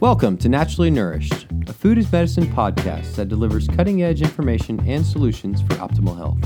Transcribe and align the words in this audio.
Welcome 0.00 0.38
to 0.38 0.48
Naturally 0.48 0.90
Nourished, 0.90 1.48
a 1.66 1.72
food 1.72 1.98
is 1.98 2.12
medicine 2.12 2.46
podcast 2.46 3.16
that 3.16 3.28
delivers 3.28 3.66
cutting 3.66 4.04
edge 4.04 4.22
information 4.22 4.78
and 4.86 5.04
solutions 5.04 5.60
for 5.62 5.74
optimal 5.74 6.16
health. 6.16 6.38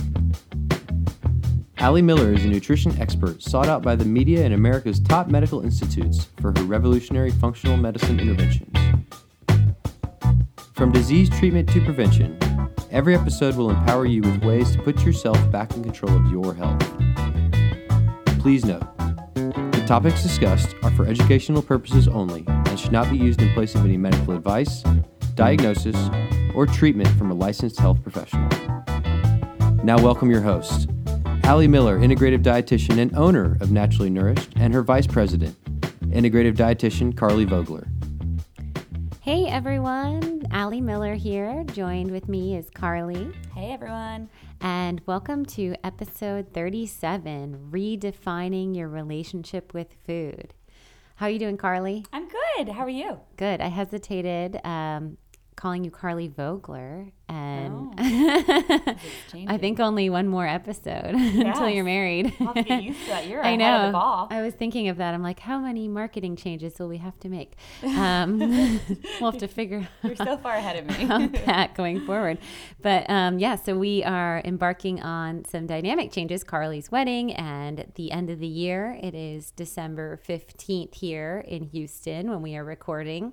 Allie 1.76 2.00
Miller 2.00 2.32
is 2.32 2.46
a 2.46 2.49
nutrition 2.49 2.99
expert 2.99 3.42
sought 3.42 3.68
out 3.68 3.82
by 3.82 3.94
the 3.94 4.06
media 4.06 4.42
and 4.42 4.54
America's 4.54 5.00
top 5.00 5.28
medical 5.28 5.60
institutes 5.60 6.28
for 6.40 6.54
her 6.56 6.64
revolutionary 6.64 7.30
functional 7.30 7.76
medicine 7.76 8.18
interventions. 8.18 8.74
From 10.72 10.90
disease 10.90 11.28
treatment 11.28 11.69
to 11.74 11.84
prevention, 11.84 12.38
every 12.90 13.14
episode 13.14 13.56
will 13.56 13.69
empower 13.69 14.06
you 14.06 14.22
with 14.22 14.42
ways 14.42 14.72
to 14.72 14.80
put 14.80 15.04
yourself 15.04 15.38
back 15.50 15.76
in 15.76 15.82
control 15.82 16.16
of 16.16 16.32
your 16.32 16.55
health. 16.55 16.80
Please 18.41 18.64
note, 18.64 18.96
the 19.34 19.84
topics 19.86 20.22
discussed 20.22 20.74
are 20.82 20.91
for 20.92 21.05
educational 21.05 21.60
purposes 21.60 22.08
only 22.08 22.46
and 22.72 22.80
should 22.80 22.90
not 22.90 23.10
be 23.10 23.18
used 23.18 23.42
in 23.42 23.52
place 23.52 23.74
of 23.74 23.84
any 23.84 23.98
medical 23.98 24.34
advice, 24.34 24.82
diagnosis, 25.34 25.94
or 26.54 26.64
treatment 26.64 27.06
from 27.18 27.30
a 27.30 27.34
licensed 27.34 27.78
health 27.78 28.02
professional. 28.02 28.48
Now, 29.84 29.98
welcome 30.02 30.30
your 30.30 30.40
host, 30.40 30.88
Allie 31.44 31.68
Miller, 31.68 31.98
integrative 31.98 32.42
dietitian 32.42 32.96
and 32.96 33.14
owner 33.14 33.58
of 33.60 33.70
Naturally 33.72 34.08
Nourished, 34.08 34.52
and 34.56 34.72
her 34.72 34.80
vice 34.80 35.06
president, 35.06 35.62
integrative 36.04 36.56
dietitian 36.56 37.14
Carly 37.14 37.44
Vogler. 37.44 37.88
Hey 39.20 39.48
everyone, 39.48 40.46
Allie 40.50 40.80
Miller 40.80 41.14
here. 41.14 41.64
Joined 41.74 42.10
with 42.10 42.27
me 42.27 42.56
is 42.56 42.70
Carly. 42.70 43.30
Hey 43.54 43.70
everyone. 43.72 44.30
And 44.62 45.02
welcome 45.04 45.44
to 45.46 45.74
episode 45.84 46.54
37 46.54 47.68
Redefining 47.70 48.74
Your 48.74 48.88
Relationship 48.88 49.75
with 49.75 49.94
Food. 50.06 50.54
How 51.23 51.28
are 51.28 51.31
you 51.31 51.39
doing, 51.39 51.56
Carly? 51.56 52.05
I'm 52.12 52.27
good. 52.27 52.69
How 52.70 52.83
are 52.83 52.89
you? 52.89 53.20
Good. 53.37 53.61
I 53.61 53.69
hesitated 53.69 54.59
um, 54.67 55.19
calling 55.56 55.84
you 55.84 55.91
Carly 55.91 56.28
Vogler, 56.28 57.12
and 57.28 57.72
Oh. 57.75 57.92
I 59.48 59.59
think 59.59 59.81
only 59.81 60.11
one 60.11 60.28
more 60.28 60.47
episode 60.47 61.14
until 61.14 61.69
you're 61.69 61.84
married. 61.84 62.33
I'll 62.41 62.55
get 62.55 62.83
used 62.83 63.00
to 63.03 63.06
that. 63.09 63.27
You're 63.27 63.44
I 63.44 63.56
know. 63.56 63.77
of 63.77 63.86
the 63.89 63.92
ball. 63.92 64.28
I 64.31 64.42
was 64.42 64.55
thinking 64.55 64.89
of 64.89 64.97
that. 64.98 65.14
I'm 65.14 65.22
like, 65.22 65.41
how 65.41 65.59
many 65.59 65.89
marketing 65.89 66.36
changes 66.36 66.78
will 66.78 66.89
we 66.89 66.98
have 66.98 67.19
to 67.20 67.28
make? 67.28 67.55
Um, 68.03 68.39
we'll 69.20 69.31
have 69.31 69.41
to 69.41 69.48
figure 69.48 69.89
You're 70.03 70.17
so 70.17 70.36
far 70.36 70.55
ahead 70.56 70.77
of 70.77 70.86
me. 70.98 71.28
that 71.47 71.75
going 71.75 72.05
forward. 72.06 72.39
But 72.81 73.09
um, 73.09 73.39
yeah, 73.39 73.56
so 73.56 73.77
we 73.78 74.03
are 74.05 74.42
embarking 74.44 75.00
on 75.03 75.44
some 75.44 75.66
dynamic 75.66 76.11
changes. 76.12 76.42
Carly's 76.44 76.91
wedding 76.91 77.33
and 77.33 77.78
at 77.81 77.94
the 77.94 78.11
end 78.11 78.28
of 78.31 78.39
the 78.41 78.47
year. 78.47 78.98
It 79.03 79.14
is 79.14 79.50
December 79.53 80.19
15th 80.27 80.94
here 80.97 81.44
in 81.47 81.64
Houston 81.64 82.31
when 82.31 82.42
we 82.42 82.56
are 82.56 82.64
recording. 82.64 83.33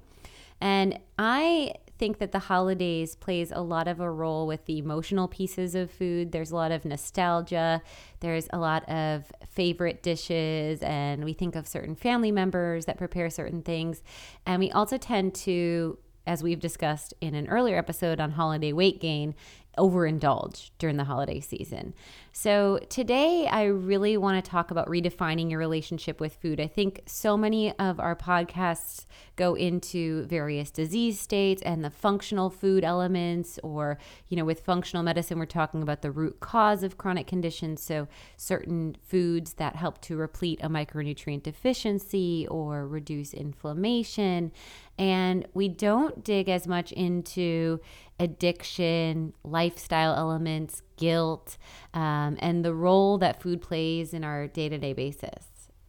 And 0.62 1.00
I 1.18 1.74
think 2.00 2.18
that 2.20 2.32
the 2.32 2.40
holidays 2.40 3.16
plays 3.16 3.52
a 3.52 3.62
lot 3.62 3.88
of 3.88 4.00
a 4.00 4.10
role 4.10 4.48
with 4.48 4.66
the 4.66 4.80
emotional 4.80 5.28
pieces 5.28 5.76
of 5.76 5.92
food. 5.92 6.32
There's 6.32 6.52
a 6.52 6.56
lot 6.56 6.72
of 6.72 6.86
nostalgia. 6.86 7.82
There's 8.22 8.48
a 8.52 8.58
lot 8.58 8.88
of 8.90 9.32
favorite 9.50 10.02
dishes 10.02 10.82
and 10.82 11.26
we 11.26 11.34
think 11.34 11.56
of 11.56 11.68
certain 11.68 11.96
family 11.96 12.32
members 12.32 12.86
that 12.86 12.98
prepare 12.98 13.30
certain 13.30 13.62
things. 13.62 14.02
And 14.46 14.60
we 14.60 14.72
also 14.72 14.98
tend 14.98 15.36
to 15.36 16.00
as 16.30 16.44
we've 16.44 16.60
discussed 16.60 17.14
in 17.22 17.34
an 17.34 17.48
earlier 17.48 17.76
episode 17.76 18.20
on 18.20 18.32
holiday 18.32 18.72
weight 18.72 19.02
gain, 19.02 19.34
overindulge 19.80 20.70
during 20.78 20.96
the 20.96 21.06
holiday 21.06 21.40
season. 21.40 21.94
So, 22.42 22.80
today 22.88 23.48
I 23.48 23.66
really 23.66 24.16
want 24.16 24.42
to 24.42 24.50
talk 24.50 24.72
about 24.72 24.88
redefining 24.88 25.52
your 25.52 25.60
relationship 25.60 26.22
with 26.22 26.36
food. 26.36 26.62
I 26.62 26.68
think 26.68 27.02
so 27.06 27.36
many 27.36 27.78
of 27.78 28.00
our 28.00 28.16
podcasts 28.16 29.08
go 29.36 29.56
into 29.56 30.24
various 30.24 30.72
disease 30.72 31.20
states 31.20 31.62
and 31.64 31.84
the 31.84 31.90
functional 31.90 32.50
food 32.50 32.86
elements, 32.86 33.60
or, 33.62 33.98
you 34.30 34.38
know, 34.38 34.46
with 34.46 34.62
functional 34.62 35.04
medicine, 35.04 35.38
we're 35.38 35.48
talking 35.48 35.84
about 35.84 36.02
the 36.02 36.12
root 36.12 36.40
cause 36.40 36.82
of 36.82 36.98
chronic 36.98 37.28
conditions. 37.28 37.84
So, 37.84 38.08
certain 38.38 38.96
foods 39.06 39.56
that 39.56 39.76
help 39.76 40.00
to 40.04 40.16
replete 40.16 40.62
a 40.64 40.70
micronutrient 40.70 41.44
deficiency 41.44 42.48
or 42.50 42.88
reduce 42.88 43.34
inflammation. 43.34 44.54
And 44.98 45.46
we 45.54 45.68
don't 45.68 46.24
dig 46.24 46.48
as 46.48 46.68
much 46.68 46.94
into 46.94 47.82
addiction, 48.18 49.34
lifestyle 49.44 50.14
elements, 50.16 50.84
guilt, 51.00 51.58
um, 51.94 52.38
and 52.40 52.64
the 52.64 52.74
role 52.74 53.18
that 53.18 53.42
food 53.42 53.62
plays 53.62 54.14
in 54.14 54.24
our 54.24 54.48
day 54.48 54.70
to 54.70 54.78
day 54.78 54.94
basis. 54.94 55.46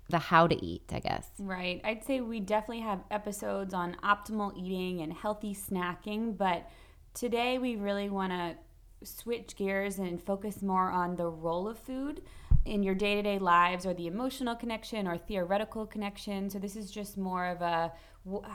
The 0.08 0.18
how 0.18 0.48
to 0.48 0.64
eat, 0.64 0.90
I 0.92 0.98
guess. 0.98 1.28
right. 1.38 1.80
I'd 1.84 2.02
say 2.02 2.20
we 2.20 2.40
definitely 2.40 2.80
have 2.80 3.04
episodes 3.12 3.72
on 3.72 3.96
optimal 4.02 4.56
eating 4.56 5.02
and 5.02 5.12
healthy 5.12 5.54
snacking, 5.54 6.36
but 6.36 6.68
today 7.14 7.58
we 7.58 7.76
really 7.76 8.10
want 8.10 8.32
to 8.32 8.56
switch 9.06 9.54
gears 9.54 9.98
and 9.98 10.20
focus 10.20 10.62
more 10.62 10.90
on 10.90 11.14
the 11.14 11.28
role 11.28 11.68
of 11.68 11.78
food 11.78 12.22
in 12.64 12.82
your 12.82 12.94
day-to-day 12.94 13.38
lives 13.38 13.86
or 13.86 13.94
the 13.94 14.06
emotional 14.06 14.54
connection 14.54 15.06
or 15.06 15.16
theoretical 15.16 15.86
connection 15.86 16.50
so 16.50 16.58
this 16.58 16.76
is 16.76 16.90
just 16.90 17.16
more 17.16 17.46
of 17.46 17.62
a 17.62 17.92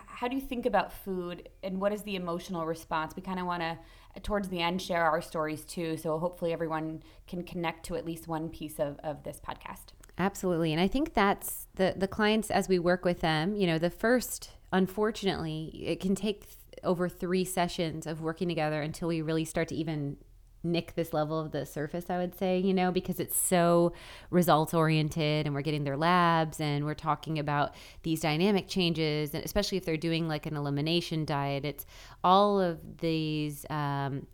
how 0.05 0.27
do 0.27 0.35
you 0.35 0.41
think 0.41 0.65
about 0.65 0.93
food 0.93 1.49
and 1.63 1.81
what 1.81 1.91
is 1.91 2.03
the 2.03 2.15
emotional 2.15 2.65
response 2.65 3.15
we 3.15 3.21
kind 3.21 3.39
of 3.39 3.47
want 3.47 3.61
to 3.61 3.77
towards 4.21 4.47
the 4.49 4.61
end 4.61 4.79
share 4.81 5.03
our 5.03 5.21
stories 5.21 5.65
too 5.65 5.97
so 5.97 6.19
hopefully 6.19 6.53
everyone 6.53 7.01
can 7.27 7.43
connect 7.43 7.83
to 7.85 7.95
at 7.95 8.05
least 8.05 8.27
one 8.27 8.47
piece 8.47 8.79
of, 8.79 8.99
of 8.99 9.23
this 9.23 9.41
podcast 9.45 9.93
Absolutely. 10.17 10.71
And 10.71 10.81
I 10.81 10.87
think 10.87 11.13
that's 11.13 11.67
the 11.75 11.93
the 11.95 12.07
clients 12.07 12.49
as 12.49 12.69
we 12.69 12.79
work 12.79 13.03
with 13.03 13.21
them, 13.21 13.55
you 13.55 13.67
know, 13.67 13.77
the 13.77 13.89
first 13.89 14.51
unfortunately, 14.71 15.83
it 15.85 15.99
can 15.99 16.15
take 16.15 16.41
th- 16.41 16.57
over 16.83 17.07
3 17.07 17.45
sessions 17.45 18.05
of 18.07 18.21
working 18.21 18.47
together 18.47 18.81
until 18.81 19.07
we 19.07 19.21
really 19.21 19.45
start 19.45 19.67
to 19.69 19.75
even 19.75 20.17
nick 20.65 20.95
this 20.95 21.13
level 21.13 21.39
of 21.39 21.51
the 21.51 21.65
surface, 21.65 22.09
I 22.09 22.17
would 22.17 22.37
say, 22.37 22.59
you 22.59 22.73
know, 22.73 22.91
because 22.91 23.19
it's 23.19 23.37
so 23.37 23.93
results 24.29 24.73
oriented 24.73 25.45
and 25.45 25.55
we're 25.55 25.61
getting 25.61 25.83
their 25.83 25.97
labs 25.97 26.59
and 26.59 26.85
we're 26.85 26.93
talking 26.95 27.39
about 27.39 27.73
these 28.03 28.21
dynamic 28.21 28.67
changes, 28.67 29.33
and 29.33 29.45
especially 29.45 29.77
if 29.77 29.85
they're 29.85 29.97
doing 29.97 30.27
like 30.27 30.45
an 30.45 30.55
elimination 30.55 31.25
diet, 31.25 31.63
it's 31.63 31.85
all 32.23 32.59
of 32.59 32.97
these 32.99 33.65
um, 33.69 34.27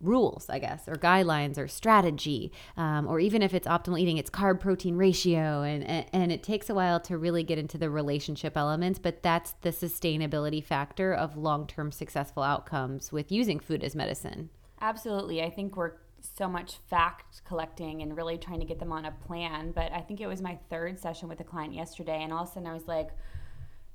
rules, 0.00 0.48
I 0.48 0.58
guess, 0.58 0.88
or 0.88 0.94
guidelines 0.94 1.58
or 1.58 1.68
strategy, 1.68 2.52
um, 2.76 3.06
or 3.06 3.18
even 3.20 3.42
if 3.42 3.54
it's 3.54 3.66
optimal 3.66 3.98
eating, 3.98 4.18
it's 4.18 4.30
carb 4.30 4.60
protein 4.60 4.96
ratio. 4.96 5.62
And, 5.62 5.84
and, 5.84 6.06
and 6.12 6.32
it 6.32 6.42
takes 6.42 6.68
a 6.68 6.74
while 6.74 7.00
to 7.00 7.16
really 7.16 7.42
get 7.42 7.58
into 7.58 7.78
the 7.78 7.90
relationship 7.90 8.56
elements, 8.56 8.98
but 8.98 9.22
that's 9.22 9.52
the 9.62 9.70
sustainability 9.70 10.62
factor 10.62 11.12
of 11.12 11.36
long 11.36 11.66
term 11.66 11.92
successful 11.92 12.42
outcomes 12.42 13.12
with 13.12 13.32
using 13.32 13.58
food 13.58 13.82
as 13.82 13.94
medicine. 13.94 14.50
Absolutely. 14.80 15.42
I 15.42 15.50
think 15.50 15.76
we're 15.76 15.92
so 16.20 16.48
much 16.48 16.76
fact 16.88 17.42
collecting 17.44 18.02
and 18.02 18.16
really 18.16 18.36
trying 18.38 18.60
to 18.60 18.66
get 18.66 18.78
them 18.78 18.92
on 18.92 19.04
a 19.04 19.12
plan. 19.12 19.72
But 19.72 19.92
I 19.92 20.00
think 20.00 20.20
it 20.20 20.26
was 20.26 20.42
my 20.42 20.58
third 20.70 20.98
session 20.98 21.28
with 21.28 21.40
a 21.40 21.44
client 21.44 21.74
yesterday, 21.74 22.22
and 22.22 22.32
all 22.32 22.42
of 22.42 22.48
a 22.48 22.52
sudden 22.52 22.68
I 22.68 22.74
was 22.74 22.88
like, 22.88 23.10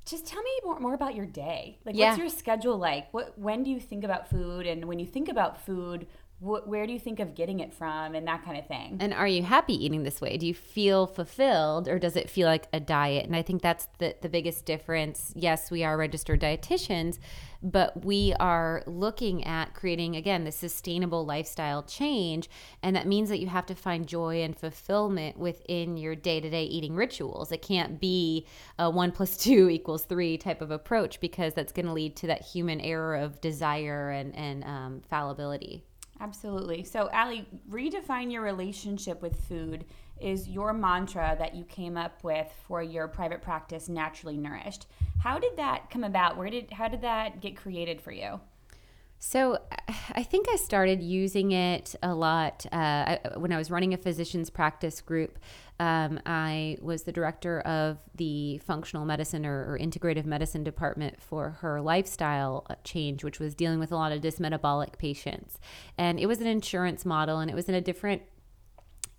just 0.06 0.26
tell 0.26 0.42
me 0.42 0.50
more, 0.64 0.80
more 0.80 0.94
about 0.96 1.16
your 1.16 1.26
day. 1.28 1.78
Like, 1.86 1.96
Yeah. 1.96 2.10
what's 2.10 2.20
your 2.20 2.30
schedule 2.30 2.78
like? 2.78 3.14
What 3.14 3.38
when 3.38 3.64
do 3.64 3.70
you 3.70 3.80
think 3.80 4.04
about 4.04 4.30
food? 4.30 4.66
And 4.66 4.86
when 4.86 4.98
you 4.98 5.06
think 5.06 5.30
about 5.30 5.62
food, 5.62 6.08
wh- 6.42 6.68
where 6.68 6.88
do 6.88 6.94
you 6.94 7.00
think 7.00 7.20
of 7.20 7.36
getting 7.36 7.60
it 7.60 7.74
from, 7.74 8.16
and 8.16 8.28
that 8.28 8.44
kind 8.44 8.58
of 8.58 8.68
thing. 8.68 8.98
And 9.00 9.14
are 9.14 9.28
you 9.28 9.44
happy 9.44 9.74
eating 9.86 10.04
this 10.04 10.20
way? 10.20 10.38
Do 10.38 10.46
you 10.46 10.54
feel 10.54 11.08
fulfilled 11.08 11.88
or 11.88 12.00
does 12.00 12.16
it 12.16 12.30
feel 12.30 12.48
like 12.48 12.68
a 12.74 12.80
diet? 12.80 13.26
And 13.26 13.36
I 13.36 13.42
think 13.42 13.62
that's 13.62 13.88
the, 14.00 14.16
the 14.22 14.30
biggest 14.30 14.66
difference. 14.66 15.32
Yes, 15.36 15.72
we 15.72 15.84
are 15.84 15.98
registered 15.98 16.42
dietitians, 16.42 17.20
but 17.62 18.04
we 18.04 18.34
are 18.40 18.84
looking 18.88 19.44
at 19.44 19.76
creating, 19.76 20.16
again, 20.16 20.44
the 20.44 20.52
sustainable 20.52 21.26
lifestyle 21.26 21.84
change. 21.84 22.50
And 22.82 22.96
that 22.96 23.08
means 23.08 23.30
that 23.30 23.40
you 23.40 23.48
have 23.48 23.68
to 23.68 23.76
find 23.76 24.08
joy 24.08 24.42
and 24.42 24.58
fulfillment 24.58 25.38
within 25.38 25.96
your 25.98 26.16
day 26.16 26.40
to 26.42 26.50
day 26.50 26.64
eating 26.64 26.96
rituals. 26.96 27.52
It 27.52 27.62
can't 27.62 28.00
be 28.00 28.48
a 28.80 28.90
one 28.90 29.12
plus 29.12 29.38
two 29.38 29.70
equals 29.72 30.06
three 30.06 30.38
type 30.38 30.62
of 30.62 30.72
approach 30.72 31.20
because 31.20 31.54
that's 31.54 31.72
going 31.72 31.86
to 31.86 31.94
lead 31.94 32.16
to 32.18 32.28
that 32.28 32.42
human 32.42 32.82
error 32.82 33.16
of 33.16 33.40
desire 33.42 34.10
and, 34.10 34.36
and 34.36 34.64
um, 34.64 35.02
fallibility. 35.08 35.84
Absolutely. 36.22 36.84
So, 36.84 37.10
Allie, 37.12 37.48
redefine 37.68 38.32
your 38.32 38.44
relationship 38.44 39.24
with 39.24 39.44
food 39.48 39.86
is 40.20 40.48
your 40.48 40.72
mantra 40.72 41.36
that 41.40 41.56
you 41.56 41.64
came 41.66 41.98
up 41.98 42.24
with 42.24 42.48
for 42.68 42.84
your 42.84 43.08
private 43.08 43.42
practice, 43.42 43.90
Naturally 43.90 44.38
Nourished. 44.38 44.86
How 45.24 45.40
did 45.40 45.58
that 45.58 45.90
come 45.90 46.04
about? 46.04 46.38
Where 46.38 46.52
did 46.52 46.72
how 46.72 46.88
did 46.88 47.02
that 47.02 47.42
get 47.42 47.58
created 47.58 48.00
for 48.00 48.12
you? 48.12 48.40
So 49.22 49.60
I 50.14 50.24
think 50.24 50.48
I 50.50 50.58
started 50.58 51.02
using 51.02 51.52
it 51.52 51.96
a 52.04 52.14
lot 52.14 52.66
uh, 52.74 52.76
I, 52.76 53.20
when 53.38 53.54
I 53.54 53.58
was 53.58 53.72
running 53.72 53.94
a 53.94 53.98
physician's 53.98 54.50
practice 54.50 55.00
group. 55.00 55.40
Um, 55.80 56.20
I 56.26 56.78
was 56.82 57.04
the 57.04 57.12
director 57.12 57.62
of 57.62 57.98
the 58.16 58.60
functional 58.60 59.06
medicine 59.06 59.46
or, 59.46 59.74
or 59.74 59.80
integrative 59.80 60.26
medicine 60.26 60.64
department 60.64 61.20
for 61.20 61.52
her 61.62 61.82
lifestyle 61.82 62.68
change, 62.84 63.24
which 63.24 63.40
was 63.40 63.56
dealing 63.56 63.80
with 63.80 63.92
a 63.92 63.96
lot 63.96 64.12
of 64.12 64.22
dysmetabolic 64.22 64.98
patients. 65.00 65.60
And 65.98 66.20
it 66.20 66.28
was 66.28 66.40
an 66.40 66.48
insurance 66.48 67.04
model, 67.04 67.40
and 67.40 67.50
it 67.50 67.56
was 67.56 67.68
in 67.68 67.74
a 67.74 67.82
different 67.82 68.22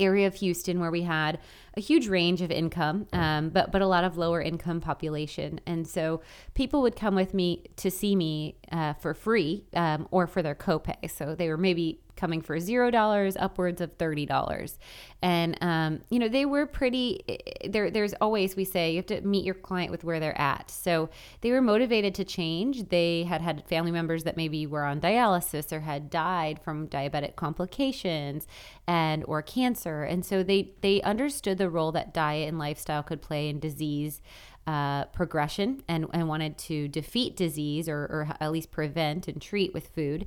area 0.02 0.26
of 0.26 0.34
Houston 0.36 0.80
where 0.80 0.90
we 0.90 1.02
had 1.02 1.38
a 1.76 1.80
huge 1.80 2.08
range 2.08 2.42
of 2.42 2.50
income, 2.50 3.06
um, 3.12 3.48
but 3.48 3.72
but 3.72 3.80
a 3.80 3.86
lot 3.86 4.04
of 4.04 4.18
lower 4.18 4.42
income 4.42 4.80
population, 4.80 5.60
and 5.66 5.86
so 5.86 6.20
people 6.54 6.82
would 6.82 6.96
come 6.96 7.14
with 7.14 7.32
me 7.32 7.64
to 7.76 7.90
see 7.90 8.14
me 8.14 8.56
uh, 8.70 8.92
for 8.94 9.14
free 9.14 9.64
um, 9.74 10.06
or 10.10 10.26
for 10.26 10.42
their 10.42 10.54
copay. 10.54 11.10
So 11.10 11.34
they 11.34 11.48
were 11.48 11.56
maybe 11.56 12.00
coming 12.22 12.40
for 12.40 12.60
zero 12.60 12.88
dollars 12.88 13.36
upwards 13.36 13.80
of 13.80 13.92
thirty 13.94 14.24
dollars. 14.24 14.78
And 15.22 15.58
um, 15.60 16.02
you 16.08 16.20
know 16.20 16.28
they 16.28 16.46
were 16.46 16.66
pretty 16.66 17.20
there 17.68 17.90
there's 17.90 18.14
always 18.20 18.54
we 18.54 18.64
say 18.64 18.92
you 18.92 18.98
have 18.98 19.06
to 19.06 19.20
meet 19.22 19.44
your 19.44 19.56
client 19.56 19.90
with 19.90 20.04
where 20.04 20.20
they're 20.20 20.40
at. 20.40 20.70
So 20.70 21.10
they 21.40 21.50
were 21.50 21.60
motivated 21.60 22.14
to 22.14 22.24
change. 22.24 22.90
They 22.90 23.24
had 23.24 23.40
had 23.40 23.66
family 23.68 23.90
members 23.90 24.22
that 24.22 24.36
maybe 24.36 24.68
were 24.68 24.84
on 24.84 25.00
dialysis 25.00 25.72
or 25.72 25.80
had 25.80 26.10
died 26.10 26.60
from 26.62 26.86
diabetic 26.86 27.34
complications 27.34 28.46
and 28.86 29.24
or 29.26 29.42
cancer. 29.42 30.04
And 30.04 30.24
so 30.24 30.44
they 30.44 30.70
they 30.80 31.02
understood 31.02 31.58
the 31.58 31.68
role 31.68 31.90
that 31.90 32.14
diet 32.14 32.48
and 32.48 32.56
lifestyle 32.56 33.02
could 33.02 33.20
play 33.20 33.48
in 33.48 33.58
disease 33.58 34.22
uh, 34.64 35.06
progression 35.06 35.82
and, 35.88 36.06
and 36.12 36.28
wanted 36.28 36.56
to 36.56 36.86
defeat 36.86 37.36
disease 37.36 37.88
or, 37.88 38.02
or 38.02 38.28
at 38.38 38.52
least 38.52 38.70
prevent 38.70 39.26
and 39.26 39.42
treat 39.42 39.74
with 39.74 39.88
food. 39.88 40.24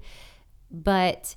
But 0.70 1.36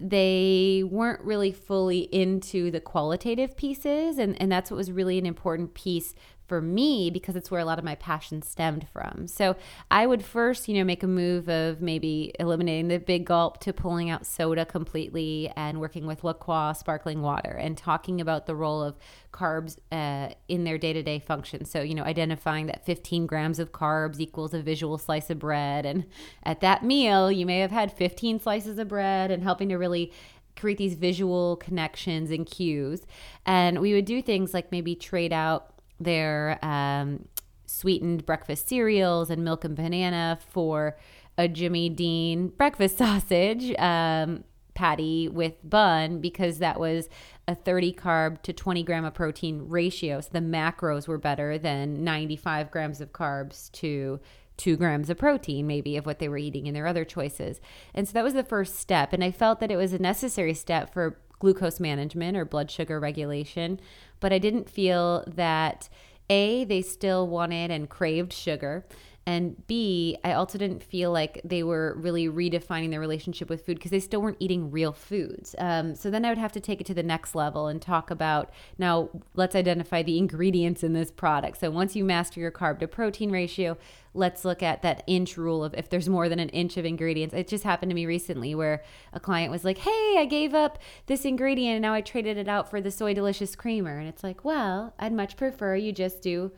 they 0.00 0.82
weren't 0.90 1.20
really 1.22 1.52
fully 1.52 2.00
into 2.12 2.70
the 2.70 2.80
qualitative 2.80 3.56
pieces 3.56 4.18
and, 4.18 4.40
and 4.40 4.50
that's 4.50 4.70
what 4.70 4.78
was 4.78 4.90
really 4.90 5.18
an 5.18 5.26
important 5.26 5.74
piece 5.74 6.14
for 6.50 6.60
me 6.60 7.10
because 7.10 7.36
it's 7.36 7.48
where 7.48 7.60
a 7.60 7.64
lot 7.64 7.78
of 7.78 7.84
my 7.84 7.94
passion 7.94 8.42
stemmed 8.42 8.84
from. 8.92 9.28
So 9.28 9.54
I 9.88 10.04
would 10.04 10.24
first, 10.24 10.66
you 10.66 10.74
know, 10.74 10.82
make 10.82 11.04
a 11.04 11.06
move 11.06 11.48
of 11.48 11.80
maybe 11.80 12.32
eliminating 12.40 12.88
the 12.88 12.98
big 12.98 13.24
gulp 13.24 13.60
to 13.60 13.72
pulling 13.72 14.10
out 14.10 14.26
soda 14.26 14.66
completely 14.66 15.48
and 15.54 15.78
working 15.78 16.08
with 16.08 16.24
La 16.24 16.32
Croix 16.32 16.72
sparkling 16.72 17.22
water 17.22 17.52
and 17.52 17.78
talking 17.78 18.20
about 18.20 18.46
the 18.46 18.56
role 18.56 18.82
of 18.82 18.98
carbs 19.32 19.78
uh, 19.92 20.34
in 20.48 20.64
their 20.64 20.76
day 20.76 20.92
to 20.92 21.04
day 21.04 21.20
function. 21.20 21.64
So, 21.64 21.82
you 21.82 21.94
know, 21.94 22.02
identifying 22.02 22.66
that 22.66 22.84
15 22.84 23.26
grams 23.26 23.60
of 23.60 23.70
carbs 23.70 24.18
equals 24.18 24.52
a 24.52 24.60
visual 24.60 24.98
slice 24.98 25.30
of 25.30 25.38
bread. 25.38 25.86
And 25.86 26.04
at 26.42 26.58
that 26.62 26.84
meal, 26.84 27.30
you 27.30 27.46
may 27.46 27.60
have 27.60 27.70
had 27.70 27.92
15 27.92 28.40
slices 28.40 28.76
of 28.76 28.88
bread 28.88 29.30
and 29.30 29.44
helping 29.44 29.68
to 29.68 29.76
really 29.76 30.12
create 30.60 30.78
these 30.78 30.94
visual 30.94 31.56
connections 31.56 32.30
and 32.30 32.46
cues. 32.46 33.06
And 33.46 33.80
we 33.80 33.94
would 33.94 34.04
do 34.04 34.20
things 34.22 34.52
like 34.52 34.70
maybe 34.70 34.94
trade 34.94 35.32
out 35.32 35.69
their 36.00 36.58
um, 36.64 37.26
sweetened 37.66 38.26
breakfast 38.26 38.68
cereals 38.68 39.30
and 39.30 39.44
milk 39.44 39.64
and 39.64 39.76
banana 39.76 40.38
for 40.50 40.96
a 41.38 41.46
Jimmy 41.46 41.88
Dean 41.88 42.48
breakfast 42.48 42.98
sausage 42.98 43.72
um, 43.78 44.44
patty 44.74 45.28
with 45.28 45.54
bun 45.68 46.20
because 46.20 46.58
that 46.58 46.80
was 46.80 47.08
a 47.46 47.54
30 47.54 47.92
carb 47.92 48.42
to 48.42 48.52
20 48.52 48.82
gram 48.82 49.04
of 49.04 49.14
protein 49.14 49.68
ratio. 49.68 50.20
So 50.20 50.30
the 50.32 50.40
macros 50.40 51.06
were 51.06 51.18
better 51.18 51.58
than 51.58 52.04
95 52.04 52.70
grams 52.70 53.00
of 53.00 53.12
carbs 53.12 53.70
to 53.72 54.20
two 54.56 54.76
grams 54.76 55.08
of 55.08 55.16
protein, 55.16 55.66
maybe, 55.66 55.96
of 55.96 56.06
what 56.06 56.18
they 56.18 56.28
were 56.28 56.36
eating 56.36 56.66
in 56.66 56.74
their 56.74 56.86
other 56.86 57.04
choices. 57.04 57.60
And 57.94 58.06
so 58.06 58.12
that 58.12 58.24
was 58.24 58.34
the 58.34 58.44
first 58.44 58.76
step. 58.76 59.12
And 59.12 59.24
I 59.24 59.30
felt 59.30 59.58
that 59.60 59.70
it 59.70 59.76
was 59.76 59.92
a 59.92 59.98
necessary 59.98 60.54
step 60.54 60.92
for 60.92 61.18
glucose 61.40 61.80
management 61.80 62.36
or 62.36 62.44
blood 62.44 62.70
sugar 62.70 63.00
regulation, 63.00 63.80
but 64.20 64.32
I 64.32 64.38
didn't 64.38 64.70
feel 64.70 65.24
that 65.26 65.88
A, 66.28 66.64
they 66.64 66.82
still 66.82 67.26
wanted 67.26 67.72
and 67.72 67.88
craved 67.88 68.32
sugar. 68.32 68.86
And 69.30 69.64
B, 69.68 70.18
I 70.24 70.32
also 70.32 70.58
didn't 70.58 70.82
feel 70.82 71.12
like 71.12 71.40
they 71.44 71.62
were 71.62 71.94
really 71.96 72.26
redefining 72.26 72.90
their 72.90 72.98
relationship 72.98 73.48
with 73.48 73.64
food 73.64 73.76
because 73.76 73.92
they 73.92 74.00
still 74.00 74.20
weren't 74.20 74.38
eating 74.40 74.72
real 74.72 74.92
foods. 74.92 75.54
Um, 75.58 75.94
so 75.94 76.10
then 76.10 76.24
I 76.24 76.30
would 76.30 76.38
have 76.38 76.50
to 76.50 76.58
take 76.58 76.80
it 76.80 76.86
to 76.88 76.94
the 76.94 77.04
next 77.04 77.36
level 77.36 77.68
and 77.68 77.80
talk 77.80 78.10
about 78.10 78.50
now, 78.76 79.08
let's 79.36 79.54
identify 79.54 80.02
the 80.02 80.18
ingredients 80.18 80.82
in 80.82 80.94
this 80.94 81.12
product. 81.12 81.60
So 81.60 81.70
once 81.70 81.94
you 81.94 82.04
master 82.04 82.40
your 82.40 82.50
carb 82.50 82.80
to 82.80 82.88
protein 82.88 83.30
ratio, 83.30 83.78
let's 84.14 84.44
look 84.44 84.64
at 84.64 84.82
that 84.82 85.04
inch 85.06 85.36
rule 85.36 85.62
of 85.62 85.74
if 85.74 85.88
there's 85.88 86.08
more 86.08 86.28
than 86.28 86.40
an 86.40 86.48
inch 86.48 86.76
of 86.76 86.84
ingredients. 86.84 87.32
It 87.32 87.46
just 87.46 87.62
happened 87.62 87.90
to 87.90 87.94
me 87.94 88.06
recently 88.06 88.56
where 88.56 88.82
a 89.12 89.20
client 89.20 89.52
was 89.52 89.64
like, 89.64 89.78
Hey, 89.78 90.16
I 90.18 90.26
gave 90.28 90.54
up 90.54 90.80
this 91.06 91.24
ingredient 91.24 91.76
and 91.76 91.82
now 91.82 91.94
I 91.94 92.00
traded 92.00 92.36
it 92.36 92.48
out 92.48 92.68
for 92.68 92.80
the 92.80 92.90
So 92.90 93.14
Delicious 93.14 93.54
creamer. 93.54 93.96
And 93.96 94.08
it's 94.08 94.24
like, 94.24 94.44
well, 94.44 94.92
I'd 94.98 95.12
much 95.12 95.36
prefer 95.36 95.76
you 95.76 95.92
just 95.92 96.20
do 96.20 96.50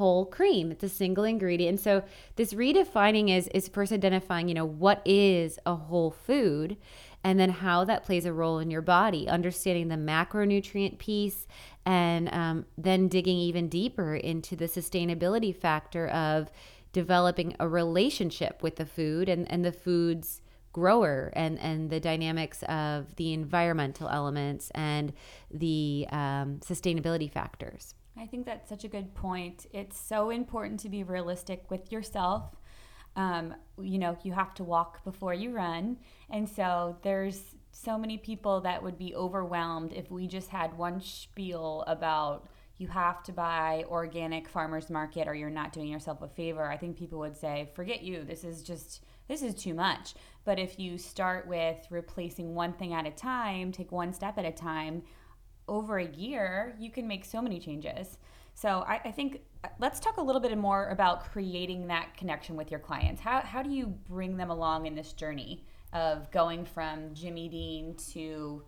whole 0.00 0.24
cream. 0.24 0.72
It's 0.72 0.82
a 0.82 0.88
single 0.88 1.24
ingredient. 1.24 1.68
And 1.68 1.78
so 1.78 2.02
this 2.36 2.54
redefining 2.54 3.28
is 3.28 3.48
is 3.48 3.68
first 3.68 3.92
identifying, 3.92 4.48
you 4.48 4.54
know, 4.54 4.64
what 4.64 5.02
is 5.04 5.58
a 5.66 5.74
whole 5.74 6.10
food 6.10 6.78
and 7.22 7.38
then 7.38 7.50
how 7.50 7.84
that 7.84 8.02
plays 8.02 8.24
a 8.24 8.32
role 8.32 8.58
in 8.60 8.70
your 8.70 8.80
body, 8.80 9.28
understanding 9.28 9.88
the 9.88 9.96
macronutrient 9.96 10.96
piece, 10.96 11.46
and 11.84 12.32
um, 12.32 12.64
then 12.78 13.08
digging 13.08 13.36
even 13.36 13.68
deeper 13.68 14.14
into 14.14 14.56
the 14.56 14.64
sustainability 14.64 15.54
factor 15.54 16.08
of 16.08 16.50
developing 16.94 17.54
a 17.60 17.68
relationship 17.68 18.62
with 18.62 18.76
the 18.76 18.86
food 18.86 19.28
and, 19.28 19.50
and 19.52 19.66
the 19.66 19.72
food's 19.72 20.40
grower 20.72 21.30
and, 21.34 21.58
and 21.58 21.90
the 21.90 22.00
dynamics 22.00 22.62
of 22.62 23.16
the 23.16 23.34
environmental 23.34 24.08
elements 24.08 24.70
and 24.74 25.12
the 25.50 26.06
um, 26.10 26.58
sustainability 26.60 27.30
factors. 27.30 27.94
I 28.20 28.26
think 28.26 28.44
that's 28.44 28.68
such 28.68 28.84
a 28.84 28.88
good 28.88 29.14
point. 29.14 29.66
It's 29.72 29.98
so 29.98 30.28
important 30.28 30.80
to 30.80 30.90
be 30.90 31.02
realistic 31.02 31.70
with 31.70 31.90
yourself. 31.90 32.54
Um, 33.16 33.54
you 33.80 33.98
know, 33.98 34.16
you 34.22 34.32
have 34.32 34.54
to 34.56 34.64
walk 34.64 35.02
before 35.04 35.32
you 35.32 35.52
run. 35.52 35.96
And 36.28 36.46
so 36.48 36.98
there's 37.02 37.40
so 37.72 37.96
many 37.96 38.18
people 38.18 38.60
that 38.60 38.82
would 38.82 38.98
be 38.98 39.14
overwhelmed 39.14 39.92
if 39.94 40.10
we 40.10 40.26
just 40.26 40.48
had 40.48 40.76
one 40.76 41.00
spiel 41.00 41.82
about 41.86 42.48
you 42.76 42.88
have 42.88 43.22
to 43.22 43.32
buy 43.32 43.84
organic 43.88 44.48
farmers 44.48 44.90
market 44.90 45.26
or 45.26 45.34
you're 45.34 45.50
not 45.50 45.72
doing 45.72 45.88
yourself 45.88 46.22
a 46.22 46.28
favor. 46.28 46.70
I 46.70 46.76
think 46.76 46.98
people 46.98 47.18
would 47.20 47.36
say, 47.36 47.70
forget 47.74 48.02
you. 48.02 48.24
This 48.24 48.44
is 48.44 48.62
just, 48.62 49.02
this 49.28 49.42
is 49.42 49.54
too 49.54 49.74
much. 49.74 50.14
But 50.44 50.58
if 50.58 50.78
you 50.78 50.98
start 50.98 51.46
with 51.46 51.86
replacing 51.90 52.54
one 52.54 52.72
thing 52.74 52.92
at 52.92 53.06
a 53.06 53.10
time, 53.10 53.72
take 53.72 53.92
one 53.92 54.12
step 54.12 54.38
at 54.38 54.44
a 54.44 54.52
time, 54.52 55.02
over 55.70 55.98
a 55.98 56.06
year, 56.06 56.74
you 56.78 56.90
can 56.90 57.08
make 57.08 57.24
so 57.24 57.40
many 57.40 57.58
changes. 57.58 58.18
So 58.54 58.84
I, 58.86 59.00
I, 59.04 59.10
think 59.10 59.40
uh, 59.64 59.68
let's 59.78 60.00
talk 60.00 60.18
a 60.18 60.22
little 60.22 60.40
bit 60.40 60.56
more 60.58 60.88
about 60.88 61.30
creating 61.30 61.86
that 61.86 62.14
connection 62.16 62.56
with 62.56 62.70
your 62.70 62.80
clients. 62.80 63.22
How, 63.22 63.40
how 63.40 63.62
do 63.62 63.70
you 63.70 63.86
bring 63.86 64.36
them 64.36 64.50
along 64.50 64.86
in 64.86 64.94
this 64.94 65.12
journey 65.12 65.64
of 65.92 66.30
going 66.30 66.64
from 66.64 67.14
Jimmy 67.14 67.48
Dean 67.48 67.94
to 68.12 68.62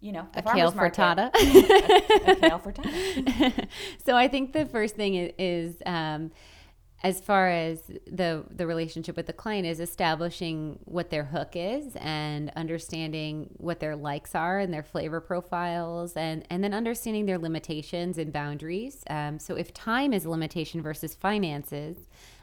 you 0.00 0.10
know, 0.10 0.26
a 0.34 0.42
kale 0.42 0.72
frittata. 0.72 1.30
a, 1.34 2.30
a, 2.32 2.36
kale 2.36 2.58
frittata. 2.58 3.68
so 4.04 4.16
I 4.16 4.28
think 4.28 4.52
the 4.52 4.66
first 4.66 4.96
thing 4.96 5.14
is, 5.14 5.32
is 5.38 5.82
um, 5.86 6.32
as 7.02 7.20
far 7.20 7.48
as 7.48 7.90
the 8.06 8.44
the 8.50 8.66
relationship 8.66 9.16
with 9.16 9.26
the 9.26 9.32
client 9.32 9.66
is 9.66 9.80
establishing 9.80 10.78
what 10.84 11.10
their 11.10 11.24
hook 11.24 11.50
is 11.54 11.96
and 11.96 12.50
understanding 12.54 13.48
what 13.56 13.80
their 13.80 13.96
likes 13.96 14.34
are 14.34 14.58
and 14.58 14.72
their 14.72 14.82
flavor 14.82 15.20
profiles 15.20 16.16
and 16.16 16.46
and 16.50 16.62
then 16.62 16.72
understanding 16.72 17.26
their 17.26 17.38
limitations 17.38 18.18
and 18.18 18.32
boundaries 18.32 19.02
um, 19.10 19.38
so 19.38 19.56
if 19.56 19.74
time 19.74 20.12
is 20.12 20.24
a 20.24 20.30
limitation 20.30 20.80
versus 20.80 21.14
finances 21.14 21.96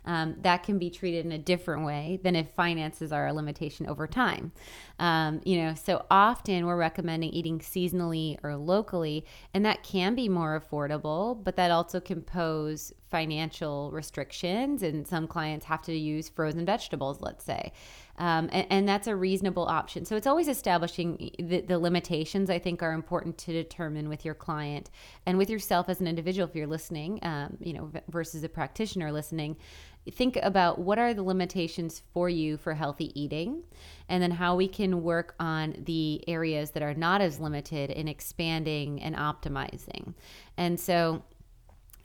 um, 0.06 0.36
that 0.42 0.64
can 0.64 0.80
be 0.80 0.90
treated 0.90 1.26
in 1.26 1.32
a 1.32 1.38
different 1.38 1.86
way 1.86 2.20
than 2.24 2.36
if 2.36 2.50
finances 2.52 3.12
are 3.12 3.28
a 3.28 3.34
limitation 3.34 3.86
over 3.86 4.08
time. 4.08 4.52
Um, 4.98 5.42
you 5.46 5.62
know, 5.62 5.76
so 5.76 6.06
often 6.10 6.66
we're 6.66 6.78
recommending 6.78 7.30
eating 7.30 7.60
seasonally 7.60 8.38
or 8.44 8.56
locally, 8.56 9.26
and 9.54 9.66
that 9.66 9.84
can 9.84 10.16
be 10.16 10.28
more 10.28 10.60
affordable, 10.60 11.42
but 11.44 11.56
that 11.58 11.70
also 11.70 12.00
can 12.00 12.22
pose 12.22 12.92
financial 13.10 13.92
restrictions. 13.92 14.84
And 14.84 15.08
some 15.08 15.28
clients 15.28 15.66
have 15.66 15.82
to 15.84 15.94
use 15.96 16.30
frozen 16.30 16.66
vegetables, 16.66 17.22
let's 17.22 17.44
say. 17.44 17.72
Um, 18.18 18.50
and, 18.52 18.68
and, 18.70 18.90
that's 18.90 19.08
a 19.08 19.16
reasonable 19.16 19.66
option. 19.66 20.04
So 20.04 20.18
it's 20.18 20.28
always 20.28 20.50
establishing 20.50 21.32
the, 21.40 21.62
the, 21.62 21.80
limitations 21.80 22.50
I 22.50 22.60
think 22.60 22.84
are 22.84 22.92
important 22.92 23.38
to 23.38 23.54
determine 23.54 24.10
with 24.10 24.26
your 24.26 24.34
client 24.34 24.90
and 25.26 25.38
with 25.38 25.50
yourself 25.50 25.88
as 25.88 26.02
an 26.02 26.08
individual 26.08 26.46
if 26.46 26.54
you're 26.54 26.68
listening, 26.68 27.20
um, 27.22 27.56
you 27.62 27.72
know, 27.72 27.90
versus 28.10 28.44
a 28.44 28.50
practitioner 28.50 29.10
listening 29.14 29.56
think 30.12 30.38
about 30.42 30.80
what 30.80 30.98
are 30.98 31.14
the 31.14 31.24
limitations 31.24 32.02
for 32.14 32.30
you 32.30 32.58
for 32.58 32.74
healthy 32.74 33.12
eating 33.20 33.64
and 34.08 34.24
then 34.24 34.32
how 34.32 34.56
we 34.56 34.68
can 34.68 35.04
work 35.04 35.36
on 35.40 35.76
the 35.86 36.24
areas 36.28 36.72
that 36.72 36.84
are 36.84 36.94
not 36.94 37.22
as 37.22 37.40
limited 37.40 37.90
in 37.92 38.08
expanding 38.08 39.02
and 39.02 39.16
optimizing. 39.16 40.14
And 40.58 40.80
so 40.80 41.24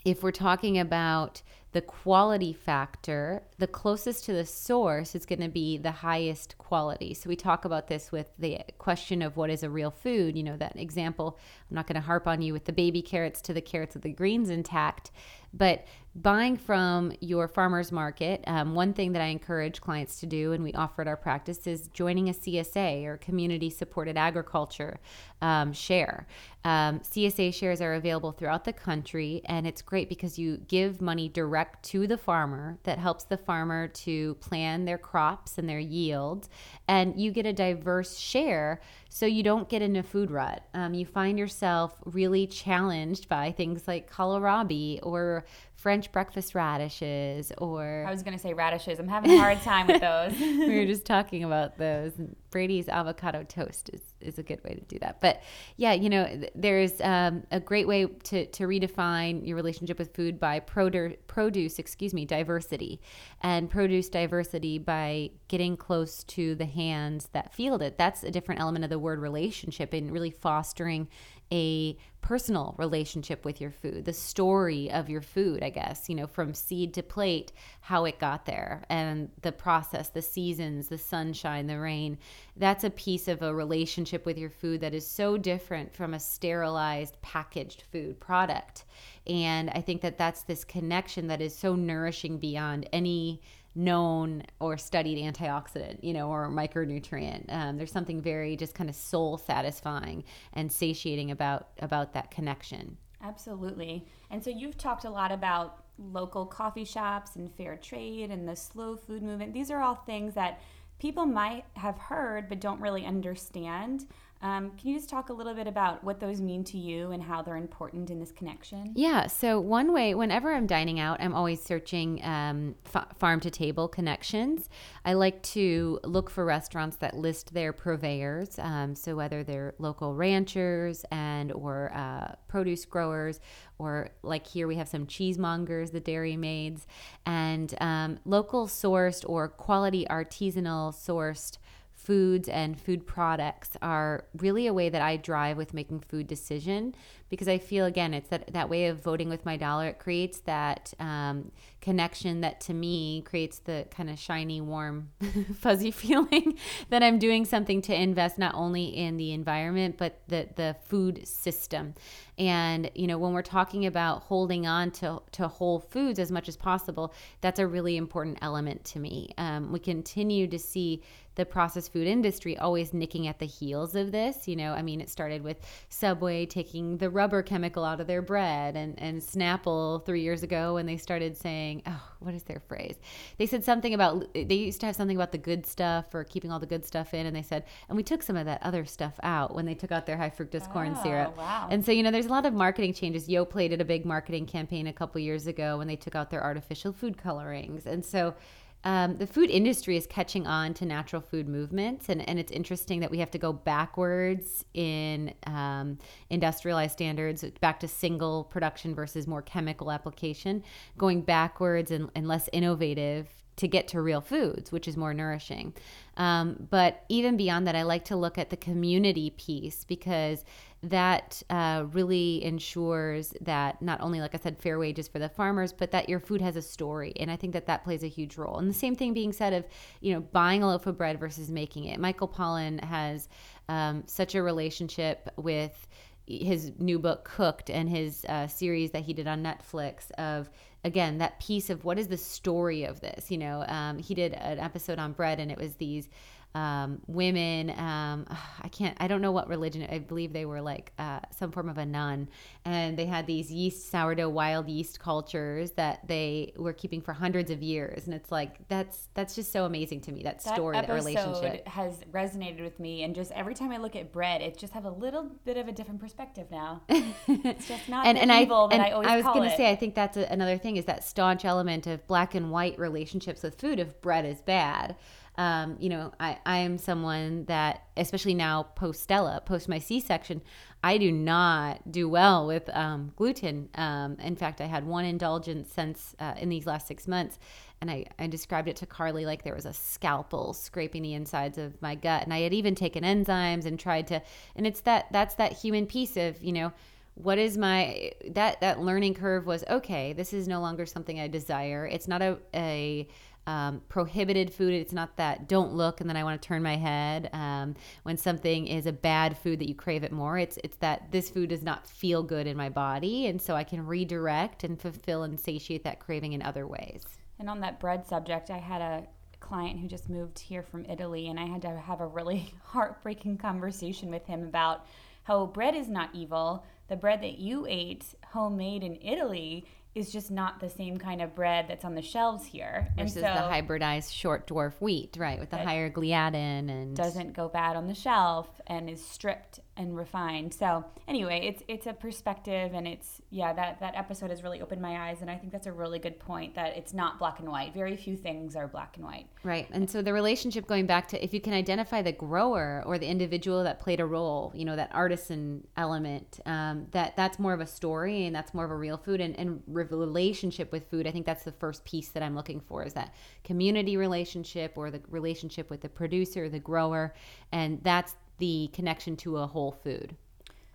if 0.05 0.23
we're 0.23 0.31
talking 0.33 0.79
about 0.79 1.43
the 1.75 1.83
quality 1.83 2.53
factor, 2.53 3.43
the 3.59 3.67
closest 3.67 4.25
to 4.25 4.33
the 4.33 4.47
source 4.47 5.17
is 5.17 5.27
going 5.27 5.41
to 5.41 5.49
be 5.49 5.77
the 5.77 5.91
highest 5.91 6.57
quality. 6.57 7.13
So 7.15 7.29
we 7.29 7.35
talk 7.35 7.65
about 7.65 7.89
this 7.89 8.13
with 8.13 8.29
the 8.39 8.61
question 8.79 9.23
of 9.23 9.37
what 9.37 9.51
is 9.51 9.65
a 9.65 9.69
real 9.69 9.91
food. 9.91 10.37
You 10.37 10.45
know, 10.45 10.57
that 10.57 10.79
example, 10.79 11.37
I'm 11.69 11.75
not 11.75 11.89
going 11.89 11.97
to 11.97 12.01
harp 12.01 12.29
on 12.29 12.43
you 12.43 12.53
with 12.53 12.67
the 12.67 12.73
baby 12.73 13.03
carrots 13.03 13.43
to 13.43 13.53
the 13.53 13.61
carrots 13.61 13.95
with 13.95 14.05
the 14.05 14.13
greens 14.13 14.51
intact, 14.51 15.11
but 15.53 15.85
buying 16.17 16.57
from 16.57 17.13
your 17.21 17.49
farmer's 17.49 17.91
market, 17.91 18.43
um, 18.47 18.75
one 18.75 18.93
thing 18.93 19.13
that 19.13 19.23
I 19.23 19.27
encourage 19.27 19.81
clients 19.81 20.21
to 20.21 20.27
do, 20.27 20.53
and 20.53 20.63
we 20.63 20.73
offer 20.73 21.03
at 21.03 21.09
our 21.09 21.17
practice, 21.17 21.67
is 21.67 21.89
joining 21.89 22.29
a 22.29 22.33
CSA 22.33 23.05
or 23.05 23.17
community 23.17 23.69
supported 23.69 24.17
agriculture 24.17 25.01
um, 25.43 25.73
share. 25.73 26.27
Um, 26.65 27.01
CSA 27.01 27.53
shares 27.53 27.81
are 27.81 27.95
available 27.95 28.33
throughout 28.33 28.65
the 28.65 28.73
country, 28.73 29.43
and 29.47 29.67
it's 29.67 29.83
great 29.83 30.09
because 30.09 30.39
you 30.39 30.59
give 30.69 31.01
money 31.01 31.29
direct 31.65 31.83
to 31.85 32.07
the 32.07 32.19
farmer 32.19 32.79
that 32.85 32.99
helps 32.99 33.25
the 33.25 33.37
farmer 33.37 33.89
to 33.89 34.35
plan 34.35 34.85
their 34.85 34.99
crops 34.99 35.59
and 35.59 35.69
their 35.69 35.79
yield, 35.79 36.49
and 36.89 37.19
you 37.19 37.31
get 37.31 37.47
a 37.47 37.53
diverse 37.53 38.19
share 38.19 38.81
so 39.09 39.27
you 39.27 39.43
don't 39.43 39.69
get 39.69 39.83
in 39.83 39.97
a 39.97 40.03
food 40.03 40.31
rut. 40.31 40.65
Um, 40.75 40.95
you 40.95 41.07
find 41.07 41.39
yourself 41.39 41.95
really 42.05 42.47
challenged 42.47 43.29
by 43.29 43.53
things 43.53 43.87
like 43.87 44.11
kohlrabi 44.11 45.01
or 45.03 45.45
French 45.85 46.11
breakfast 46.13 46.55
radishes 46.55 47.53
or 47.59 48.07
I 48.09 48.11
was 48.11 48.23
going 48.23 48.33
to 48.33 48.43
say 48.43 48.55
radishes. 48.55 48.99
I'm 48.99 49.07
having 49.07 49.33
a 49.33 49.39
hard 49.39 49.61
time 49.61 49.87
with 49.87 50.01
those. 50.01 50.33
we 50.41 50.79
were 50.79 50.87
just 50.87 51.05
talking 51.05 51.45
about 51.45 51.77
those. 51.77 52.13
Brady's 52.51 52.89
avocado 52.89 53.43
toast 53.43 53.91
is, 53.93 54.01
is 54.19 54.39
a 54.39 54.43
good 54.43 54.65
way 54.65 54.73
to 54.73 54.81
do 54.81 54.99
that. 55.01 55.21
But 55.21 55.43
yeah, 55.77 55.93
you 55.93 56.09
know, 56.09 56.41
there's 56.55 56.99
um, 57.03 57.43
a 57.51 57.61
great 57.61 57.87
way 57.87 58.07
to, 58.07 58.47
to 58.47 58.65
redefine 58.67 59.47
your 59.47 59.57
relationship 59.57 59.99
with 59.99 60.15
food 60.15 60.41
by 60.41 60.61
produce, 60.61 61.19
produce, 61.27 61.79
excuse 61.79 62.15
me, 62.15 62.25
diversity 62.25 63.03
and 63.43 63.69
produce 63.69 64.09
diversity 64.09 64.79
by 64.79 65.33
getting 65.49 65.77
close 65.77 66.25
to 66.25 66.55
the 66.55 66.65
hands 66.65 67.29
that 67.35 67.53
field 67.53 67.83
it. 67.83 67.99
That's 67.99 68.23
a 68.23 68.31
different 68.31 68.63
element 68.63 68.85
of 68.85 68.91
the 68.91 68.99
word 68.99 69.19
relationship 69.19 69.93
and 69.93 70.11
really 70.11 70.31
fostering 70.31 71.09
a 71.55 71.97
personal 72.21 72.75
relationship 72.79 73.45
with 73.45 73.61
your 73.61 73.71
food, 73.71 74.05
the 74.05 74.13
story 74.13 74.91
of 74.91 75.09
your 75.09 75.21
food, 75.21 75.63
I 75.63 75.71
guess, 75.71 76.09
you 76.09 76.15
know, 76.15 76.27
from 76.27 76.53
seed 76.53 76.95
to 76.95 77.03
plate, 77.03 77.53
how 77.81 78.07
it 78.07 78.19
got 78.19 78.47
there, 78.47 78.83
and 78.89 79.31
the 79.43 79.53
process, 79.53 80.09
the 80.09 80.23
seasons, 80.23 80.89
the 80.89 80.99
sunshine, 80.99 81.69
the 81.69 81.79
rain. 81.79 82.19
That's 82.57 82.83
a 82.83 82.91
piece 82.91 83.29
of 83.29 83.43
a 83.43 83.55
relationship 83.55 84.27
with 84.27 84.37
your 84.37 84.51
food 84.51 84.81
that 84.81 84.95
is 84.95 85.07
so 85.07 85.37
different 85.37 85.95
from 85.95 86.15
a 86.15 86.21
sterilized, 86.21 87.21
packaged 87.23 87.85
food 87.93 88.19
product. 88.19 88.85
And 89.27 89.71
I 89.71 89.81
think 89.81 90.01
that 90.01 90.19
that's 90.19 90.43
this 90.43 90.65
connection 90.65 91.29
that 91.29 91.41
is 91.41 91.55
so 91.55 91.77
nourishing 91.77 92.39
beyond 92.39 92.89
any 92.93 93.43
known 93.75 94.43
or 94.61 94.77
studied 94.77 95.19
antioxidant, 95.19 95.99
you 96.03 96.13
know, 96.13 96.31
or 96.31 96.49
micronutrient. 96.49 97.53
Um, 97.53 97.77
there's 97.77 97.93
something 97.93 98.21
very 98.21 98.57
just 98.57 98.75
kind 98.75 98.89
of 98.89 98.97
soul 98.97 99.37
satisfying 99.39 100.25
and 100.53 100.71
satiating 100.71 101.31
about 101.31 101.69
about 101.81 102.13
that 102.15 102.31
connection. 102.31 102.97
Absolutely. 103.23 104.07
And 104.31 104.45
so 104.45 104.51
you've 104.51 104.77
talked 104.77 105.05
a 105.05 105.11
lot 105.11 105.33
about 105.33 105.85
local 105.99 106.45
coffee 106.45 106.85
shops 106.85 107.37
and 107.37 107.53
fair 107.55 107.77
trade 107.77 108.31
and 108.31 108.49
the 108.49 108.57
slow 108.57 108.97
food 108.97 109.23
movement. 109.23 109.55
These 109.55 109.71
are 109.71 109.81
all 109.81 109.95
things 109.95 110.35
that 110.35 110.61
people 110.99 111.27
might 111.27 111.65
have 111.75 111.97
heard 111.99 112.49
but 112.49 112.61
don't 112.61 112.81
really 112.81 113.05
understand. 113.05 114.07
Um, 114.45 114.73
can 114.77 114.91
you 114.91 114.97
just 114.99 115.09
talk 115.09 115.31
a 115.31 115.33
little 115.33 115.55
bit 115.55 115.67
about 115.67 116.05
what 116.05 116.21
those 116.21 116.43
mean 116.43 116.65
to 116.65 116.77
you 116.77 117.13
and 117.13 117.23
how 117.23 117.41
they're 117.41 117.57
important 117.57 118.11
in 118.11 118.21
this 118.21 118.31
connection? 118.31 118.93
Yeah. 118.95 119.27
So, 119.27 119.59
one 119.59 119.91
way, 119.91 120.15
whenever 120.15 120.53
I'm 120.53 120.67
dining 120.67 121.01
out, 121.01 121.19
I'm 121.19 121.33
always 121.33 121.63
searching 121.63 122.23
um, 122.23 122.75
f- 122.95 123.07
farm 123.19 123.41
to 123.41 123.51
table 123.51 123.89
connections. 123.89 124.69
I 125.03 125.15
like 125.15 125.43
to 125.55 125.99
look 126.05 126.29
for 126.29 126.45
restaurants 126.45 126.99
that 126.99 127.17
list 127.17 127.55
their 127.55 127.73
purveyors. 127.73 128.59
Um, 128.59 128.95
so, 128.95 129.17
whether 129.17 129.45
they're 129.45 129.75
local 129.79 130.15
ranchers 130.15 131.07
and 131.11 131.51
or 131.51 131.91
uh, 131.95 132.35
produce 132.47 132.85
growers, 132.85 133.41
or 133.79 134.11
like 134.23 134.47
here 134.47 134.69
we 134.69 134.77
have 134.77 134.89
some 134.89 135.07
cheesemongers, 135.07 135.91
the 135.91 136.01
dairy 136.01 136.37
maids, 136.37 136.87
and 137.25 137.75
um, 137.81 138.19
local 138.27 138.67
sourced 138.67 139.25
or 139.27 139.49
quality 139.49 140.07
artisanal 140.11 140.93
sourced 140.93 141.57
foods 142.05 142.49
and 142.49 142.79
food 142.79 143.07
products 143.07 143.71
are 143.81 144.27
really 144.37 144.67
a 144.67 144.75
way 144.75 144.91
that 144.91 145.01
I 145.01 145.17
drive 145.17 145.57
with 145.57 145.73
making 145.73 146.01
food 146.01 146.27
decision 146.27 146.95
because 147.31 147.49
I 147.49 147.59
feel 147.59 147.87
again 147.87 148.13
it's 148.13 148.29
that 148.29 148.53
that 148.53 148.69
way 148.69 148.87
of 148.87 149.03
voting 149.03 149.29
with 149.29 149.45
my 149.45 149.57
dollar. 149.57 149.89
It 149.89 149.99
creates 149.99 150.41
that 150.41 150.93
um, 151.01 151.51
connection 151.85 152.41
that 152.41 152.63
to 152.63 152.73
me 152.73 153.21
creates 153.27 153.59
the 153.59 153.87
kind 153.91 154.09
of 154.09 154.19
shiny, 154.19 154.59
warm, 154.59 155.11
fuzzy 155.61 155.91
feeling 155.91 156.57
that 156.89 157.03
I'm 157.03 157.19
doing 157.19 157.45
something 157.45 157.83
to 157.83 157.95
invest 157.95 158.39
not 158.39 158.55
only 158.55 158.87
in 158.87 159.19
the 159.19 159.33
environment 159.33 159.97
but 159.99 160.23
the 160.29 160.49
the 160.57 160.77
food 160.87 161.29
system. 161.29 161.95
And 162.39 162.91
you 162.95 163.07
know 163.07 163.19
when 163.19 163.35
we're 163.35 163.43
talking 163.43 163.85
about 163.85 164.23
holding 164.23 164.67
on 164.67 164.93
to 164.93 165.21
to 165.33 165.47
whole 165.47 165.79
foods 165.79 166.19
as 166.19 166.33
much 166.33 166.49
as 166.49 166.57
possible, 166.57 167.13
that's 167.43 167.61
a 167.61 167.67
really 167.67 167.99
important 167.99 168.39
element 168.41 168.83
to 168.87 168.99
me. 168.99 169.35
Um, 169.37 169.71
we 169.71 169.79
continue 169.79 170.47
to 170.47 170.59
see 170.59 171.03
the 171.35 171.45
processed 171.45 171.93
food 171.93 172.07
industry 172.07 172.57
always 172.57 172.95
nicking 172.95 173.27
at 173.27 173.39
the 173.39 173.47
heels 173.47 173.95
of 173.95 174.13
this. 174.13 174.47
You 174.47 174.57
know, 174.57 174.73
I 174.73 174.83
mean, 174.83 175.01
it 175.01 175.11
started 175.11 175.43
with 175.43 175.59
Subway 175.89 176.47
taking 176.47 176.99
the 176.99 177.11
rubber 177.11 177.43
chemical 177.43 177.85
out 177.85 178.01
of 178.01 178.07
their 178.07 178.23
bread 178.23 178.77
and, 178.77 178.95
and 178.99 179.21
Snapple 179.21 180.05
three 180.05 180.23
years 180.23 180.43
ago 180.43 180.75
when 180.75 180.87
they 180.87 180.97
started 180.97 181.37
saying, 181.37 181.74
oh, 181.87 182.03
what 182.21 182.35
is 182.35 182.43
their 182.45 182.61
phrase? 182.61 182.97
They 183.39 183.47
said 183.47 183.65
something 183.65 183.95
about, 183.95 184.33
they 184.35 184.55
used 184.55 184.81
to 184.81 184.87
have 184.87 184.97
something 184.97 185.17
about 185.17 185.33
the 185.33 185.39
good 185.39 185.67
stuff 185.67 186.15
or 186.15 186.25
keeping 186.25 186.53
all 186.53 186.59
the 186.59 186.67
good 186.67 186.85
stuff 186.85 187.15
in. 187.15 187.27
And 187.27 187.35
they 187.35 187.43
said, 187.43 187.65
and 187.89 187.97
we 187.97 188.03
took 188.03 188.23
some 188.23 188.37
of 188.37 188.47
that 188.47 188.63
other 188.63 188.85
stuff 188.85 189.15
out 189.23 189.55
when 189.55 189.67
they 189.67 189.75
took 189.75 189.93
out 189.93 190.07
their 190.07 190.17
high 190.17 190.31
fructose 190.31 190.67
oh, 190.69 190.73
corn 190.73 190.97
syrup. 191.03 191.37
Wow. 191.37 191.69
And 191.71 191.85
so, 191.85 191.93
you 191.93 192.03
know, 192.03 192.11
there's 192.11 192.27
a 192.27 192.31
lot 192.31 192.47
of 192.47 192.55
marketing 192.55 192.95
changes. 192.95 193.29
Yoplait 193.29 193.71
did 193.71 193.81
a 193.81 193.85
big 193.85 194.05
marketing 194.05 194.47
campaign 194.47 194.87
a 194.87 194.93
couple 194.93 195.21
years 195.21 195.47
ago 195.47 195.79
when 195.79 195.87
they 195.87 195.97
took 195.97 196.15
out 196.15 196.31
their 196.31 196.43
artificial 196.43 196.93
food 196.93 197.17
colorings. 197.19 197.87
And 197.87 198.05
so, 198.05 198.35
um, 198.85 199.17
the 199.17 199.27
food 199.27 199.51
industry 199.51 199.97
is 199.97 200.07
catching 200.07 200.47
on 200.47 200.75
to 200.75 200.85
natural 200.85 201.23
food 201.23 201.49
movements, 201.49 202.09
and, 202.09 202.27
and 202.29 202.39
it's 202.39 202.53
interesting 202.53 203.01
that 203.01 203.11
we 203.11 203.19
have 203.19 203.31
to 203.31 203.39
go 203.39 203.53
backwards 203.53 204.65
in 204.75 205.33
um, 205.47 205.99
industrialized 206.31 206.93
standards, 206.93 207.45
back 207.61 207.81
to 207.81 207.89
single 207.89 208.45
production 208.45 208.95
versus 208.95 209.27
more 209.27 209.43
chemical 209.43 209.91
application, 209.91 210.63
going 210.99 211.23
backwards 211.23 211.91
and, 211.91 212.11
and 212.15 212.29
less 212.29 212.49
innovative 212.53 213.27
to 213.57 213.69
get 213.69 213.89
to 213.89 214.01
real 214.01 214.21
foods, 214.21 214.73
which 214.73 214.89
is 214.89 214.97
more 214.97 215.15
nourishing. 215.15 215.75
Um, 216.17 216.67
but 216.71 217.05
even 217.09 217.37
beyond 217.37 217.67
that, 217.67 217.77
I 217.77 217.83
like 217.83 218.05
to 218.07 218.17
look 218.17 218.39
at 218.39 218.51
the 218.51 218.57
community 218.57 219.31
piece 219.31 219.85
because 219.85 220.45
that 220.83 221.43
uh, 221.49 221.85
really 221.93 222.45
ensures 222.45 223.33
that 223.41 223.81
not 223.81 224.01
only, 224.01 224.21
like 224.21 224.35
I 224.35 224.39
said, 224.39 224.59
fair 224.59 224.79
wages 224.79 225.09
for 225.09 225.19
the 225.19 225.29
farmers, 225.29 225.73
but 225.73 225.91
that 225.93 226.09
your 226.09 226.21
food 226.21 226.41
has 226.43 226.57
a 226.57 226.63
story. 226.63 227.15
And 227.19 227.31
I 227.31 227.37
think 227.37 227.55
that 227.55 227.67
that 227.67 227.85
plays 227.85 228.03
a 228.03 228.09
huge 228.09 228.37
role. 228.37 228.59
And 228.59 228.69
the 228.69 228.75
same 228.75 228.95
thing 228.95 229.15
being 229.15 229.33
said 229.33 229.53
of, 229.53 229.65
you 230.01 230.13
know, 230.13 230.21
buying 230.21 230.63
a 230.63 230.69
loaf 230.69 230.87
of 230.87 230.99
bread 230.99 231.19
versus 231.19 231.51
making 231.51 231.85
it. 231.85 231.99
Michael 231.99 232.29
Pollan 232.29 232.83
has 232.85 233.29
um, 233.69 234.03
such 234.07 234.35
a 234.35 234.43
relationship 234.43 235.31
with 235.37 235.89
his 236.27 236.73
new 236.79 236.99
book 236.99 237.25
cooked 237.25 237.71
and 237.71 237.89
his 237.89 238.25
uh, 238.29 238.47
series 238.47 238.91
that 238.93 239.03
he 239.03 239.13
did 239.13 239.27
on 239.27 239.43
netflix 239.43 240.11
of 240.13 240.51
again 240.85 241.19
that 241.19 241.39
piece 241.41 241.71
of 241.71 241.85
what 241.85 241.99
is 241.99 242.09
the 242.09 242.17
story 242.17 242.85
of 242.85 243.01
this 243.01 243.31
you 243.31 243.39
know? 243.39 243.65
Um, 243.69 243.99
he 243.99 244.15
did 244.15 244.35
an 244.35 244.59
episode 244.59 244.99
on 244.99 245.13
bread 245.13 245.41
and 245.41 245.51
it 245.51 245.59
was 245.59 245.75
these 245.77 246.09
um, 246.55 247.01
women. 247.07 247.71
Um, 247.71 248.27
I 248.63 248.69
can't, 248.69 248.97
I 249.01 249.09
don't 249.09 249.21
know 249.21 249.33
what 249.33 249.49
religion. 249.49 249.87
I 249.91 249.99
believe 249.99 250.33
they 250.33 250.47
were 250.47 250.61
like 250.61 250.93
uh, 250.99 251.21
some 251.31 251.51
form 251.51 251.69
of 251.69 251.79
a 251.79 251.87
nun, 251.87 252.29
and 252.65 252.97
they 252.99 253.07
had 253.07 253.27
these 253.27 253.51
yeast 253.51 253.91
sourdough 253.91 254.29
wild 254.29 254.69
yeast 254.69 255.01
cultures 255.01 255.73
that 255.73 256.07
they 256.09 256.53
were 256.57 256.73
keeping 256.73 257.01
for 257.01 257.13
hundreds 257.13 257.51
of 257.51 257.63
years. 257.63 258.07
And 258.07 258.15
it's 258.15 258.31
like 258.33 258.67
that's 258.69 259.09
that's 259.15 259.35
just 259.35 259.53
so 259.53 259.65
amazing 259.65 260.01
to 260.03 260.13
me. 260.13 260.23
That, 260.23 260.43
that 260.43 260.55
story, 260.55 260.75
that 260.75 260.89
relationship 260.89 261.67
has 261.69 262.01
resonated 262.13 262.63
with 262.63 262.79
me. 262.81 263.03
And 263.03 263.15
just 263.15 263.33
every 263.33 263.55
time 263.55 263.71
I 263.71 263.79
look 263.79 263.97
at 263.97 264.13
bread, 264.13 264.41
it 264.41 264.57
just 264.57 264.73
have 264.73 264.85
a 264.85 264.91
little 264.91 265.31
bit 265.45 265.57
of 265.57 265.69
a 265.69 265.73
different 265.73 266.01
perspective 266.01 266.47
now. 266.51 266.83
it's 266.89 267.69
just 267.69 267.89
not 267.89 268.07
and, 268.07 268.19
and 268.19 268.31
evil 268.31 268.69
I, 268.71 268.77
that 268.77 268.87
I 268.87 268.91
always. 268.93 269.09
I 269.09 269.17
was 269.17 269.25
going 269.25 269.49
to 269.51 269.57
say, 269.57 269.71
I 269.71 269.77
think 269.77 269.95
that's 269.95 270.17
a, 270.17 270.25
another 270.31 270.59
thing 270.59 270.77
is 270.77 270.85
that 270.87 271.05
staunch 271.05 271.45
element 271.45 271.87
of 271.87 272.07
black 272.07 272.35
and 272.35 272.51
white 272.51 272.79
relationships 272.79 273.43
with 273.43 273.59
food. 273.61 273.79
If 273.79 274.01
bread 274.01 274.25
is 274.25 274.41
bad 274.41 274.97
um, 275.37 275.77
you 275.81 275.89
know, 275.89 276.13
I, 276.21 276.39
I 276.47 276.59
am 276.59 276.79
someone 276.79 277.45
that, 277.47 277.85
especially 277.97 278.35
now 278.35 278.65
post 278.75 279.03
Stella, 279.03 279.43
post 279.45 279.69
my 279.69 279.81
C 279.81 279.99
section, 279.99 280.41
I 280.83 280.99
do 280.99 281.11
not 281.11 281.91
do 281.91 282.09
well 282.09 282.47
with 282.47 282.69
um, 282.75 283.13
gluten. 283.17 283.69
Um, 283.75 284.17
in 284.21 284.37
fact, 284.37 284.61
I 284.61 284.67
had 284.67 284.87
one 284.87 285.05
indulgence 285.05 285.73
since 285.73 286.15
uh, 286.21 286.35
in 286.37 286.51
these 286.51 286.67
last 286.67 286.87
six 286.87 287.09
months, 287.09 287.39
and 287.81 287.91
I, 287.91 288.05
I 288.19 288.29
described 288.29 288.69
it 288.69 288.77
to 288.77 288.87
Carly 288.87 289.27
like 289.27 289.43
there 289.43 289.55
was 289.55 289.67
a 289.67 289.73
scalpel 289.73 290.53
scraping 290.53 291.03
the 291.03 291.15
insides 291.15 291.59
of 291.59 291.81
my 291.83 291.97
gut. 291.97 292.23
And 292.23 292.33
I 292.33 292.41
had 292.41 292.55
even 292.55 292.75
taken 292.77 293.03
enzymes 293.03 293.67
and 293.67 293.79
tried 293.79 294.07
to, 294.09 294.23
and 294.55 294.67
it's 294.67 294.83
that 294.83 295.07
that's 295.11 295.35
that 295.37 295.53
human 295.53 295.87
piece 295.87 296.17
of, 296.17 296.41
you 296.43 296.53
know, 296.53 296.73
what 297.15 297.39
is 297.39 297.57
my 297.57 298.11
that 298.31 298.61
that 298.61 298.81
learning 298.81 299.15
curve 299.15 299.47
was 299.47 299.63
okay 299.71 300.13
this 300.13 300.33
is 300.33 300.49
no 300.49 300.61
longer 300.61 300.85
something 300.85 301.21
i 301.21 301.29
desire 301.29 301.87
it's 301.87 302.09
not 302.09 302.21
a, 302.21 302.37
a 302.53 303.07
um, 303.47 303.83
prohibited 303.89 304.53
food. 304.53 304.73
It's 304.73 304.93
not 304.93 305.17
that 305.17 305.49
don't 305.49 305.73
look 305.73 306.01
and 306.01 306.09
then 306.09 306.17
I 306.17 306.25
want 306.25 306.41
to 306.41 306.47
turn 306.47 306.63
my 306.63 306.77
head. 306.77 307.31
Um, 307.33 307.75
when 308.03 308.17
something 308.17 308.67
is 308.67 308.87
a 308.87 308.93
bad 308.93 309.37
food 309.37 309.59
that 309.61 309.69
you 309.69 309.75
crave 309.75 310.05
it 310.05 310.13
more, 310.13 310.39
it's 310.39 310.59
it's 310.65 310.77
that 310.79 311.11
this 311.11 311.31
food 311.31 311.51
does 311.51 311.63
not 311.63 311.87
feel 311.87 312.23
good 312.23 312.47
in 312.47 312.57
my 312.57 312.69
body, 312.69 313.27
and 313.27 313.41
so 313.41 313.55
I 313.55 313.65
can 313.65 313.87
redirect 313.87 314.65
and 314.65 314.81
fulfill 314.81 315.23
and 315.25 315.39
satiate 315.39 315.85
that 315.85 316.01
craving 316.01 316.33
in 316.33 316.43
other 316.43 316.67
ways. 316.67 317.03
And 317.39 317.51
on 317.51 317.61
that 317.61 317.81
bread 317.81 318.07
subject, 318.07 318.51
I 318.51 318.59
had 318.59 318.81
a 318.81 319.07
client 319.41 319.79
who 319.79 319.87
just 319.87 320.09
moved 320.09 320.39
here 320.39 320.63
from 320.63 320.87
Italy, 320.87 321.29
and 321.29 321.39
I 321.39 321.47
had 321.47 321.63
to 321.63 321.77
have 321.77 322.01
a 322.01 322.07
really 322.07 322.55
heartbreaking 322.65 323.39
conversation 323.39 324.11
with 324.11 324.27
him 324.27 324.45
about 324.45 324.87
how 325.25 325.47
bread 325.47 325.75
is 325.75 325.89
not 325.89 326.11
evil. 326.15 326.65
The 326.89 326.97
bread 326.97 327.23
that 327.23 327.39
you 327.39 327.67
ate, 327.69 328.05
homemade 328.33 328.83
in 328.83 328.99
Italy, 329.01 329.67
is 329.95 330.11
just 330.11 330.31
not 330.31 330.61
the 330.61 330.69
same 330.69 330.99
kind 330.99 331.23
of 331.23 331.35
bread 331.35 331.67
that's 331.69 331.85
on 331.85 331.95
the 331.95 332.03
shelves 332.03 332.45
here. 332.45 332.89
Versus 332.97 333.17
and 333.17 333.27
so 333.27 333.33
the 333.35 333.49
hybridized 333.49 334.13
short 334.13 334.47
dwarf 334.47 334.73
wheat, 334.81 335.17
right, 335.19 335.39
with 335.39 335.51
the 335.51 335.59
higher 335.59 335.91
gliadin 335.91 336.69
and 336.69 336.97
doesn't 336.97 337.33
go 337.33 337.49
bad 337.49 337.77
on 337.77 337.87
the 337.87 337.95
shelf 337.95 338.49
and 338.67 338.89
is 338.89 339.05
stripped 339.05 339.61
and 339.77 339.97
refined. 339.97 340.55
So 340.55 340.85
anyway, 341.09 341.41
it's 341.47 341.63
it's 341.69 341.87
a 341.87 341.93
perspective, 341.93 342.73
and 342.75 342.87
it's 342.87 343.21
yeah 343.31 343.53
that 343.53 343.81
that 343.81 343.95
episode 343.95 344.31
has 344.31 344.43
really 344.43 344.61
opened 344.61 344.81
my 344.81 345.09
eyes, 345.09 345.21
and 345.21 345.31
I 345.31 345.37
think 345.37 345.53
that's 345.53 345.67
a 345.67 345.73
really 345.73 345.99
good 345.99 346.19
point 346.19 346.55
that 346.55 346.77
it's 346.77 346.95
not 346.95 347.19
black 347.19 347.41
and 347.41 347.49
white. 347.49 347.75
Very 347.75 347.97
few 347.97 348.17
things 348.17 348.57
are 348.57 348.69
black 348.69 348.97
and 348.97 349.05
white. 349.05 349.27
Right, 349.43 349.69
and 349.73 349.89
so 349.91 350.03
the 350.03 350.13
relationship 350.13 350.67
going 350.67 350.87
back 350.87 351.09
to 351.09 351.23
if 351.23 351.35
you 351.35 351.41
can 351.41 351.53
identify 351.53 352.03
the 352.03 352.13
grower 352.13 352.83
or 352.87 352.99
the 352.99 353.07
individual 353.07 353.65
that 353.65 353.81
played 353.81 354.01
a 354.01 354.07
role, 354.07 354.53
you 354.55 354.65
know 354.65 354.77
that 354.77 354.91
artisan 354.93 355.67
element, 355.77 356.41
um, 356.47 356.87
that 356.93 357.17
that's 357.17 357.39
more 357.39 357.53
of 357.53 357.61
a 357.61 357.67
story 357.67 358.27
and 358.27 358.35
that's 358.35 358.55
more 358.55 358.65
of 358.65 358.71
a 358.71 358.77
real 358.77 358.97
food 358.97 359.21
and, 359.21 359.39
and 359.39 359.63
relationship 359.67 360.73
with 360.73 360.89
food. 360.91 361.07
I 361.07 361.11
think 361.11 361.27
that's 361.27 361.45
the 361.45 361.53
first 361.53 361.85
piece 361.85 362.09
that 362.11 362.23
I'm 362.23 362.37
looking 362.37 362.61
for 362.61 362.85
is 362.85 362.95
that 362.95 363.15
community 363.43 363.97
relationship 363.97 364.73
or 364.77 364.91
the 364.91 365.01
relationship 365.09 365.71
with 365.71 365.81
the 365.81 365.89
producer, 365.89 366.49
the 366.49 366.59
grower, 366.59 367.15
and 367.53 367.81
that's 367.83 368.15
the 368.45 368.69
connection 368.75 369.17
to 369.17 369.39
a 369.39 369.47
whole 369.47 369.73
food. 369.73 370.17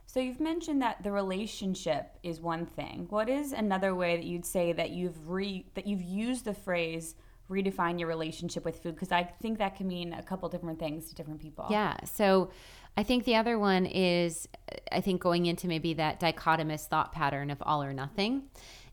So 0.07 0.19
you've 0.19 0.39
mentioned 0.39 0.81
that 0.81 1.03
the 1.03 1.11
relationship 1.11 2.17
is 2.23 2.41
one 2.41 2.65
thing. 2.65 3.05
What 3.09 3.29
is 3.29 3.51
another 3.51 3.93
way 3.93 4.17
that 4.17 4.25
you'd 4.25 4.43
say 4.43 4.73
that 4.73 4.89
you've 4.89 5.29
re 5.29 5.67
that 5.75 5.85
you've 5.85 6.01
used 6.01 6.45
the 6.45 6.55
phrase 6.55 7.13
redefine 7.47 7.99
your 7.99 8.07
relationship 8.07 8.65
with 8.65 8.81
food 8.81 8.95
because 8.95 9.11
I 9.11 9.23
think 9.23 9.59
that 9.59 9.75
can 9.75 9.87
mean 9.87 10.13
a 10.13 10.23
couple 10.23 10.49
different 10.49 10.79
things 10.79 11.09
to 11.09 11.15
different 11.15 11.41
people. 11.41 11.67
Yeah. 11.69 11.95
So 12.05 12.49
I 12.97 13.03
think 13.03 13.25
the 13.25 13.35
other 13.35 13.59
one 13.59 13.85
is 13.85 14.47
I 14.91 15.01
think 15.01 15.21
going 15.21 15.45
into 15.45 15.67
maybe 15.67 15.93
that 15.93 16.19
dichotomous 16.19 16.87
thought 16.87 17.11
pattern 17.11 17.51
of 17.51 17.61
all 17.61 17.83
or 17.83 17.93
nothing 17.93 18.49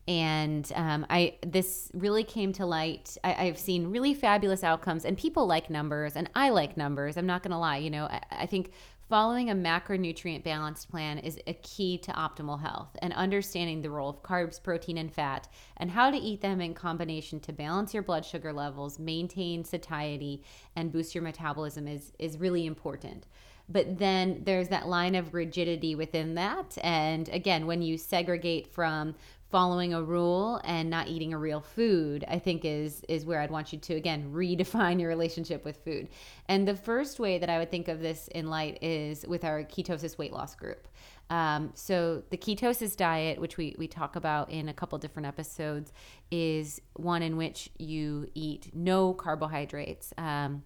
and 0.07 0.71
um, 0.75 1.05
I 1.09 1.35
this 1.45 1.91
really 1.93 2.23
came 2.23 2.53
to 2.53 2.65
light. 2.65 3.17
I, 3.23 3.45
have 3.45 3.59
seen 3.59 3.91
really 3.91 4.13
fabulous 4.13 4.63
outcomes, 4.63 5.03
and 5.03 5.17
people 5.17 5.45
like 5.45 5.69
numbers, 5.69 6.15
and 6.15 6.29
I 6.33 6.49
like 6.49 6.77
numbers. 6.77 7.17
I'm 7.17 7.25
not 7.25 7.43
going 7.43 7.51
to 7.51 7.57
lie. 7.57 7.77
You 7.77 7.89
know, 7.89 8.05
I, 8.05 8.21
I 8.31 8.45
think 8.45 8.71
following 9.09 9.49
a 9.49 9.55
macronutrient 9.55 10.43
balanced 10.43 10.89
plan 10.89 11.17
is 11.19 11.39
a 11.47 11.53
key 11.55 11.97
to 11.97 12.11
optimal 12.13 12.61
health, 12.61 12.95
and 13.01 13.11
understanding 13.13 13.81
the 13.81 13.89
role 13.89 14.09
of 14.09 14.23
carbs, 14.23 14.63
protein, 14.63 14.97
and 14.97 15.13
fat, 15.13 15.49
and 15.75 15.91
how 15.91 16.09
to 16.09 16.17
eat 16.17 16.39
them 16.39 16.61
in 16.61 16.73
combination 16.73 17.41
to 17.41 17.51
balance 17.51 17.93
your 17.93 18.03
blood 18.03 18.23
sugar 18.23 18.53
levels, 18.53 18.99
maintain 18.99 19.65
satiety, 19.65 20.41
and 20.77 20.91
boost 20.91 21.13
your 21.13 21.23
metabolism 21.23 21.85
is 21.85 22.13
is 22.17 22.37
really 22.37 22.65
important 22.65 23.25
but 23.69 23.97
then 23.97 24.41
there's 24.45 24.69
that 24.69 24.87
line 24.87 25.15
of 25.15 25.33
rigidity 25.33 25.95
within 25.95 26.35
that 26.35 26.77
and 26.83 27.29
again 27.29 27.67
when 27.67 27.81
you 27.81 27.97
segregate 27.97 28.67
from 28.67 29.13
following 29.49 29.93
a 29.93 30.03
rule 30.03 30.59
and 30.63 30.89
not 30.89 31.07
eating 31.07 31.33
a 31.33 31.37
real 31.37 31.61
food 31.61 32.25
i 32.27 32.37
think 32.37 32.65
is 32.65 33.01
is 33.07 33.25
where 33.25 33.39
i'd 33.41 33.51
want 33.51 33.71
you 33.71 33.79
to 33.79 33.93
again 33.93 34.31
redefine 34.33 34.99
your 34.99 35.09
relationship 35.09 35.63
with 35.63 35.77
food. 35.83 36.09
And 36.49 36.67
the 36.67 36.75
first 36.75 37.19
way 37.19 37.37
that 37.39 37.49
i 37.49 37.57
would 37.57 37.71
think 37.71 37.87
of 37.87 37.99
this 37.99 38.27
in 38.29 38.49
light 38.49 38.81
is 38.81 39.25
with 39.27 39.43
our 39.43 39.63
ketosis 39.63 40.17
weight 40.17 40.33
loss 40.33 40.55
group. 40.55 40.87
Um, 41.29 41.71
so 41.73 42.23
the 42.29 42.37
ketosis 42.37 42.95
diet 42.95 43.39
which 43.39 43.57
we, 43.57 43.75
we 43.77 43.87
talk 43.87 44.15
about 44.15 44.49
in 44.49 44.69
a 44.69 44.73
couple 44.73 44.97
different 44.97 45.27
episodes 45.27 45.91
is 46.31 46.81
one 46.93 47.21
in 47.21 47.35
which 47.37 47.69
you 47.77 48.29
eat 48.33 48.71
no 48.73 49.13
carbohydrates. 49.13 50.13
Um, 50.17 50.63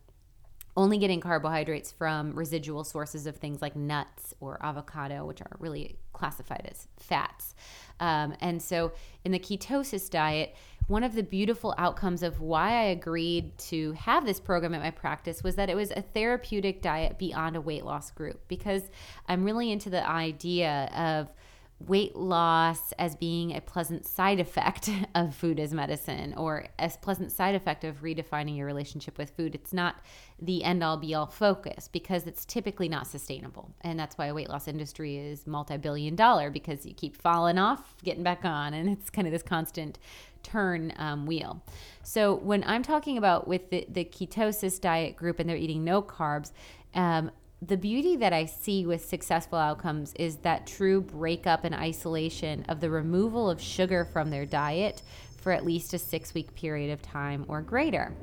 only 0.77 0.97
getting 0.97 1.19
carbohydrates 1.19 1.91
from 1.91 2.33
residual 2.33 2.83
sources 2.83 3.27
of 3.27 3.35
things 3.37 3.61
like 3.61 3.75
nuts 3.75 4.33
or 4.39 4.57
avocado, 4.61 5.25
which 5.25 5.41
are 5.41 5.57
really 5.59 5.97
classified 6.13 6.67
as 6.71 6.87
fats. 6.97 7.55
Um, 7.99 8.35
and 8.39 8.61
so 8.61 8.93
in 9.25 9.31
the 9.31 9.39
ketosis 9.39 10.09
diet, 10.09 10.55
one 10.87 11.03
of 11.03 11.13
the 11.13 11.23
beautiful 11.23 11.73
outcomes 11.77 12.23
of 12.23 12.41
why 12.41 12.71
I 12.71 12.83
agreed 12.85 13.57
to 13.69 13.93
have 13.93 14.25
this 14.25 14.39
program 14.39 14.73
at 14.73 14.81
my 14.81 14.91
practice 14.91 15.43
was 15.43 15.55
that 15.55 15.69
it 15.69 15.75
was 15.75 15.91
a 15.91 16.01
therapeutic 16.01 16.81
diet 16.81 17.17
beyond 17.17 17.55
a 17.55 17.61
weight 17.61 17.85
loss 17.85 18.11
group 18.11 18.41
because 18.47 18.89
I'm 19.27 19.43
really 19.43 19.71
into 19.71 19.89
the 19.89 20.07
idea 20.07 20.89
of 20.95 21.31
weight 21.87 22.15
loss 22.15 22.91
as 22.93 23.15
being 23.15 23.55
a 23.55 23.61
pleasant 23.61 24.05
side 24.05 24.39
effect 24.39 24.89
of 25.15 25.35
food 25.35 25.59
as 25.59 25.73
medicine 25.73 26.33
or 26.35 26.67
a 26.79 26.89
pleasant 27.01 27.31
side 27.31 27.55
effect 27.55 27.83
of 27.83 28.01
redefining 28.01 28.57
your 28.57 28.65
relationship 28.65 29.17
with 29.17 29.29
food. 29.31 29.55
It's 29.55 29.73
not 29.73 29.97
the 30.39 30.63
end 30.63 30.83
all 30.83 30.97
be 30.97 31.13
all 31.13 31.27
focus 31.27 31.87
because 31.87 32.27
it's 32.27 32.45
typically 32.45 32.89
not 32.89 33.07
sustainable. 33.07 33.71
And 33.81 33.99
that's 33.99 34.17
why 34.17 34.27
a 34.27 34.33
weight 34.33 34.49
loss 34.49 34.67
industry 34.67 35.17
is 35.17 35.45
multi 35.45 35.77
billion 35.77 36.15
dollar 36.15 36.49
because 36.49 36.85
you 36.85 36.93
keep 36.93 37.15
falling 37.15 37.57
off, 37.57 37.95
getting 38.03 38.23
back 38.23 38.45
on, 38.45 38.73
and 38.73 38.89
it's 38.97 39.09
kind 39.09 39.27
of 39.27 39.31
this 39.31 39.43
constant 39.43 39.99
turn 40.43 40.93
um, 40.97 41.25
wheel. 41.25 41.61
So 42.03 42.35
when 42.35 42.63
I'm 42.63 42.83
talking 42.83 43.17
about 43.17 43.47
with 43.47 43.69
the, 43.69 43.85
the 43.89 44.05
ketosis 44.05 44.81
diet 44.81 45.15
group 45.15 45.39
and 45.39 45.47
they're 45.49 45.57
eating 45.57 45.83
no 45.83 46.01
carbs, 46.01 46.51
um, 46.93 47.31
the 47.61 47.77
beauty 47.77 48.15
that 48.15 48.33
I 48.33 48.45
see 48.45 48.87
with 48.87 49.05
successful 49.05 49.59
outcomes 49.59 50.13
is 50.15 50.37
that 50.37 50.65
true 50.65 50.99
breakup 50.99 51.63
and 51.63 51.75
isolation 51.75 52.65
of 52.67 52.79
the 52.79 52.89
removal 52.89 53.49
of 53.49 53.61
sugar 53.61 54.03
from 54.03 54.31
their 54.31 54.47
diet 54.47 55.03
for 55.37 55.51
at 55.51 55.63
least 55.63 55.93
a 55.93 55.99
six 55.99 56.33
week 56.33 56.55
period 56.55 56.91
of 56.91 57.03
time 57.03 57.45
or 57.47 57.61
greater. 57.61 58.13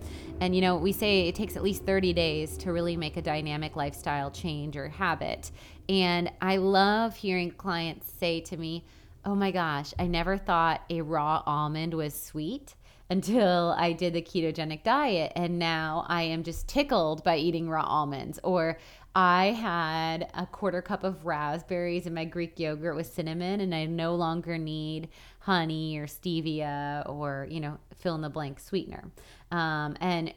And 0.41 0.57
you 0.57 0.61
know, 0.61 0.77
we 0.77 0.91
say 0.93 1.29
it 1.29 1.37
takes 1.37 1.57
at 1.57 1.63
least 1.63 1.85
30 1.85 2.13
days 2.13 2.57
to 2.59 2.73
really 2.73 2.97
make 2.97 3.17
a 3.17 3.23
dynamic 3.23 3.77
lifestyle 3.77 4.31
change 4.31 4.77
or 4.77 4.89
habit. 4.89 5.53
And 5.89 6.33
I 6.41 6.57
love 6.57 7.15
hearing 7.15 7.53
clients 7.53 8.13
say 8.13 8.41
to 8.41 8.57
me, 8.57 8.85
Oh 9.25 9.35
my 9.35 9.51
gosh, 9.51 9.95
I 9.99 10.07
never 10.07 10.37
thought 10.37 10.83
a 10.91 11.03
raw 11.03 11.43
almond 11.47 11.95
was 11.95 12.21
sweet 12.21 12.75
until 13.11 13.75
I 13.79 13.93
did 13.93 14.13
the 14.13 14.23
ketogenic 14.23 14.83
diet. 14.83 15.33
And 15.35 15.59
now 15.59 16.05
I 16.09 16.23
am 16.23 16.43
just 16.43 16.69
tickled 16.69 17.25
by 17.25 17.37
eating 17.37 17.69
raw 17.69 17.85
almonds. 17.85 18.39
Or 18.43 18.79
I 19.15 19.47
had 19.47 20.31
a 20.35 20.47
quarter 20.47 20.83
cup 20.83 21.05
of 21.05 21.25
raspberries 21.27 22.07
in 22.07 22.15
my 22.15 22.25
Greek 22.25 22.59
yogurt 22.59 22.95
with 22.95 23.07
cinnamon, 23.07 23.61
and 23.61 23.75
I 23.75 23.87
no 23.87 24.15
longer 24.15 24.59
need 24.59 25.09
honey 25.41 25.99
or 25.99 26.07
stevia 26.07 27.09
or, 27.09 27.47
you 27.51 27.61
know, 27.61 27.79
fill 27.97 28.15
in 28.15 28.21
the 28.21 28.29
blank 28.29 28.61
sweetener. 28.61 29.11
Um, 29.51 29.97
and 30.01 30.35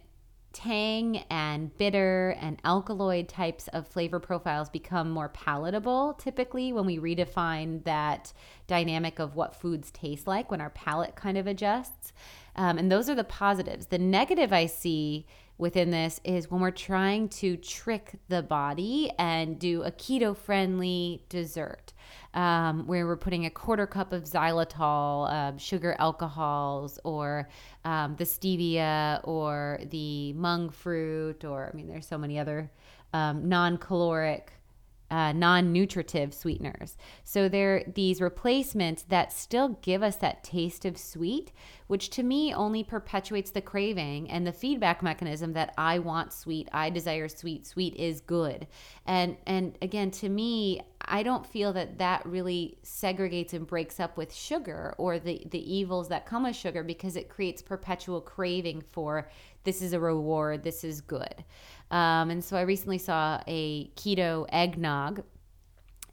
tang 0.53 1.17
and 1.29 1.77
bitter 1.77 2.35
and 2.41 2.59
alkaloid 2.65 3.29
types 3.29 3.67
of 3.69 3.87
flavor 3.87 4.19
profiles 4.19 4.69
become 4.69 5.09
more 5.09 5.29
palatable 5.29 6.13
typically 6.15 6.73
when 6.73 6.85
we 6.85 6.97
redefine 6.99 7.81
that 7.85 8.33
dynamic 8.67 9.17
of 9.17 9.33
what 9.35 9.55
foods 9.55 9.91
taste 9.91 10.27
like 10.27 10.51
when 10.51 10.59
our 10.59 10.69
palate 10.71 11.15
kind 11.15 11.37
of 11.37 11.47
adjusts. 11.47 12.11
Um, 12.55 12.77
and 12.77 12.91
those 12.91 13.09
are 13.09 13.15
the 13.15 13.23
positives. 13.23 13.87
The 13.87 13.97
negative 13.99 14.51
I 14.51 14.65
see 14.65 15.25
within 15.57 15.91
this 15.91 16.19
is 16.23 16.49
when 16.49 16.59
we're 16.59 16.71
trying 16.71 17.29
to 17.29 17.55
trick 17.55 18.13
the 18.29 18.41
body 18.41 19.11
and 19.19 19.59
do 19.59 19.83
a 19.83 19.91
keto 19.91 20.35
friendly 20.35 21.23
dessert 21.29 21.93
um, 22.33 22.87
where 22.87 23.05
we're 23.05 23.17
putting 23.17 23.45
a 23.45 23.49
quarter 23.49 23.85
cup 23.85 24.11
of 24.11 24.23
xylitol, 24.23 25.29
uh, 25.29 25.57
sugar 25.57 25.95
alcohols, 25.99 26.99
or 27.03 27.47
um, 27.85 28.15
the 28.17 28.23
stevia, 28.23 29.21
or 29.23 29.79
the 29.89 30.33
monk 30.33 30.73
fruit, 30.73 31.43
or 31.45 31.69
I 31.71 31.75
mean, 31.75 31.87
there's 31.87 32.07
so 32.07 32.17
many 32.17 32.39
other 32.39 32.71
um, 33.13 33.47
non 33.47 33.77
caloric 33.77 34.53
uh, 35.11 35.33
non 35.33 35.73
nutritive 35.73 36.33
sweeteners. 36.33 36.97
So 37.23 37.49
they're 37.49 37.83
these 37.93 38.21
replacements 38.21 39.03
that 39.03 39.33
still 39.33 39.77
give 39.81 40.01
us 40.01 40.15
that 40.17 40.43
taste 40.43 40.85
of 40.85 40.97
sweet, 40.97 41.51
which 41.87 42.09
to 42.11 42.23
me 42.23 42.53
only 42.53 42.83
perpetuates 42.83 43.51
the 43.51 43.61
craving 43.61 44.31
and 44.31 44.47
the 44.47 44.53
feedback 44.53 45.03
mechanism 45.03 45.51
that 45.53 45.73
I 45.77 45.99
want 45.99 46.31
sweet, 46.31 46.69
I 46.71 46.89
desire 46.89 47.27
sweet, 47.27 47.67
sweet 47.67 47.95
is 47.95 48.21
good. 48.21 48.67
And 49.05 49.35
and 49.45 49.77
again, 49.81 50.11
to 50.11 50.29
me, 50.29 50.81
I 51.03 51.23
don't 51.23 51.45
feel 51.45 51.73
that 51.73 51.97
that 51.97 52.25
really 52.25 52.77
segregates 52.83 53.53
and 53.53 53.67
breaks 53.67 53.99
up 53.99 54.15
with 54.15 54.33
sugar 54.33 54.95
or 54.97 55.19
the 55.19 55.45
the 55.51 55.73
evils 55.73 56.07
that 56.07 56.25
come 56.25 56.43
with 56.43 56.55
sugar 56.55 56.83
because 56.83 57.17
it 57.17 57.27
creates 57.27 57.61
perpetual 57.61 58.21
craving 58.21 58.83
for 58.89 59.29
this 59.63 59.81
is 59.81 59.93
a 59.93 59.99
reward, 59.99 60.63
this 60.63 60.83
is 60.83 61.01
good. 61.01 61.43
Um, 61.91 62.29
and 62.31 62.43
so 62.43 62.57
I 62.57 62.61
recently 62.61 62.97
saw 62.97 63.41
a 63.47 63.89
keto 63.95 64.47
eggnog. 64.49 65.23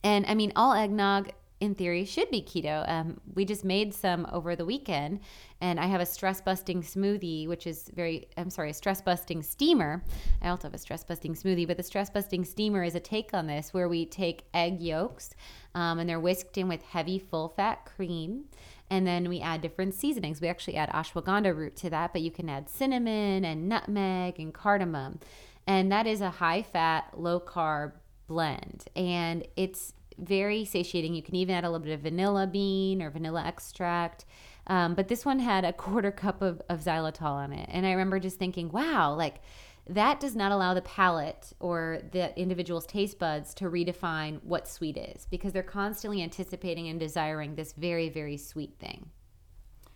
And 0.02 0.26
I 0.26 0.34
mean, 0.34 0.52
all 0.54 0.74
eggnog 0.74 1.30
in 1.60 1.74
theory 1.74 2.04
should 2.04 2.30
be 2.30 2.40
keto. 2.40 2.88
Um, 2.88 3.20
we 3.34 3.44
just 3.44 3.64
made 3.64 3.92
some 3.92 4.26
over 4.32 4.54
the 4.54 4.64
weekend, 4.64 5.20
and 5.60 5.80
I 5.80 5.86
have 5.86 6.00
a 6.00 6.06
stress 6.06 6.40
busting 6.40 6.82
smoothie, 6.82 7.48
which 7.48 7.66
is 7.66 7.90
very, 7.94 8.28
I'm 8.36 8.50
sorry, 8.50 8.70
a 8.70 8.74
stress 8.74 9.02
busting 9.02 9.42
steamer. 9.42 10.04
I 10.40 10.48
also 10.50 10.68
have 10.68 10.74
a 10.74 10.78
stress 10.78 11.02
busting 11.02 11.34
smoothie, 11.34 11.66
but 11.66 11.76
the 11.76 11.82
stress 11.82 12.10
busting 12.10 12.44
steamer 12.44 12.84
is 12.84 12.94
a 12.94 13.00
take 13.00 13.34
on 13.34 13.46
this 13.46 13.74
where 13.74 13.88
we 13.88 14.06
take 14.06 14.44
egg 14.54 14.80
yolks 14.80 15.30
um, 15.74 15.98
and 15.98 16.08
they're 16.08 16.20
whisked 16.20 16.58
in 16.58 16.68
with 16.68 16.82
heavy 16.82 17.18
full 17.18 17.48
fat 17.48 17.84
cream. 17.84 18.44
And 18.90 19.06
then 19.06 19.28
we 19.28 19.40
add 19.40 19.60
different 19.60 19.94
seasonings. 19.94 20.40
We 20.40 20.48
actually 20.48 20.76
add 20.76 20.90
ashwagandha 20.90 21.54
root 21.54 21.76
to 21.76 21.90
that, 21.90 22.12
but 22.12 22.22
you 22.22 22.30
can 22.30 22.48
add 22.48 22.70
cinnamon 22.70 23.44
and 23.44 23.68
nutmeg 23.68 24.38
and 24.38 24.54
cardamom. 24.54 25.20
And 25.68 25.92
that 25.92 26.07
is 26.07 26.22
a 26.22 26.31
high 26.31 26.62
fat, 26.62 27.11
low 27.14 27.38
carb 27.38 27.92
blend. 28.26 28.87
And 28.96 29.46
it's 29.54 29.92
very 30.16 30.64
satiating. 30.64 31.14
You 31.14 31.22
can 31.22 31.37
even 31.37 31.54
add 31.54 31.64
a 31.64 31.70
little 31.70 31.85
bit 31.85 31.92
of 31.92 32.00
vanilla 32.00 32.46
bean 32.46 33.02
or 33.02 33.11
vanilla 33.11 33.44
extract. 33.44 34.24
Um, 34.66 34.94
but 34.94 35.09
this 35.09 35.26
one 35.26 35.38
had 35.38 35.66
a 35.66 35.72
quarter 35.85 36.11
cup 36.11 36.40
of, 36.40 36.62
of 36.70 36.81
xylitol 36.81 37.33
on 37.33 37.52
it. 37.52 37.68
And 37.70 37.87
I 37.87 37.90
remember 37.90 38.18
just 38.18 38.38
thinking, 38.38 38.70
wow, 38.70 39.14
like 39.14 39.42
that 39.87 40.20
does 40.20 40.35
not 40.35 40.52
allow 40.52 40.72
the 40.72 40.81
palate 40.81 41.52
or 41.61 42.00
the 42.12 42.38
individual's 42.40 42.87
taste 42.87 43.18
buds 43.18 43.52
to 43.54 43.66
redefine 43.66 44.42
what 44.44 44.66
sweet 44.66 44.96
is 44.96 45.26
because 45.31 45.52
they're 45.52 45.62
constantly 45.62 46.22
anticipating 46.22 46.88
and 46.88 46.98
desiring 46.98 47.57
this 47.57 47.74
very, 47.74 48.09
very 48.09 48.38
sweet 48.38 48.74
thing. 48.78 49.11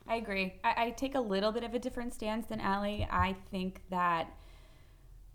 I 0.07 0.17
agree. 0.17 0.61
I, 0.63 0.75
I 0.77 0.91
take 0.91 1.15
a 1.15 1.21
little 1.21 1.51
bit 1.51 1.65
of 1.65 1.73
a 1.73 1.79
different 1.79 2.13
stance 2.13 2.47
than 2.47 2.61
Allie. 2.61 3.09
I 3.11 3.37
think 3.51 3.81
that 3.89 4.35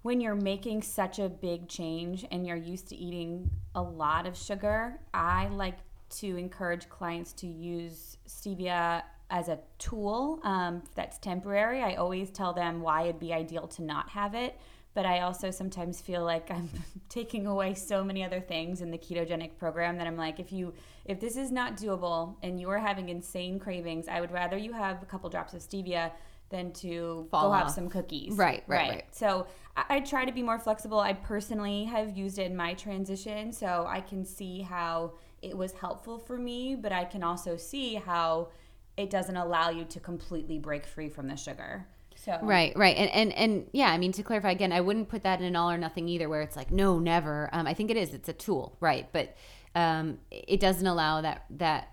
when 0.08 0.22
you're 0.22 0.36
making 0.36 0.82
such 0.82 1.20
a 1.20 1.28
big 1.28 1.68
change 1.68 2.26
and 2.32 2.48
you're 2.48 2.56
used 2.56 2.88
to 2.88 2.96
eating 2.96 3.50
a 3.76 3.82
lot 3.82 4.26
of 4.26 4.38
sugar, 4.38 4.98
I 5.14 5.50
like 5.50 5.80
to 6.10 6.38
encourage 6.38 6.88
clients 6.88 7.34
to 7.34 7.46
use 7.46 8.16
stevia 8.26 9.04
as 9.30 9.50
a 9.50 9.60
tool 9.80 10.40
um, 10.46 10.82
that's 10.96 11.18
temporary. 11.18 11.82
I 11.82 11.96
always 11.96 12.30
tell 12.30 12.54
them 12.54 12.80
why 12.80 13.02
it'd 13.04 13.20
be 13.20 13.34
ideal 13.34 13.68
to 13.68 13.84
not 13.84 14.08
have 14.08 14.34
it, 14.34 14.58
but 14.94 15.06
I 15.06 15.20
also 15.20 15.52
sometimes 15.52 16.00
feel 16.00 16.24
like 16.24 16.50
I'm 16.50 16.70
taking 17.10 17.46
away 17.46 17.74
so 17.74 18.02
many 18.02 18.24
other 18.24 18.40
things 18.40 18.80
in 18.80 18.92
the 18.92 18.98
ketogenic 18.98 19.58
program 19.58 19.98
that 19.98 20.08
I'm 20.08 20.16
like, 20.16 20.40
if 20.40 20.54
you 20.54 20.74
if 21.04 21.20
this 21.20 21.36
is 21.36 21.52
not 21.52 21.76
doable 21.76 22.36
and 22.44 22.62
you 22.62 22.70
are 22.70 22.80
having 22.80 23.10
insane 23.10 23.60
cravings, 23.60 24.08
I 24.08 24.22
would 24.22 24.32
rather 24.32 24.56
you 24.56 24.72
have 24.72 25.04
a 25.04 25.06
couple 25.06 25.30
drops 25.30 25.54
of 25.54 25.60
stevia 25.60 26.12
than 26.50 26.72
to 26.72 27.28
Fall 27.30 27.50
go 27.50 27.56
have 27.56 27.72
some 27.72 27.90
cookies. 27.90 28.34
Right, 28.34 28.64
right, 28.68 28.90
right. 28.90 29.04
So 29.12 29.48
I, 29.76 29.84
I 29.90 30.00
try 30.00 30.26
to 30.26 30.32
be 30.32 30.42
more 30.42 30.60
flexible. 30.60 31.00
I 31.00 31.14
personally 31.14 31.86
have 31.86 32.16
used 32.16 32.40
it 32.40 32.44
in 32.44 32.56
my 32.56 32.74
transition, 32.74 33.52
so 33.52 33.86
I 33.88 34.02
can 34.02 34.26
see 34.26 34.62
how 34.62 35.14
it 35.42 35.58
was 35.58 35.74
helpful 35.74 36.18
for 36.18 36.38
me, 36.38 36.76
but 36.76 36.92
I 36.92 37.06
can 37.06 37.24
also 37.24 37.58
see 37.58 37.96
how 37.96 38.50
it 38.96 39.10
doesn't 39.10 39.38
allow 39.38 39.70
you 39.70 39.86
to 39.86 40.00
completely 40.00 40.58
break 40.58 40.86
free 40.86 41.10
from 41.10 41.28
the 41.28 41.36
sugar. 41.36 41.88
So 42.16 42.40
Right, 42.42 42.76
right, 42.76 42.98
and 42.98 43.12
and 43.12 43.34
and 43.34 43.68
yeah, 43.74 43.92
I 43.92 43.98
mean 43.98 44.12
to 44.14 44.24
clarify 44.24 44.52
again, 44.52 44.72
I 44.72 44.82
wouldn't 44.82 45.08
put 45.08 45.24
that 45.24 45.40
in 45.40 45.46
an 45.46 45.56
all 45.56 45.70
or 45.70 45.78
nothing 45.78 46.10
either, 46.10 46.28
where 46.28 46.42
it's 46.42 46.56
like 46.56 46.72
no, 46.72 46.98
never. 46.98 47.50
Um, 47.54 47.68
I 47.68 47.74
think 47.74 47.92
it 47.92 47.98
is. 47.98 48.14
It's 48.14 48.28
a 48.28 48.34
tool, 48.34 48.76
right? 48.80 49.08
But 49.12 49.36
um, 49.76 50.18
it 50.32 50.60
doesn't 50.60 50.88
allow 50.88 51.22
that 51.22 51.46
that 51.52 51.90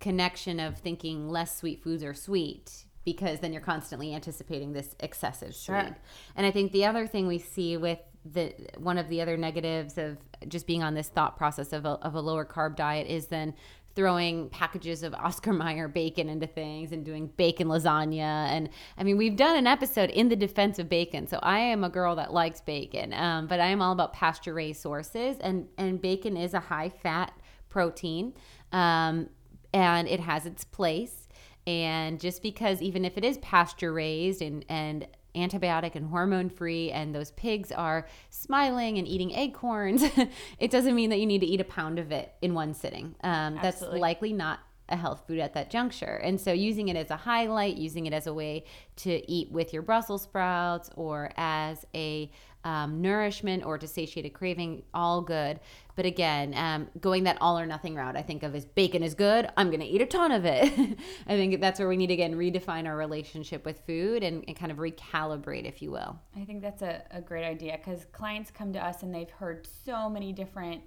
connection 0.00 0.58
of 0.58 0.78
thinking 0.78 1.28
less 1.28 1.56
sweet 1.56 1.80
foods 1.80 2.02
are 2.02 2.14
sweet 2.14 2.84
because 3.12 3.40
then 3.40 3.52
you're 3.52 3.62
constantly 3.62 4.14
anticipating 4.14 4.72
this 4.72 4.94
excessive 5.00 5.54
Sure. 5.54 5.80
sweet. 5.80 5.94
And 6.36 6.46
I 6.46 6.50
think 6.50 6.72
the 6.72 6.84
other 6.84 7.06
thing 7.06 7.26
we 7.26 7.38
see 7.38 7.76
with 7.76 8.00
the 8.24 8.52
one 8.76 8.98
of 8.98 9.08
the 9.08 9.22
other 9.22 9.36
negatives 9.38 9.96
of 9.96 10.18
just 10.48 10.66
being 10.66 10.82
on 10.82 10.92
this 10.94 11.08
thought 11.08 11.36
process 11.36 11.72
of 11.72 11.86
a, 11.86 11.90
of 12.08 12.14
a 12.14 12.20
lower 12.20 12.44
carb 12.44 12.76
diet 12.76 13.06
is 13.06 13.28
then 13.28 13.54
throwing 13.94 14.50
packages 14.50 15.02
of 15.02 15.14
Oscar 15.14 15.52
Mayer 15.62 15.88
bacon 15.88 16.28
into 16.28 16.46
things 16.46 16.92
and 16.92 17.02
doing 17.04 17.28
bacon 17.38 17.68
lasagna. 17.68 18.46
And 18.48 18.68
I 18.98 19.04
mean, 19.04 19.16
we've 19.16 19.36
done 19.36 19.56
an 19.56 19.66
episode 19.66 20.10
in 20.10 20.28
the 20.28 20.36
defense 20.36 20.78
of 20.78 20.90
bacon. 20.90 21.26
So 21.26 21.38
I 21.42 21.60
am 21.60 21.82
a 21.82 21.88
girl 21.88 22.14
that 22.16 22.32
likes 22.32 22.60
bacon, 22.60 23.14
um, 23.14 23.46
but 23.46 23.58
I 23.58 23.68
am 23.68 23.80
all 23.80 23.92
about 23.92 24.12
pasture 24.12 24.52
raised 24.52 24.82
sources. 24.82 25.38
And, 25.40 25.66
and 25.78 26.00
bacon 26.00 26.36
is 26.36 26.52
a 26.52 26.60
high 26.60 26.90
fat 26.90 27.32
protein 27.70 28.34
um, 28.70 29.30
and 29.72 30.06
it 30.06 30.20
has 30.20 30.44
its 30.44 30.64
place. 30.64 31.27
And 31.68 32.18
just 32.18 32.42
because, 32.42 32.80
even 32.80 33.04
if 33.04 33.18
it 33.18 33.24
is 33.26 33.36
pasture 33.38 33.92
raised 33.92 34.40
and, 34.40 34.64
and 34.70 35.06
antibiotic 35.36 35.96
and 35.96 36.06
hormone 36.06 36.48
free, 36.48 36.90
and 36.90 37.14
those 37.14 37.32
pigs 37.32 37.70
are 37.72 38.06
smiling 38.30 38.96
and 38.96 39.06
eating 39.06 39.32
acorns, 39.32 40.02
it 40.58 40.70
doesn't 40.70 40.94
mean 40.94 41.10
that 41.10 41.20
you 41.20 41.26
need 41.26 41.42
to 41.42 41.46
eat 41.46 41.60
a 41.60 41.64
pound 41.64 41.98
of 41.98 42.10
it 42.10 42.32
in 42.40 42.54
one 42.54 42.72
sitting. 42.72 43.14
Um, 43.22 43.58
that's 43.60 43.82
likely 43.82 44.32
not 44.32 44.60
a 44.88 44.96
health 44.96 45.24
food 45.26 45.40
at 45.40 45.52
that 45.52 45.68
juncture. 45.68 46.18
And 46.24 46.40
so, 46.40 46.54
using 46.54 46.88
it 46.88 46.96
as 46.96 47.10
a 47.10 47.16
highlight, 47.16 47.76
using 47.76 48.06
it 48.06 48.14
as 48.14 48.26
a 48.26 48.32
way 48.32 48.64
to 48.96 49.30
eat 49.30 49.52
with 49.52 49.74
your 49.74 49.82
Brussels 49.82 50.22
sprouts 50.22 50.88
or 50.96 51.32
as 51.36 51.84
a 51.94 52.30
um, 52.68 53.00
nourishment 53.00 53.64
or 53.64 53.78
to 53.78 53.88
satiate 53.88 54.26
a 54.26 54.28
craving, 54.28 54.82
all 54.92 55.22
good. 55.22 55.58
But 55.96 56.04
again, 56.04 56.52
um, 56.54 56.88
going 57.00 57.24
that 57.24 57.38
all 57.40 57.58
or 57.58 57.64
nothing 57.64 57.94
route, 57.94 58.14
I 58.14 58.20
think 58.20 58.42
of 58.42 58.54
as 58.54 58.66
bacon 58.66 59.02
is 59.02 59.14
good, 59.14 59.48
I'm 59.56 59.68
going 59.68 59.80
to 59.80 59.86
eat 59.86 60.02
a 60.02 60.06
ton 60.06 60.32
of 60.32 60.44
it. 60.44 60.64
I 61.26 61.36
think 61.36 61.62
that's 61.62 61.80
where 61.80 61.88
we 61.88 61.96
need 61.96 62.08
to 62.08 62.12
again 62.12 62.34
redefine 62.34 62.86
our 62.86 62.94
relationship 62.94 63.64
with 63.64 63.80
food 63.86 64.22
and, 64.22 64.44
and 64.46 64.54
kind 64.54 64.70
of 64.70 64.76
recalibrate, 64.76 65.64
if 65.64 65.80
you 65.80 65.90
will. 65.90 66.20
I 66.36 66.44
think 66.44 66.60
that's 66.60 66.82
a, 66.82 67.02
a 67.10 67.22
great 67.22 67.46
idea 67.46 67.78
because 67.78 68.04
clients 68.12 68.50
come 68.50 68.74
to 68.74 68.84
us 68.84 69.02
and 69.02 69.14
they've 69.14 69.30
heard 69.30 69.66
so 69.86 70.10
many 70.10 70.34
different, 70.34 70.82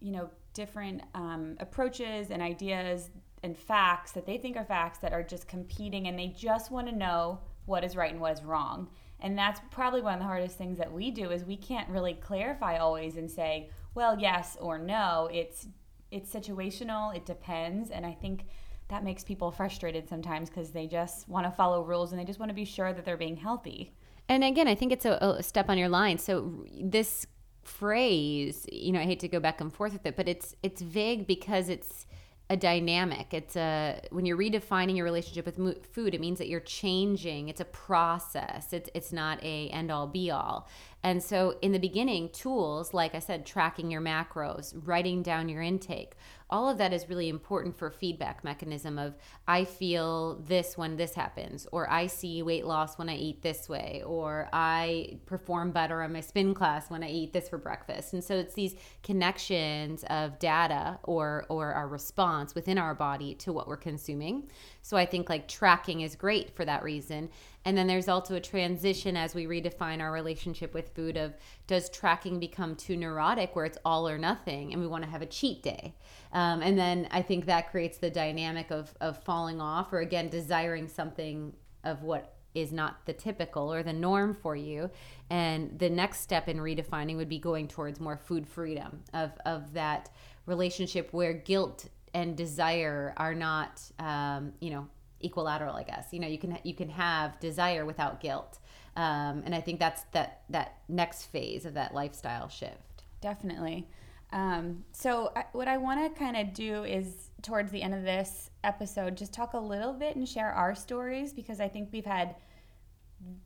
you 0.00 0.12
know, 0.12 0.28
different 0.52 1.00
um, 1.14 1.56
approaches 1.60 2.30
and 2.30 2.42
ideas 2.42 3.08
and 3.42 3.56
facts 3.56 4.12
that 4.12 4.26
they 4.26 4.36
think 4.36 4.58
are 4.58 4.66
facts 4.66 4.98
that 4.98 5.14
are 5.14 5.22
just 5.22 5.48
competing 5.48 6.08
and 6.08 6.18
they 6.18 6.26
just 6.26 6.70
want 6.70 6.86
to 6.86 6.94
know 6.94 7.40
what 7.64 7.84
is 7.84 7.96
right 7.96 8.12
and 8.12 8.20
what 8.20 8.34
is 8.34 8.44
wrong. 8.44 8.90
And 9.22 9.36
that's 9.36 9.60
probably 9.70 10.00
one 10.00 10.14
of 10.14 10.20
the 10.20 10.26
hardest 10.26 10.56
things 10.56 10.78
that 10.78 10.92
we 10.92 11.10
do 11.10 11.30
is 11.30 11.44
we 11.44 11.56
can't 11.56 11.88
really 11.88 12.14
clarify 12.14 12.78
always 12.78 13.16
and 13.16 13.30
say, 13.30 13.70
well, 13.94 14.18
yes 14.18 14.56
or 14.60 14.78
no. 14.78 15.28
It's 15.32 15.68
it's 16.10 16.32
situational, 16.32 17.14
it 17.14 17.24
depends, 17.24 17.90
and 17.90 18.04
I 18.04 18.12
think 18.12 18.46
that 18.88 19.04
makes 19.04 19.22
people 19.22 19.52
frustrated 19.52 20.08
sometimes 20.08 20.50
because 20.50 20.72
they 20.72 20.88
just 20.88 21.28
want 21.28 21.46
to 21.46 21.52
follow 21.52 21.84
rules 21.84 22.10
and 22.10 22.20
they 22.20 22.24
just 22.24 22.40
want 22.40 22.50
to 22.50 22.54
be 22.54 22.64
sure 22.64 22.92
that 22.92 23.04
they're 23.04 23.16
being 23.16 23.36
healthy. 23.36 23.92
And 24.28 24.42
again, 24.42 24.66
I 24.66 24.74
think 24.74 24.90
it's 24.90 25.04
a, 25.04 25.12
a 25.38 25.42
step 25.42 25.68
on 25.68 25.78
your 25.78 25.88
line. 25.88 26.18
So 26.18 26.64
this 26.80 27.26
phrase, 27.62 28.66
you 28.72 28.90
know, 28.90 29.00
I 29.00 29.04
hate 29.04 29.20
to 29.20 29.28
go 29.28 29.38
back 29.38 29.60
and 29.60 29.72
forth 29.72 29.92
with 29.92 30.06
it, 30.06 30.16
but 30.16 30.28
it's 30.28 30.56
it's 30.62 30.82
vague 30.82 31.26
because 31.26 31.68
it's 31.68 32.06
a 32.50 32.56
dynamic. 32.56 33.32
It's 33.32 33.54
a 33.54 34.00
when 34.10 34.26
you're 34.26 34.36
redefining 34.36 34.96
your 34.96 35.04
relationship 35.04 35.46
with 35.46 35.56
mo- 35.56 35.76
food, 35.92 36.14
it 36.14 36.20
means 36.20 36.38
that 36.38 36.48
you're 36.48 36.58
changing. 36.58 37.48
It's 37.48 37.60
a 37.60 37.64
process. 37.64 38.72
It's 38.72 38.90
it's 38.92 39.12
not 39.12 39.42
a 39.44 39.68
end 39.68 39.92
all 39.92 40.08
be 40.08 40.32
all. 40.32 40.68
And 41.04 41.22
so 41.22 41.56
in 41.62 41.70
the 41.70 41.78
beginning, 41.78 42.28
tools 42.30 42.92
like 42.92 43.14
I 43.14 43.20
said, 43.20 43.46
tracking 43.46 43.90
your 43.90 44.02
macros, 44.02 44.74
writing 44.84 45.22
down 45.22 45.48
your 45.48 45.62
intake, 45.62 46.14
all 46.50 46.68
of 46.68 46.78
that 46.78 46.92
is 46.92 47.08
really 47.08 47.28
important 47.28 47.76
for 47.76 47.90
feedback 47.90 48.44
mechanism 48.44 48.98
of 48.98 49.14
I 49.48 49.64
feel 49.64 50.36
this 50.46 50.76
when 50.76 50.96
this 50.96 51.14
happens, 51.14 51.66
or 51.72 51.90
I 51.90 52.06
see 52.06 52.42
weight 52.42 52.66
loss 52.66 52.98
when 52.98 53.08
I 53.08 53.16
eat 53.16 53.42
this 53.42 53.68
way, 53.68 54.02
or 54.04 54.48
I 54.52 55.18
perform 55.26 55.70
better 55.72 56.02
on 56.02 56.12
my 56.12 56.20
spin 56.20 56.54
class 56.54 56.90
when 56.90 57.02
I 57.02 57.10
eat 57.10 57.32
this 57.32 57.48
for 57.48 57.58
breakfast. 57.58 58.12
And 58.12 58.22
so 58.22 58.36
it's 58.36 58.54
these 58.54 58.74
connections 59.02 60.04
of 60.10 60.38
data 60.38 60.98
or 61.04 61.46
or 61.48 61.72
our 61.72 61.88
response 61.88 62.54
within 62.54 62.78
our 62.78 62.94
body 62.94 63.34
to 63.36 63.52
what 63.52 63.68
we're 63.68 63.76
consuming. 63.76 64.50
So 64.82 64.96
I 64.96 65.06
think 65.06 65.28
like 65.28 65.48
tracking 65.48 66.00
is 66.02 66.16
great 66.16 66.54
for 66.56 66.64
that 66.64 66.82
reason. 66.82 67.30
And 67.64 67.76
then 67.76 67.86
there's 67.86 68.08
also 68.08 68.36
a 68.36 68.40
transition 68.40 69.16
as 69.16 69.34
we 69.34 69.46
redefine 69.46 70.00
our 70.00 70.12
relationship 70.12 70.72
with 70.72 70.94
food 70.94 71.16
of 71.16 71.34
does 71.66 71.90
tracking 71.90 72.40
become 72.40 72.74
too 72.74 72.96
neurotic 72.96 73.54
where 73.54 73.66
it's 73.66 73.78
all 73.84 74.08
or 74.08 74.16
nothing 74.16 74.72
and 74.72 74.80
we 74.80 74.88
want 74.88 75.04
to 75.04 75.10
have 75.10 75.22
a 75.22 75.26
cheat 75.26 75.62
day. 75.62 75.94
Um, 76.32 76.62
and 76.62 76.78
then 76.78 77.08
I 77.10 77.22
think 77.22 77.46
that 77.46 77.70
creates 77.70 77.98
the 77.98 78.10
dynamic 78.10 78.70
of, 78.70 78.94
of 79.00 79.22
falling 79.24 79.60
off 79.60 79.92
or 79.92 79.98
again 79.98 80.28
desiring 80.28 80.88
something 80.88 81.52
of 81.84 82.02
what 82.02 82.34
is 82.54 82.72
not 82.72 83.04
the 83.06 83.12
typical 83.12 83.72
or 83.72 83.82
the 83.82 83.92
norm 83.92 84.34
for 84.34 84.56
you. 84.56 84.90
And 85.28 85.78
the 85.78 85.90
next 85.90 86.20
step 86.20 86.48
in 86.48 86.58
redefining 86.58 87.16
would 87.16 87.28
be 87.28 87.38
going 87.38 87.68
towards 87.68 88.00
more 88.00 88.16
food 88.16 88.48
freedom 88.48 89.02
of, 89.14 89.32
of 89.46 89.72
that 89.74 90.10
relationship 90.46 91.12
where 91.12 91.32
guilt 91.32 91.88
and 92.12 92.36
desire 92.36 93.14
are 93.16 93.34
not, 93.34 93.80
um, 94.00 94.52
you 94.60 94.70
know, 94.70 94.88
equilateral. 95.22 95.74
I 95.74 95.82
guess 95.82 96.08
you 96.12 96.20
know 96.20 96.28
you 96.28 96.38
can 96.38 96.58
you 96.62 96.74
can 96.74 96.88
have 96.88 97.38
desire 97.40 97.84
without 97.84 98.20
guilt, 98.20 98.58
um, 98.96 99.42
and 99.44 99.54
I 99.54 99.60
think 99.60 99.78
that's 99.78 100.02
that 100.12 100.42
that 100.50 100.78
next 100.88 101.26
phase 101.26 101.64
of 101.64 101.74
that 101.74 101.94
lifestyle 101.94 102.48
shift. 102.48 103.04
Definitely. 103.20 103.88
Um, 104.32 104.84
so, 104.92 105.32
I, 105.34 105.44
what 105.52 105.66
I 105.66 105.76
want 105.76 106.14
to 106.14 106.18
kind 106.18 106.36
of 106.36 106.54
do 106.54 106.84
is, 106.84 107.30
towards 107.42 107.72
the 107.72 107.82
end 107.82 107.94
of 107.94 108.02
this 108.04 108.50
episode, 108.62 109.16
just 109.16 109.32
talk 109.32 109.54
a 109.54 109.58
little 109.58 109.92
bit 109.92 110.14
and 110.14 110.28
share 110.28 110.52
our 110.52 110.74
stories 110.74 111.32
because 111.32 111.60
I 111.60 111.66
think 111.66 111.88
we've 111.92 112.06
had 112.06 112.36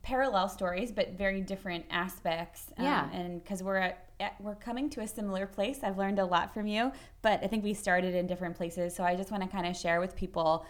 parallel 0.03 0.47
stories, 0.47 0.91
but 0.91 1.17
very 1.17 1.41
different 1.41 1.85
aspects. 1.89 2.71
Um, 2.77 2.85
Yeah. 2.85 3.09
And 3.11 3.43
because 3.43 3.63
we're 3.63 3.77
at 3.77 4.05
at, 4.19 4.39
we're 4.39 4.55
coming 4.55 4.89
to 4.91 5.01
a 5.01 5.07
similar 5.07 5.45
place. 5.45 5.79
I've 5.83 5.97
learned 5.97 6.19
a 6.19 6.25
lot 6.25 6.53
from 6.53 6.67
you, 6.67 6.91
but 7.21 7.43
I 7.43 7.47
think 7.47 7.63
we 7.63 7.73
started 7.73 8.15
in 8.15 8.27
different 8.27 8.55
places. 8.55 8.95
So 8.95 9.03
I 9.03 9.15
just 9.15 9.31
want 9.31 9.43
to 9.43 9.49
kind 9.49 9.67
of 9.67 9.75
share 9.75 9.99
with 9.99 10.15
people 10.15 10.65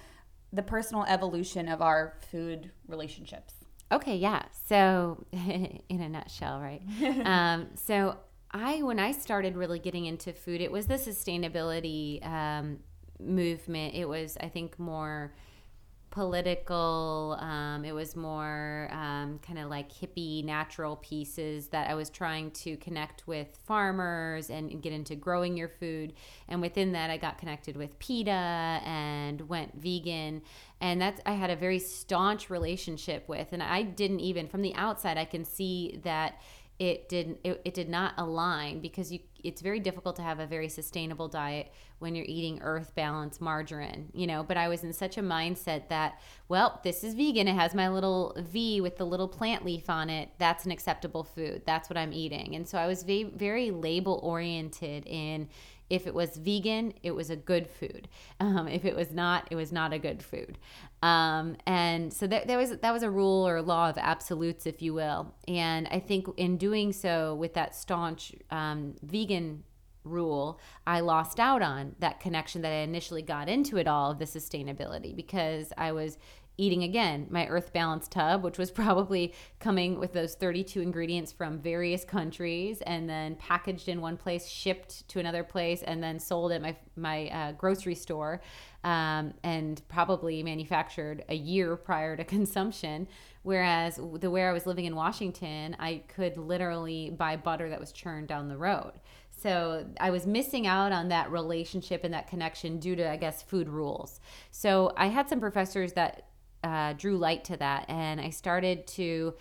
the 0.55 0.63
personal 0.63 1.03
evolution 1.05 1.67
of 1.67 1.81
our 1.81 2.17
food 2.31 2.71
relationships. 2.87 3.53
Okay, 3.91 4.15
yeah. 4.17 4.43
So, 4.67 5.25
in 5.31 6.01
a 6.01 6.09
nutshell, 6.09 6.59
right? 6.59 6.81
um, 7.25 7.67
so, 7.75 8.17
I 8.51 8.81
when 8.83 8.99
I 8.99 9.11
started 9.11 9.55
really 9.55 9.79
getting 9.79 10.05
into 10.05 10.31
food, 10.31 10.61
it 10.61 10.71
was 10.71 10.87
the 10.87 10.95
sustainability 10.95 12.25
um, 12.25 12.79
movement. 13.19 13.95
It 13.95 14.07
was, 14.07 14.37
I 14.39 14.47
think, 14.47 14.79
more 14.79 15.33
political. 16.15 17.37
Um, 17.41 17.83
it 17.83 17.93
was 17.93 18.15
more 18.15 18.87
um, 18.89 19.37
kind 19.39 19.59
of 19.59 19.69
like 19.69 19.91
hippie, 19.91 20.45
natural 20.45 20.95
pieces 20.95 21.67
that 21.67 21.89
I 21.89 21.93
was 21.93 22.09
trying 22.09 22.51
to 22.51 22.77
connect 22.77 23.27
with 23.27 23.59
farmers 23.67 24.49
and 24.49 24.81
get 24.81 24.93
into 24.93 25.15
growing 25.15 25.57
your 25.57 25.67
food. 25.67 26.13
And 26.47 26.61
within 26.61 26.93
that, 26.93 27.09
I 27.09 27.17
got 27.17 27.37
connected 27.37 27.75
with 27.75 27.99
PETA 27.99 28.31
and 28.31 29.49
went 29.49 29.75
vegan. 29.75 30.41
And 30.79 31.01
that's 31.01 31.19
I 31.25 31.33
had 31.33 31.49
a 31.49 31.55
very 31.57 31.79
staunch 31.79 32.49
relationship 32.49 33.27
with. 33.27 33.49
And 33.51 33.61
I 33.61 33.81
didn't 33.81 34.21
even 34.21 34.47
from 34.47 34.61
the 34.61 34.73
outside, 34.75 35.17
I 35.17 35.25
can 35.25 35.43
see 35.43 35.99
that 36.05 36.39
it 36.77 37.07
didn't 37.07 37.39
it, 37.43 37.61
it 37.63 37.73
did 37.73 37.87
not 37.87 38.13
align 38.17 38.79
because 38.81 39.11
you 39.11 39.19
it's 39.43 39.61
very 39.61 39.79
difficult 39.79 40.15
to 40.15 40.21
have 40.21 40.39
a 40.39 40.47
very 40.47 40.67
sustainable 40.67 41.27
diet 41.27 41.71
when 41.99 42.15
you're 42.15 42.25
eating 42.27 42.59
earth 42.61 42.93
balance 42.95 43.39
margarine 43.39 44.09
you 44.13 44.27
know? 44.27 44.43
But 44.43 44.57
i 44.57 44.67
was 44.67 44.83
in 44.83 44.91
such 44.91 45.17
a 45.17 45.21
mindset 45.21 45.87
that 45.87 46.19
well 46.49 46.81
this 46.83 47.03
is 47.03 47.13
vegan. 47.13 47.47
It 47.47 47.55
has 47.55 47.73
my 47.73 47.87
little 47.87 48.35
v 48.37 48.81
with 48.81 48.97
the 48.97 49.05
little 49.05 49.27
plant 49.27 49.63
leaf 49.63 49.89
on 49.89 50.09
it. 50.09 50.29
That's 50.37 50.65
an 50.65 50.71
acceptable 50.71 51.23
food. 51.23 51.61
That's 51.65 51.89
what 51.89 51.97
i'm 51.97 52.11
eating. 52.11 52.55
And 52.55 52.67
so 52.67 52.77
i 52.77 52.87
was 52.87 53.03
very, 53.03 53.23
very 53.23 53.71
label 53.71 54.19
oriented 54.21 55.05
in 55.05 55.47
if 55.89 56.07
it 56.07 56.13
was 56.13 56.37
vegan, 56.37 56.93
it 57.03 57.11
was 57.11 57.29
a 57.29 57.35
good 57.35 57.67
food. 57.67 58.07
Um, 58.39 58.67
if 58.67 58.85
it 58.85 58.95
was 58.95 59.11
not, 59.11 59.47
it 59.51 59.55
was 59.55 59.71
not 59.71 59.93
a 59.93 59.99
good 59.99 60.23
food. 60.23 60.57
Um, 61.01 61.57
and 61.67 62.11
so 62.11 62.25
that, 62.27 62.47
that 62.47 62.57
was 62.57 62.77
that 62.77 62.91
was 62.91 63.03
a 63.03 63.09
rule 63.09 63.47
or 63.47 63.61
law 63.61 63.89
of 63.89 63.97
absolutes, 63.97 64.65
if 64.65 64.81
you 64.81 64.93
will. 64.93 65.35
And 65.47 65.87
I 65.91 65.99
think 65.99 66.27
in 66.37 66.57
doing 66.57 66.91
so 66.91 67.35
with 67.35 67.53
that 67.53 67.75
staunch 67.75 68.33
um, 68.49 68.95
vegan 69.03 69.63
rule, 70.03 70.59
I 70.87 70.99
lost 71.01 71.39
out 71.39 71.61
on 71.61 71.95
that 71.99 72.19
connection 72.19 72.61
that 72.61 72.71
I 72.71 72.77
initially 72.77 73.21
got 73.21 73.49
into 73.49 73.77
it 73.77 73.87
all 73.87 74.11
of 74.11 74.19
the 74.19 74.25
sustainability 74.25 75.15
because 75.15 75.73
I 75.77 75.91
was 75.91 76.17
eating 76.57 76.83
again. 76.83 77.27
My 77.29 77.47
earth 77.47 77.73
balance 77.73 78.07
tub 78.07 78.43
which 78.43 78.57
was 78.57 78.71
probably 78.85 79.33
coming 79.59 79.99
with 79.99 80.13
those 80.13 80.35
32 80.35 80.81
ingredients 80.81 81.31
from 81.31 81.59
various 81.59 82.03
countries 82.03 82.81
and 82.81 83.09
then 83.09 83.35
packaged 83.35 83.87
in 83.87 84.01
one 84.01 84.17
place 84.17 84.47
shipped 84.47 85.07
to 85.09 85.19
another 85.19 85.43
place 85.43 85.83
and 85.83 86.03
then 86.03 86.19
sold 86.19 86.51
at 86.51 86.61
my 86.61 86.75
my 86.95 87.27
uh, 87.29 87.51
grocery 87.53 87.95
store 87.95 88.41
um, 88.83 89.33
and 89.43 89.81
probably 89.87 90.43
manufactured 90.43 91.25
a 91.29 91.35
year 91.35 91.75
prior 91.75 92.15
to 92.15 92.23
consumption. 92.35 93.07
Whereas 93.43 93.99
the 94.19 94.31
where 94.31 94.49
i 94.49 94.53
was 94.53 94.65
living 94.65 94.85
in 94.85 94.95
washington 94.95 95.75
i 95.79 96.01
could 96.07 96.35
literally 96.35 97.11
buy 97.11 97.35
butter 97.37 97.69
that 97.69 97.79
was 97.79 97.91
churned 97.91 98.27
down 98.27 98.47
the 98.47 98.57
road. 98.57 98.93
So 99.37 99.85
I 99.99 100.09
was 100.11 100.25
missing 100.25 100.65
out 100.65 100.91
on 100.91 101.09
that 101.09 101.31
relationship 101.31 102.03
and 102.03 102.13
that 102.13 102.27
connection 102.27 102.79
due 102.79 102.95
to, 102.95 103.09
I 103.09 103.17
guess, 103.17 103.43
food 103.43 103.67
rules. 103.67 104.19
So 104.51 104.93
I 104.97 105.07
had 105.07 105.29
some 105.29 105.39
professors 105.39 105.93
that 105.93 106.25
uh, 106.65 106.93
drew 106.93 107.15
light 107.15 107.45
to 107.45 107.57
that, 107.57 107.85
and 107.89 108.19
I 108.19 108.31
started 108.31 108.87
to 108.87 109.35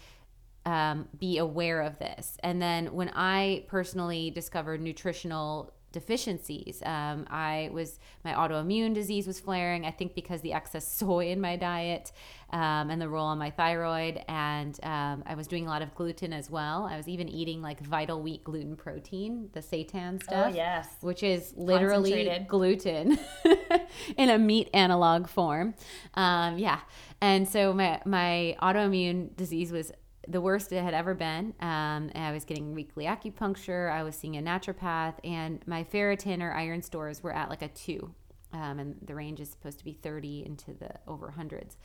um, 0.67 1.09
be 1.19 1.39
aware 1.39 1.81
of 1.81 1.99
this. 1.99 2.37
And 2.43 2.61
then 2.61 2.93
when 2.93 3.11
I 3.15 3.65
personally 3.67 4.31
discovered 4.31 4.81
nutritional 4.83 5.73
deficiencies. 5.95 6.83
Um, 6.85 7.27
I 7.31 7.71
was 7.73 7.99
my 8.25 8.33
autoimmune 8.33 8.93
disease 8.93 9.27
was 9.27 9.41
flaring. 9.41 9.87
I 9.87 9.91
think 9.91 10.15
because 10.15 10.43
the 10.43 10.53
excess 10.53 10.87
soy 11.01 11.29
in 11.29 11.41
my 11.41 11.57
diet 11.57 12.13
um, 12.51 12.91
and 12.91 13.01
the 13.01 13.09
role 13.09 13.27
on 13.27 13.39
my 13.39 13.51
thyroid, 13.51 14.23
and 14.29 14.79
um, 14.83 15.23
I 15.27 15.35
was 15.35 15.47
doing 15.47 15.67
a 15.67 15.71
lot 15.71 15.81
of 15.81 15.95
gluten 15.95 16.33
as 16.33 16.51
well. 16.51 16.89
I 16.91 16.97
was 16.97 17.09
even 17.09 17.29
eating 17.29 17.63
like 17.63 17.81
vital 17.81 18.21
wheat 18.21 18.45
gluten 18.45 18.77
protein, 18.77 19.49
the 19.53 19.61
seitan 19.61 20.17
oh, 20.17 20.25
stuff. 20.25 20.47
Oh 20.49 20.55
yes, 20.55 20.89
which 21.01 21.23
is 21.23 21.55
literally 21.57 22.45
gluten 22.49 23.19
in 24.17 24.29
a 24.29 24.39
meat 24.39 24.69
analog 24.75 25.29
form. 25.29 25.75
Um, 26.15 26.59
yeah, 26.59 26.81
and 27.21 27.49
so 27.49 27.73
my 27.73 28.01
my 28.05 28.57
autoimmune 28.61 29.35
disease 29.37 29.73
was 29.73 29.93
the 30.29 30.41
worst 30.41 30.73
it 30.73 30.83
had 30.83 30.95
ever 30.95 31.15
been. 31.15 31.55
Um, 31.61 32.11
I 32.15 32.33
was 32.33 32.45
getting 32.45 32.75
weekly 32.75 33.05
acupuncture. 33.05 33.91
I 33.91 34.03
was 34.03 34.15
seeing 34.17 34.37
a 34.37 34.43
naturopath, 34.43 35.15
and 35.25 35.61
my 35.67 35.85
ferritin 35.85 36.43
or 36.43 36.53
iron 36.53 36.83
stores 36.83 37.23
were 37.23 37.33
at 37.33 37.49
like 37.49 37.63
a 37.63 37.69
two, 37.69 38.15
um, 38.53 38.79
and 38.79 38.97
the 39.03 39.15
range 39.15 39.41
is 39.41 39.51
supposed 39.51 39.79
to 39.79 39.85
be 39.85 39.93
30 39.93 40.45
into 40.47 40.73
the 40.73 40.91
over 41.07 41.31
hundreds. 41.31 41.77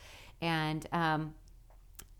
And 0.41 0.85
um, 0.91 1.33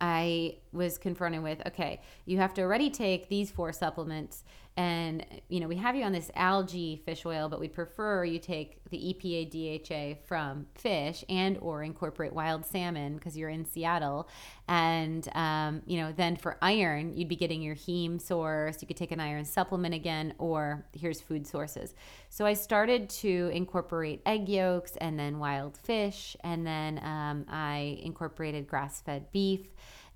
I 0.02 0.58
was 0.72 0.98
confronted 0.98 1.44
with 1.44 1.66
okay, 1.68 2.02
you 2.26 2.38
have 2.38 2.54
to 2.56 2.62
already 2.62 2.90
take 2.90 3.30
these 3.30 3.52
four 3.52 3.72
supplements 3.74 4.44
and 4.80 5.26
you 5.50 5.60
know 5.60 5.68
we 5.68 5.76
have 5.76 5.94
you 5.94 6.06
on 6.06 6.14
this 6.14 6.32
algae 6.36 7.02
fish 7.06 7.26
oil 7.26 7.50
but 7.50 7.60
we 7.60 7.68
prefer 7.68 8.24
you 8.24 8.40
take 8.40 8.82
the 8.90 8.98
epa 8.98 9.52
dha 9.52 10.18
from 10.26 10.66
fish 10.74 11.26
and 11.28 11.58
or 11.60 11.84
incorporate 11.84 12.32
wild 12.32 12.66
salmon 12.66 13.16
because 13.16 13.38
you're 13.38 13.50
in 13.50 13.66
seattle. 13.66 14.30
And 14.70 15.28
um, 15.36 15.82
you 15.86 16.00
know 16.00 16.14
then 16.14 16.38
for 16.38 16.58
iron 16.62 17.14
you'd 17.14 17.28
be 17.28 17.36
getting 17.36 17.62
your 17.62 17.76
heme 17.76 18.22
source. 18.22 18.82
You 18.82 18.88
could 18.88 18.96
take 18.98 19.12
an 19.12 19.20
iron 19.20 19.44
supplement 19.44 19.94
again 19.94 20.34
or 20.38 20.86
here's 20.94 21.20
food 21.20 21.46
sources. 21.46 21.94
So 22.30 22.46
i 22.46 22.54
started 22.54 23.10
to 23.10 23.52
incorporate 23.54 24.22
egg 24.26 24.48
yolks 24.48 24.96
and 25.02 25.20
then 25.20 25.40
wild 25.40 25.78
fish. 25.78 26.38
And 26.44 26.66
then 26.66 27.00
um, 27.04 27.46
i 27.50 28.00
incorporated 28.02 28.66
grass-fed 28.68 29.32
beef 29.34 29.68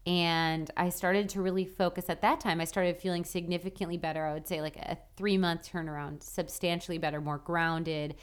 and 0.06 0.70
I 0.76 0.90
started 0.90 1.30
to 1.30 1.42
really 1.42 1.66
focus 1.66 2.06
at 2.10 2.22
that 2.22 2.40
time. 2.42 2.60
I 2.60 2.66
started 2.66 2.98
feeling 2.98 3.24
significantly 3.24 3.98
better. 3.98 4.26
I 4.26 4.34
would 4.34 4.48
say 4.48 4.62
like 4.62 4.76
a 4.76 4.98
three 5.16 5.38
month 5.38 5.72
turnaround, 5.72 6.24
substantially 6.24 6.98
better, 6.98 7.22
more 7.22 7.38
grounded, 7.38 8.16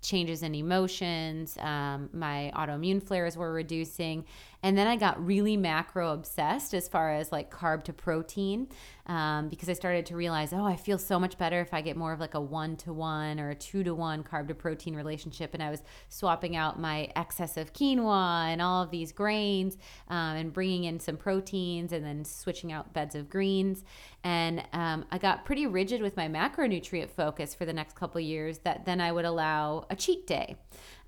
changes 0.00 0.42
in 0.42 0.54
emotions. 0.54 1.58
Um, 1.58 2.08
my 2.12 2.52
autoimmune 2.54 3.02
flares 3.02 3.36
were 3.36 3.52
reducing. 3.52 4.24
And 4.66 4.76
then 4.76 4.88
I 4.88 4.96
got 4.96 5.24
really 5.24 5.56
macro 5.56 6.12
obsessed 6.12 6.74
as 6.74 6.88
far 6.88 7.12
as 7.12 7.30
like 7.30 7.52
carb 7.52 7.84
to 7.84 7.92
protein 7.92 8.66
um, 9.06 9.48
because 9.48 9.68
I 9.68 9.74
started 9.74 10.06
to 10.06 10.16
realize, 10.16 10.52
oh, 10.52 10.64
I 10.64 10.74
feel 10.74 10.98
so 10.98 11.20
much 11.20 11.38
better 11.38 11.60
if 11.60 11.72
I 11.72 11.82
get 11.82 11.96
more 11.96 12.12
of 12.12 12.18
like 12.18 12.34
a 12.34 12.40
one 12.40 12.74
to 12.78 12.92
one 12.92 13.38
or 13.38 13.50
a 13.50 13.54
two 13.54 13.84
to 13.84 13.94
one 13.94 14.24
carb 14.24 14.48
to 14.48 14.56
protein 14.56 14.96
relationship. 14.96 15.54
And 15.54 15.62
I 15.62 15.70
was 15.70 15.84
swapping 16.08 16.56
out 16.56 16.80
my 16.80 17.12
excess 17.14 17.56
of 17.56 17.72
quinoa 17.74 18.46
and 18.46 18.60
all 18.60 18.82
of 18.82 18.90
these 18.90 19.12
grains 19.12 19.76
um, 20.08 20.34
and 20.34 20.52
bringing 20.52 20.82
in 20.82 20.98
some 20.98 21.16
proteins 21.16 21.92
and 21.92 22.04
then 22.04 22.24
switching 22.24 22.72
out 22.72 22.92
beds 22.92 23.14
of 23.14 23.30
greens. 23.30 23.84
And 24.24 24.64
um, 24.72 25.04
I 25.12 25.18
got 25.18 25.44
pretty 25.44 25.68
rigid 25.68 26.02
with 26.02 26.16
my 26.16 26.26
macronutrient 26.26 27.10
focus 27.10 27.54
for 27.54 27.66
the 27.66 27.72
next 27.72 27.94
couple 27.94 28.20
years 28.20 28.58
that 28.64 28.84
then 28.84 29.00
I 29.00 29.12
would 29.12 29.26
allow 29.26 29.86
a 29.90 29.94
cheat 29.94 30.26
day. 30.26 30.56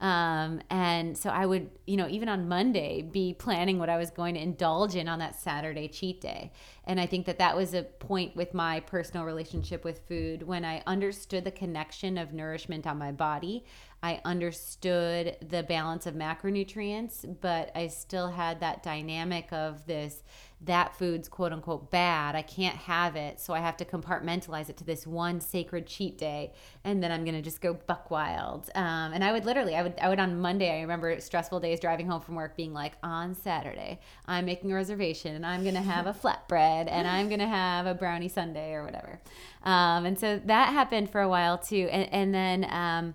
Um, 0.01 0.61
and 0.71 1.19
so 1.19 1.31
I 1.31 1.45
would, 1.45 1.71
you 1.87 1.97
know, 1.97 2.09
even 2.09 2.29
on 2.29 2.49
Monday, 2.49 3.03
be 3.03 3.35
planning 3.35 3.79
what 3.79 3.89
I 3.89 3.97
was 3.97 4.11
going 4.11 4.35
to 4.35 4.41
indulge 4.41 4.95
in 4.95 5.09
on 5.09 5.19
that 5.19 5.35
Saturday 5.35 5.89
cheat 5.89 6.21
day. 6.21 6.53
And 6.85 7.01
I 7.01 7.07
think 7.07 7.27
that 7.27 7.39
that 7.39 7.57
was 7.57 7.75
a 7.75 7.83
point 7.83 8.37
with 8.37 8.55
my 8.55 8.81
personal 8.81 9.27
relationship 9.27 9.85
with 9.85 10.01
food 10.07 10.45
when 10.45 10.65
I 10.65 10.83
understood 10.87 11.45
the 11.45 11.51
connection 11.51 12.17
of 12.17 12.33
nourishment 12.33 12.87
on 12.87 12.97
my 12.99 13.11
body. 13.13 13.65
I 14.03 14.21
understood 14.25 15.37
the 15.47 15.65
balance 15.65 16.07
of 16.07 16.15
macronutrients, 16.15 17.37
but 17.41 17.73
I 17.75 17.89
still 17.89 18.29
had 18.31 18.61
that 18.61 18.85
dynamic 18.85 19.53
of 19.53 19.85
this 19.87 20.23
that 20.61 20.97
food's 20.97 21.29
quote 21.29 21.53
unquote 21.53 21.91
bad. 21.91 22.35
I 22.35 22.43
can't 22.43 22.77
have 22.77 23.15
it. 23.15 23.41
So 23.41 23.55
I 23.55 23.61
have 23.61 23.77
to 23.77 23.85
compartmentalize 23.85 24.69
it 24.69 24.77
to 24.79 24.85
this 24.85 25.07
one 25.07 25.41
sacred 25.41 25.87
cheat 25.87 26.19
day. 26.19 26.53
And 26.83 27.03
then 27.03 27.13
I'm 27.13 27.25
going 27.25 27.37
to 27.37 27.43
just 27.43 27.61
go 27.61 27.75
buck 27.75 28.11
wild. 28.11 28.69
Um, 28.75 29.13
and 29.13 29.23
I 29.23 29.33
would 29.33 29.45
literally, 29.45 29.77
I 29.77 29.83
would, 29.83 29.95
I 30.01 30.09
would 30.09 30.19
on 30.19 30.41
Monday, 30.41 30.77
I 30.77 30.81
remember 30.81 31.21
stressful 31.21 31.61
days 31.61 31.79
driving 31.79 32.09
home 32.09 32.21
from 32.21 32.35
work 32.35 32.57
being 32.57 32.73
like, 32.73 32.95
on 33.03 33.35
Saturday, 33.35 34.01
I'm 34.27 34.47
making 34.47 34.73
a 34.73 34.75
reservation 34.75 35.37
and 35.37 35.47
I'm 35.47 35.63
going 35.63 35.75
to 35.75 35.81
have 35.81 36.07
a 36.07 36.13
flatbread 36.23 36.91
and 36.91 37.07
I'm 37.07 37.29
going 37.29 37.41
to 37.41 37.47
have 37.47 37.87
a 37.87 37.95
brownie 37.95 38.29
sundae 38.29 38.73
or 38.73 38.85
whatever. 38.85 39.21
Um, 39.63 40.07
and 40.07 40.19
so 40.19 40.41
that 40.45 40.73
happened 40.73 41.11
for 41.11 41.21
a 41.21 41.29
while 41.29 41.59
too. 41.59 41.89
And, 41.91 42.13
and 42.13 42.35
then, 42.35 42.67
um, 42.71 43.15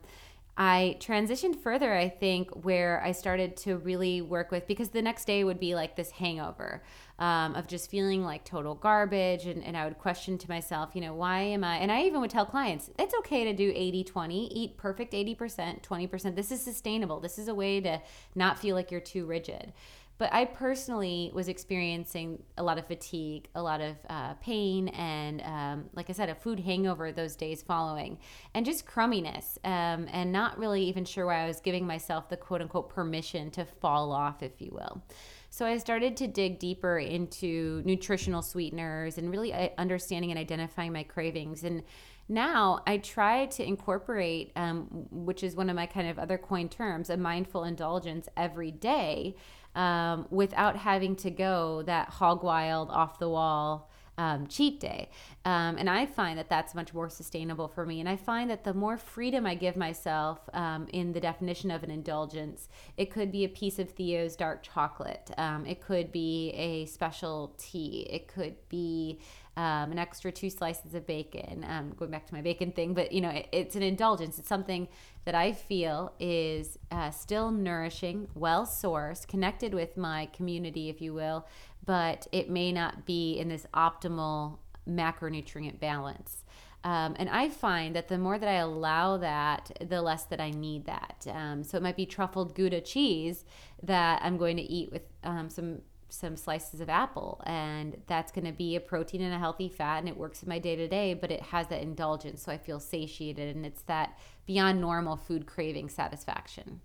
I 0.55 0.97
transitioned 0.99 1.55
further, 1.55 1.93
I 1.93 2.09
think, 2.09 2.51
where 2.51 3.01
I 3.03 3.11
started 3.11 3.57
to 3.57 3.77
really 3.77 4.21
work 4.21 4.51
with 4.51 4.67
because 4.67 4.89
the 4.89 5.01
next 5.01 5.25
day 5.25 5.43
would 5.43 5.59
be 5.59 5.73
like 5.73 5.95
this 5.95 6.11
hangover 6.11 6.83
um, 7.23 7.55
of 7.55 7.67
just 7.67 7.89
feeling 7.89 8.25
like 8.25 8.43
total 8.43 8.75
garbage. 8.75 9.45
And, 9.45 9.63
and 9.63 9.77
I 9.77 9.85
would 9.85 9.97
question 9.97 10.37
to 10.39 10.49
myself, 10.49 10.89
you 10.93 10.99
know, 10.99 11.13
why 11.13 11.39
am 11.39 11.63
I? 11.63 11.77
And 11.77 11.89
I 11.89 12.01
even 12.01 12.19
would 12.19 12.29
tell 12.29 12.45
clients, 12.45 12.89
it's 12.99 13.15
okay 13.19 13.45
to 13.45 13.53
do 13.53 13.71
80 13.73 14.03
20, 14.03 14.47
eat 14.47 14.75
perfect 14.75 15.13
80%, 15.13 15.81
20%. 15.81 16.35
This 16.35 16.51
is 16.51 16.61
sustainable. 16.61 17.21
This 17.21 17.39
is 17.39 17.47
a 17.47 17.55
way 17.55 17.79
to 17.79 18.01
not 18.35 18.59
feel 18.59 18.75
like 18.75 18.91
you're 18.91 18.99
too 18.99 19.25
rigid. 19.25 19.71
But 20.17 20.31
I 20.31 20.45
personally 20.45 21.31
was 21.33 21.47
experiencing 21.47 22.43
a 22.57 22.63
lot 22.63 22.77
of 22.77 22.87
fatigue, 22.87 23.49
a 23.55 23.61
lot 23.61 23.81
of 23.81 23.95
uh, 24.09 24.35
pain, 24.35 24.89
and 24.89 25.41
um, 25.41 25.89
like 25.93 26.09
I 26.09 26.13
said, 26.13 26.29
a 26.29 26.35
food 26.35 26.59
hangover 26.59 27.11
those 27.11 27.35
days 27.35 27.61
following, 27.61 28.19
and 28.53 28.65
just 28.65 28.85
crumminess, 28.85 29.57
um, 29.63 30.07
and 30.11 30.31
not 30.31 30.57
really 30.57 30.83
even 30.83 31.03
sure 31.03 31.25
why 31.25 31.43
I 31.43 31.47
was 31.47 31.59
giving 31.59 31.85
myself 31.87 32.29
the 32.29 32.37
quote 32.37 32.61
unquote 32.61 32.89
permission 32.89 33.49
to 33.51 33.65
fall 33.65 34.11
off, 34.11 34.43
if 34.43 34.61
you 34.61 34.71
will. 34.71 35.03
So 35.49 35.67
I 35.67 35.77
started 35.77 36.17
to 36.17 36.27
dig 36.27 36.57
deeper 36.57 36.97
into 36.97 37.83
nutritional 37.85 38.41
sweeteners 38.41 39.19
and 39.19 39.29
really 39.29 39.53
uh, 39.53 39.69
understanding 39.77 40.31
and 40.31 40.39
identifying 40.39 40.91
my 40.91 41.03
cravings. 41.03 41.63
And 41.63 41.83
now 42.27 42.81
I 42.87 42.97
try 42.97 43.45
to 43.47 43.63
incorporate, 43.63 44.51
um, 44.55 44.87
which 45.11 45.43
is 45.43 45.55
one 45.55 45.69
of 45.69 45.75
my 45.75 45.85
kind 45.85 46.07
of 46.07 46.17
other 46.17 46.39
coin 46.39 46.69
terms, 46.69 47.09
a 47.11 47.17
mindful 47.17 47.65
indulgence 47.65 48.27
every 48.35 48.71
day 48.71 49.35
um, 49.75 50.27
without 50.29 50.77
having 50.77 51.15
to 51.17 51.31
go 51.31 51.83
that 51.83 52.09
hog 52.09 52.43
wild, 52.43 52.89
off 52.89 53.19
the 53.19 53.29
wall 53.29 53.89
um, 54.17 54.47
cheat 54.47 54.79
day. 54.79 55.09
Um, 55.45 55.77
and 55.77 55.89
I 55.89 56.05
find 56.05 56.37
that 56.37 56.49
that's 56.49 56.75
much 56.75 56.93
more 56.93 57.09
sustainable 57.09 57.67
for 57.67 57.85
me. 57.85 57.99
And 57.99 58.07
I 58.07 58.15
find 58.15 58.49
that 58.49 58.63
the 58.63 58.73
more 58.73 58.97
freedom 58.97 59.45
I 59.45 59.55
give 59.55 59.75
myself 59.75 60.39
um, 60.53 60.87
in 60.93 61.13
the 61.13 61.19
definition 61.19 61.71
of 61.71 61.83
an 61.83 61.91
indulgence, 61.91 62.69
it 62.95 63.11
could 63.11 63.31
be 63.31 63.43
a 63.43 63.49
piece 63.49 63.79
of 63.79 63.89
Theo's 63.89 64.35
dark 64.35 64.63
chocolate, 64.63 65.31
um, 65.37 65.65
it 65.65 65.81
could 65.81 66.11
be 66.11 66.51
a 66.51 66.85
special 66.85 67.53
tea, 67.57 68.07
it 68.09 68.27
could 68.27 68.55
be 68.69 69.19
um, 69.55 69.91
an 69.91 69.99
extra 69.99 70.31
two 70.31 70.49
slices 70.49 70.95
of 70.95 71.05
bacon. 71.05 71.65
Um, 71.67 71.93
going 71.97 72.09
back 72.09 72.25
to 72.27 72.33
my 72.33 72.41
bacon 72.41 72.71
thing, 72.71 72.93
but 72.93 73.11
you 73.11 73.21
know, 73.21 73.29
it, 73.29 73.47
it's 73.51 73.75
an 73.75 73.83
indulgence. 73.83 74.39
It's 74.39 74.47
something 74.47 74.87
that 75.25 75.35
I 75.35 75.53
feel 75.53 76.13
is 76.19 76.77
uh, 76.91 77.11
still 77.11 77.51
nourishing, 77.51 78.27
well 78.35 78.65
sourced, 78.65 79.27
connected 79.27 79.73
with 79.73 79.95
my 79.97 80.27
community, 80.27 80.89
if 80.89 81.01
you 81.01 81.13
will, 81.13 81.47
but 81.85 82.27
it 82.31 82.49
may 82.49 82.71
not 82.71 83.05
be 83.05 83.37
in 83.37 83.49
this 83.49 83.65
optimal 83.73 84.57
macronutrient 84.87 85.79
balance. 85.79 86.43
Um, 86.83 87.15
and 87.17 87.29
I 87.29 87.47
find 87.47 87.95
that 87.95 88.09
the 88.09 88.17
more 88.17 88.37
that 88.37 88.49
I 88.49 88.55
allow 88.55 89.15
that, 89.17 89.71
the 89.79 90.01
less 90.01 90.23
that 90.25 90.41
I 90.41 90.49
need 90.51 90.85
that. 90.85 91.25
Um, 91.29 91.63
so 91.63 91.77
it 91.77 91.83
might 91.83 91.95
be 91.95 92.05
truffled 92.05 92.55
Gouda 92.55 92.81
cheese 92.81 93.45
that 93.81 94.21
I'm 94.21 94.37
going 94.37 94.57
to 94.57 94.63
eat 94.63 94.91
with 94.91 95.03
um, 95.23 95.49
some 95.49 95.81
some 96.13 96.37
slices 96.37 96.79
of 96.79 96.89
apple 96.89 97.41
and 97.45 97.97
that's 98.07 98.31
going 98.31 98.45
to 98.45 98.51
be 98.51 98.75
a 98.75 98.79
protein 98.79 99.21
and 99.21 99.33
a 99.33 99.39
healthy 99.39 99.67
fat 99.67 99.97
and 99.97 100.07
it 100.07 100.15
works 100.15 100.43
in 100.43 100.49
my 100.49 100.59
day 100.59 100.75
to 100.75 100.87
day 100.87 101.13
but 101.13 101.31
it 101.31 101.41
has 101.41 101.67
that 101.67 101.81
indulgence 101.81 102.43
so 102.43 102.51
i 102.51 102.57
feel 102.57 102.79
satiated 102.79 103.55
and 103.55 103.65
it's 103.65 103.81
that 103.83 104.17
beyond 104.45 104.79
normal 104.79 105.15
food 105.15 105.45
craving 105.45 105.89
satisfaction. 105.89 106.81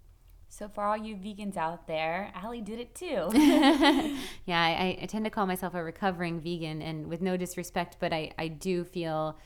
So 0.51 0.69
for 0.69 0.83
all 0.83 0.97
you 0.97 1.15
vegans 1.15 1.57
out 1.57 1.87
there 1.87 2.33
Allie 2.35 2.63
did 2.63 2.81
it 2.81 2.95
too. 2.95 3.29
Yeah 4.47 4.63
I, 4.63 4.99
I, 5.03 5.07
tend 5.07 5.25
to 5.27 5.31
call 5.31 5.47
myself 5.47 5.75
a 5.75 5.85
recovering 5.85 6.41
vegan 6.41 6.81
and 6.81 7.07
with 7.07 7.21
no 7.21 7.37
disrespect 7.37 7.97
but 8.01 8.13
i, 8.13 8.31
I 8.39 8.49
do 8.49 8.83
feel 8.85 9.39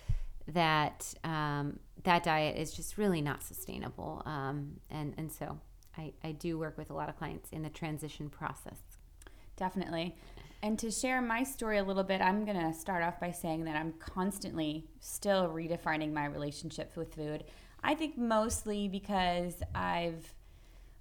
that 0.48 1.12
um, 1.24 1.80
that 2.04 2.22
diet 2.22 2.56
is 2.56 2.72
just 2.72 2.98
really 2.98 3.20
not 3.20 3.42
sustainable 3.42 4.22
um, 4.26 4.80
and, 4.90 5.14
and 5.18 5.30
so 5.30 5.58
I, 5.98 6.12
I 6.22 6.32
do 6.32 6.58
work 6.58 6.78
with 6.78 6.90
a 6.90 6.94
lot 6.94 7.08
of 7.08 7.18
clients 7.18 7.50
in 7.50 7.62
the 7.62 7.68
transition 7.68 8.30
process 8.30 8.78
Definitely. 9.56 10.16
And 10.62 10.78
to 10.78 10.90
share 10.92 11.20
my 11.20 11.42
story 11.42 11.78
a 11.78 11.82
little 11.82 12.04
bit, 12.04 12.20
I'm 12.20 12.44
going 12.44 12.60
to 12.60 12.72
start 12.72 13.02
off 13.02 13.18
by 13.18 13.32
saying 13.32 13.64
that 13.64 13.74
I'm 13.74 13.92
constantly 13.94 14.86
still 15.00 15.48
redefining 15.48 16.12
my 16.12 16.26
relationship 16.26 16.96
with 16.96 17.14
food. 17.14 17.44
I 17.82 17.96
think 17.96 18.16
mostly 18.16 18.86
because 18.86 19.54
I've, 19.74 20.34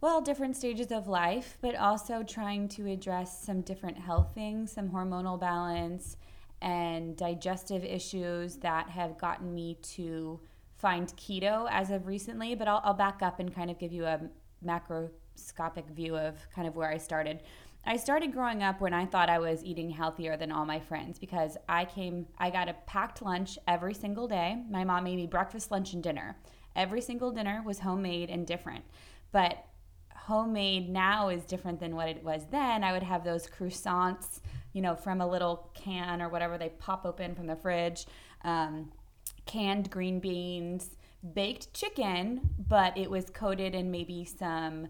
well, 0.02 0.20
different 0.20 0.56
stages 0.56 0.92
of 0.92 1.08
life, 1.08 1.60
but 1.62 1.76
also 1.76 2.24
trying 2.24 2.70
to 2.70 2.90
address 2.90 3.44
some 3.44 3.62
different 3.62 4.00
health 4.00 4.32
things, 4.34 4.72
some 4.72 4.90
hormonal 4.90 5.40
balance, 5.40 6.18
and 6.64 7.16
digestive 7.16 7.84
issues 7.84 8.56
that 8.58 8.90
have 8.90 9.20
gotten 9.20 9.54
me 9.54 9.78
to 9.82 10.40
find 10.76 11.08
keto 11.10 11.68
as 11.70 11.92
of 11.92 12.08
recently. 12.08 12.56
But 12.56 12.68
I'll, 12.68 12.82
I'll 12.84 12.96
back 12.96 13.22
up 13.22 13.40
and 13.40 13.54
kind 13.54 13.70
of 13.70 13.78
give 13.78 13.94
you 13.94 14.06
a 14.06 14.22
macroscopic 14.66 15.88
view 15.92 16.18
of 16.18 16.36
kind 16.56 16.68
of 16.68 16.76
where 16.76 16.90
I 16.90 16.98
started. 16.98 17.42
I 17.84 17.98
started 17.98 18.32
growing 18.32 18.62
up 18.62 18.80
when 18.80 18.94
I 18.94 19.06
thought 19.06 19.30
I 19.30 19.40
was 19.40 19.64
eating 19.64 19.90
healthier 19.90 20.38
than 20.38 20.52
all 20.52 20.66
my 20.66 20.80
friends 20.80 21.18
because 21.18 21.58
I 21.68 21.86
came, 21.86 22.28
I 22.38 22.52
got 22.52 22.70
a 22.70 22.76
packed 22.86 23.24
lunch 23.24 23.58
every 23.68 23.96
single 23.96 24.28
day. 24.28 24.62
My 24.70 24.84
mom 24.84 25.04
made 25.06 25.16
me 25.16 25.26
breakfast, 25.26 25.72
lunch, 25.72 25.94
and 25.94 26.04
dinner. 26.04 26.38
Every 26.76 27.02
single 27.02 27.32
dinner 27.32 27.64
was 27.66 27.80
homemade 27.80 28.30
and 28.30 28.46
different. 28.46 28.86
But 29.32 29.66
homemade 30.16 30.90
now 30.90 31.30
is 31.30 31.44
different 31.44 31.80
than 31.80 31.96
what 31.96 32.08
it 32.08 32.24
was 32.24 32.46
then. 32.52 32.84
I 32.84 32.94
would 32.94 33.04
have 33.04 33.24
those 33.24 33.48
croissants, 33.48 34.42
you 34.74 34.82
know, 34.82 34.96
from 34.96 35.20
a 35.20 35.28
little 35.28 35.72
can 35.74 36.22
or 36.22 36.30
whatever 36.30 36.60
they 36.60 36.70
pop 36.70 37.06
open 37.06 37.34
from 37.34 37.48
the 37.48 37.56
fridge, 37.56 38.06
um, 38.44 38.92
canned 39.48 39.90
green 39.90 40.20
beans, 40.20 40.92
baked 41.34 41.74
chicken, 41.74 42.42
but 42.68 42.96
it 42.96 43.10
was 43.10 43.32
coated 43.32 43.74
in 43.74 43.90
maybe 43.90 44.24
some 44.24 44.88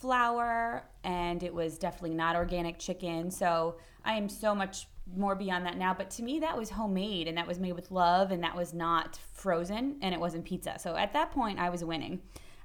flour 0.00 0.84
and 1.04 1.42
it 1.42 1.54
was 1.54 1.78
definitely 1.78 2.14
not 2.14 2.34
organic 2.34 2.78
chicken. 2.78 3.30
So 3.30 3.76
I 4.04 4.14
am 4.14 4.28
so 4.28 4.54
much 4.54 4.86
more 5.16 5.34
beyond 5.34 5.66
that 5.66 5.76
now. 5.76 5.94
But 5.94 6.10
to 6.12 6.22
me, 6.22 6.40
that 6.40 6.56
was 6.56 6.70
homemade 6.70 7.28
and 7.28 7.36
that 7.36 7.46
was 7.46 7.58
made 7.58 7.72
with 7.72 7.90
love 7.90 8.30
and 8.30 8.42
that 8.42 8.56
was 8.56 8.72
not 8.72 9.18
frozen 9.32 9.96
and 10.00 10.14
it 10.14 10.20
wasn't 10.20 10.44
pizza. 10.44 10.76
So 10.78 10.96
at 10.96 11.12
that 11.12 11.30
point, 11.30 11.58
I 11.58 11.68
was 11.68 11.84
winning. 11.84 12.20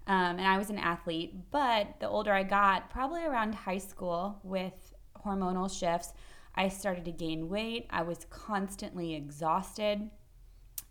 Um, 0.08 0.38
and 0.38 0.48
I 0.48 0.58
was 0.58 0.70
an 0.70 0.78
athlete. 0.78 1.52
But 1.52 2.00
the 2.00 2.08
older 2.08 2.32
I 2.32 2.44
got, 2.44 2.90
probably 2.90 3.26
around 3.26 3.56
high 3.56 3.80
school 3.80 4.40
with 4.44 4.94
hormonal 5.26 5.72
shifts, 5.72 6.14
I 6.54 6.70
started 6.70 7.06
to 7.06 7.12
gain 7.12 7.50
weight. 7.50 7.88
I 7.90 8.04
was 8.04 8.26
constantly 8.30 9.14
exhausted 9.16 10.10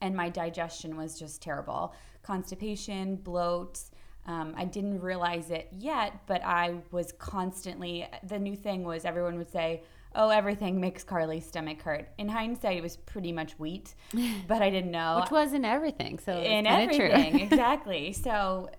and 0.01 0.15
my 0.15 0.29
digestion 0.29 0.97
was 0.97 1.19
just 1.19 1.41
terrible 1.41 1.95
constipation, 2.23 3.17
bloat, 3.17 3.81
um, 4.27 4.55
I 4.57 4.65
didn't 4.65 5.01
realize 5.01 5.51
it 5.51 5.69
yet, 5.73 6.27
but 6.27 6.43
I 6.45 6.77
was 6.91 7.13
constantly. 7.13 8.07
The 8.27 8.39
new 8.39 8.57
thing 8.57 8.85
was 8.85 9.05
everyone 9.05 9.37
would 9.37 9.53
say, 9.53 9.83
"Oh, 10.15 10.31
everything 10.31 10.81
makes 10.81 11.05
Carly's 11.05 11.47
stomach 11.47 11.83
hurt." 11.83 12.09
In 12.17 12.29
hindsight, 12.29 12.79
it 12.79 12.83
was 12.83 12.97
pretty 12.97 13.33
much 13.33 13.59
wheat, 13.59 13.95
but 14.49 14.63
I 14.63 14.71
didn't 14.71 14.91
know. 14.91 15.21
Which 15.21 15.31
was 15.31 15.53
in 15.53 15.65
everything, 15.65 16.19
so 16.19 16.41
in 16.41 16.67
everything, 16.67 17.41
exactly. 17.41 18.13
So, 18.13 18.71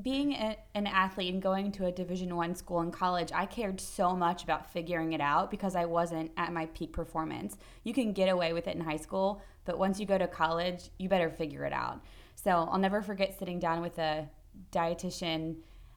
being 0.00 0.32
a, 0.32 0.56
an 0.74 0.86
athlete 0.86 1.34
and 1.34 1.42
going 1.42 1.70
to 1.72 1.84
a 1.84 1.92
Division 1.92 2.34
One 2.34 2.54
school 2.54 2.80
in 2.80 2.90
college, 2.90 3.30
I 3.34 3.44
cared 3.44 3.82
so 3.82 4.16
much 4.16 4.42
about 4.42 4.72
figuring 4.72 5.12
it 5.12 5.20
out 5.20 5.50
because 5.50 5.76
I 5.76 5.84
wasn't 5.84 6.30
at 6.38 6.50
my 6.54 6.64
peak 6.66 6.94
performance. 6.94 7.58
You 7.82 7.92
can 7.92 8.14
get 8.14 8.30
away 8.30 8.54
with 8.54 8.68
it 8.68 8.74
in 8.74 8.80
high 8.80 8.96
school, 8.96 9.42
but 9.66 9.78
once 9.78 10.00
you 10.00 10.06
go 10.06 10.16
to 10.16 10.26
college, 10.26 10.88
you 10.98 11.10
better 11.10 11.28
figure 11.28 11.66
it 11.66 11.74
out. 11.74 12.00
So 12.36 12.50
I'll 12.50 12.78
never 12.78 13.02
forget 13.02 13.38
sitting 13.38 13.58
down 13.58 13.80
with 13.80 13.98
a 13.98 14.28
dietitian 14.72 15.56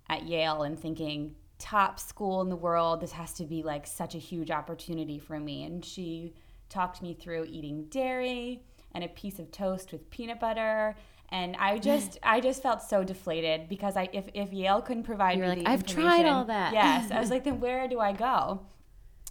at 0.10 0.24
Yale 0.24 0.64
and 0.64 0.80
thinking, 0.80 1.36
top 1.60 2.00
school 2.00 2.42
in 2.42 2.50
the 2.50 2.56
world, 2.56 3.02
this 3.02 3.12
has 3.14 3.34
to 3.34 3.46
be 3.46 3.64
like 3.64 3.88
such 3.88 4.16
a 4.16 4.20
huge 4.20 4.52
opportunity 4.52 5.20
for 5.20 5.40
me. 5.40 5.64
And 5.64 5.84
she 5.84 6.34
talked 6.70 7.02
me 7.02 7.14
through 7.14 7.46
eating 7.46 7.86
dairy 7.86 8.62
and 8.94 9.04
a 9.04 9.08
piece 9.08 9.40
of 9.40 9.52
toast 9.52 9.92
with 9.92 10.10
peanut 10.10 10.40
butter 10.40 10.96
and 11.30 11.56
I 11.58 11.78
just 11.80 12.18
I 12.24 12.40
just 12.40 12.62
felt 12.64 12.82
so 12.82 13.04
deflated 13.04 13.70
because 13.70 13.98
I 13.98 14.10
if, 14.14 14.26
if 14.34 14.54
Yale 14.54 14.82
couldn't 14.82 15.04
provide 15.04 15.38
You're 15.38 15.56
me 15.56 15.58
like, 15.58 15.68
I've 15.68 15.86
tried 15.86 16.26
all 16.26 16.46
that. 16.46 16.74
Yes, 16.74 17.12
I 17.12 17.20
was 17.20 17.30
like, 17.32 17.44
then 17.44 17.60
where 17.60 17.88
do 17.88 18.00
I 18.00 18.14
go? 18.14 18.62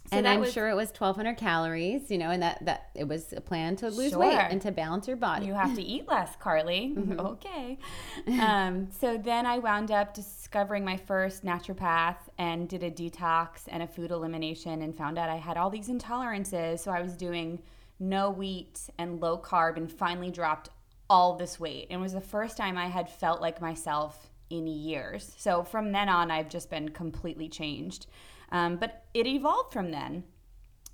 So 0.09 0.15
and 0.15 0.27
I'm 0.27 0.39
was, 0.39 0.53
sure 0.53 0.69
it 0.69 0.75
was 0.75 0.87
1,200 0.89 1.35
calories, 1.35 2.09
you 2.09 2.17
know, 2.17 2.29
and 2.29 2.41
that 2.41 2.63
that 2.65 2.91
it 2.95 3.07
was 3.07 3.33
a 3.33 3.41
plan 3.41 3.75
to 3.77 3.89
lose 3.89 4.11
sure. 4.11 4.19
weight 4.19 4.37
and 4.37 4.61
to 4.61 4.71
balance 4.71 5.05
your 5.05 5.17
body. 5.17 5.47
You 5.47 5.53
have 5.53 5.75
to 5.75 5.81
eat 5.81 6.07
less, 6.07 6.35
Carly. 6.37 6.95
Mm-hmm. 6.97 7.19
okay. 7.19 7.77
um, 8.41 8.89
so 8.91 9.17
then 9.17 9.45
I 9.45 9.59
wound 9.59 9.91
up 9.91 10.13
discovering 10.13 10.83
my 10.83 10.97
first 10.97 11.45
naturopath 11.45 12.17
and 12.37 12.67
did 12.67 12.81
a 12.81 12.89
detox 12.89 13.63
and 13.67 13.83
a 13.83 13.87
food 13.87 14.11
elimination 14.11 14.81
and 14.81 14.95
found 14.95 15.19
out 15.19 15.29
I 15.29 15.35
had 15.35 15.57
all 15.57 15.69
these 15.69 15.89
intolerances. 15.89 16.79
So 16.79 16.91
I 16.91 17.01
was 17.01 17.15
doing 17.15 17.59
no 17.99 18.31
wheat 18.31 18.89
and 18.97 19.19
low 19.19 19.37
carb 19.37 19.77
and 19.77 19.91
finally 19.91 20.31
dropped 20.31 20.69
all 21.09 21.35
this 21.35 21.59
weight. 21.59 21.87
And 21.89 21.99
it 21.99 22.01
was 22.01 22.13
the 22.13 22.21
first 22.21 22.57
time 22.57 22.77
I 22.77 22.87
had 22.87 23.09
felt 23.09 23.41
like 23.41 23.61
myself 23.61 24.29
in 24.49 24.67
years. 24.67 25.33
So 25.37 25.63
from 25.63 25.91
then 25.91 26.09
on, 26.09 26.31
I've 26.31 26.49
just 26.49 26.69
been 26.69 26.89
completely 26.89 27.49
changed. 27.49 28.07
Um, 28.51 28.77
but 28.77 29.05
it 29.13 29.27
evolved 29.27 29.73
from 29.73 29.91
then. 29.91 30.23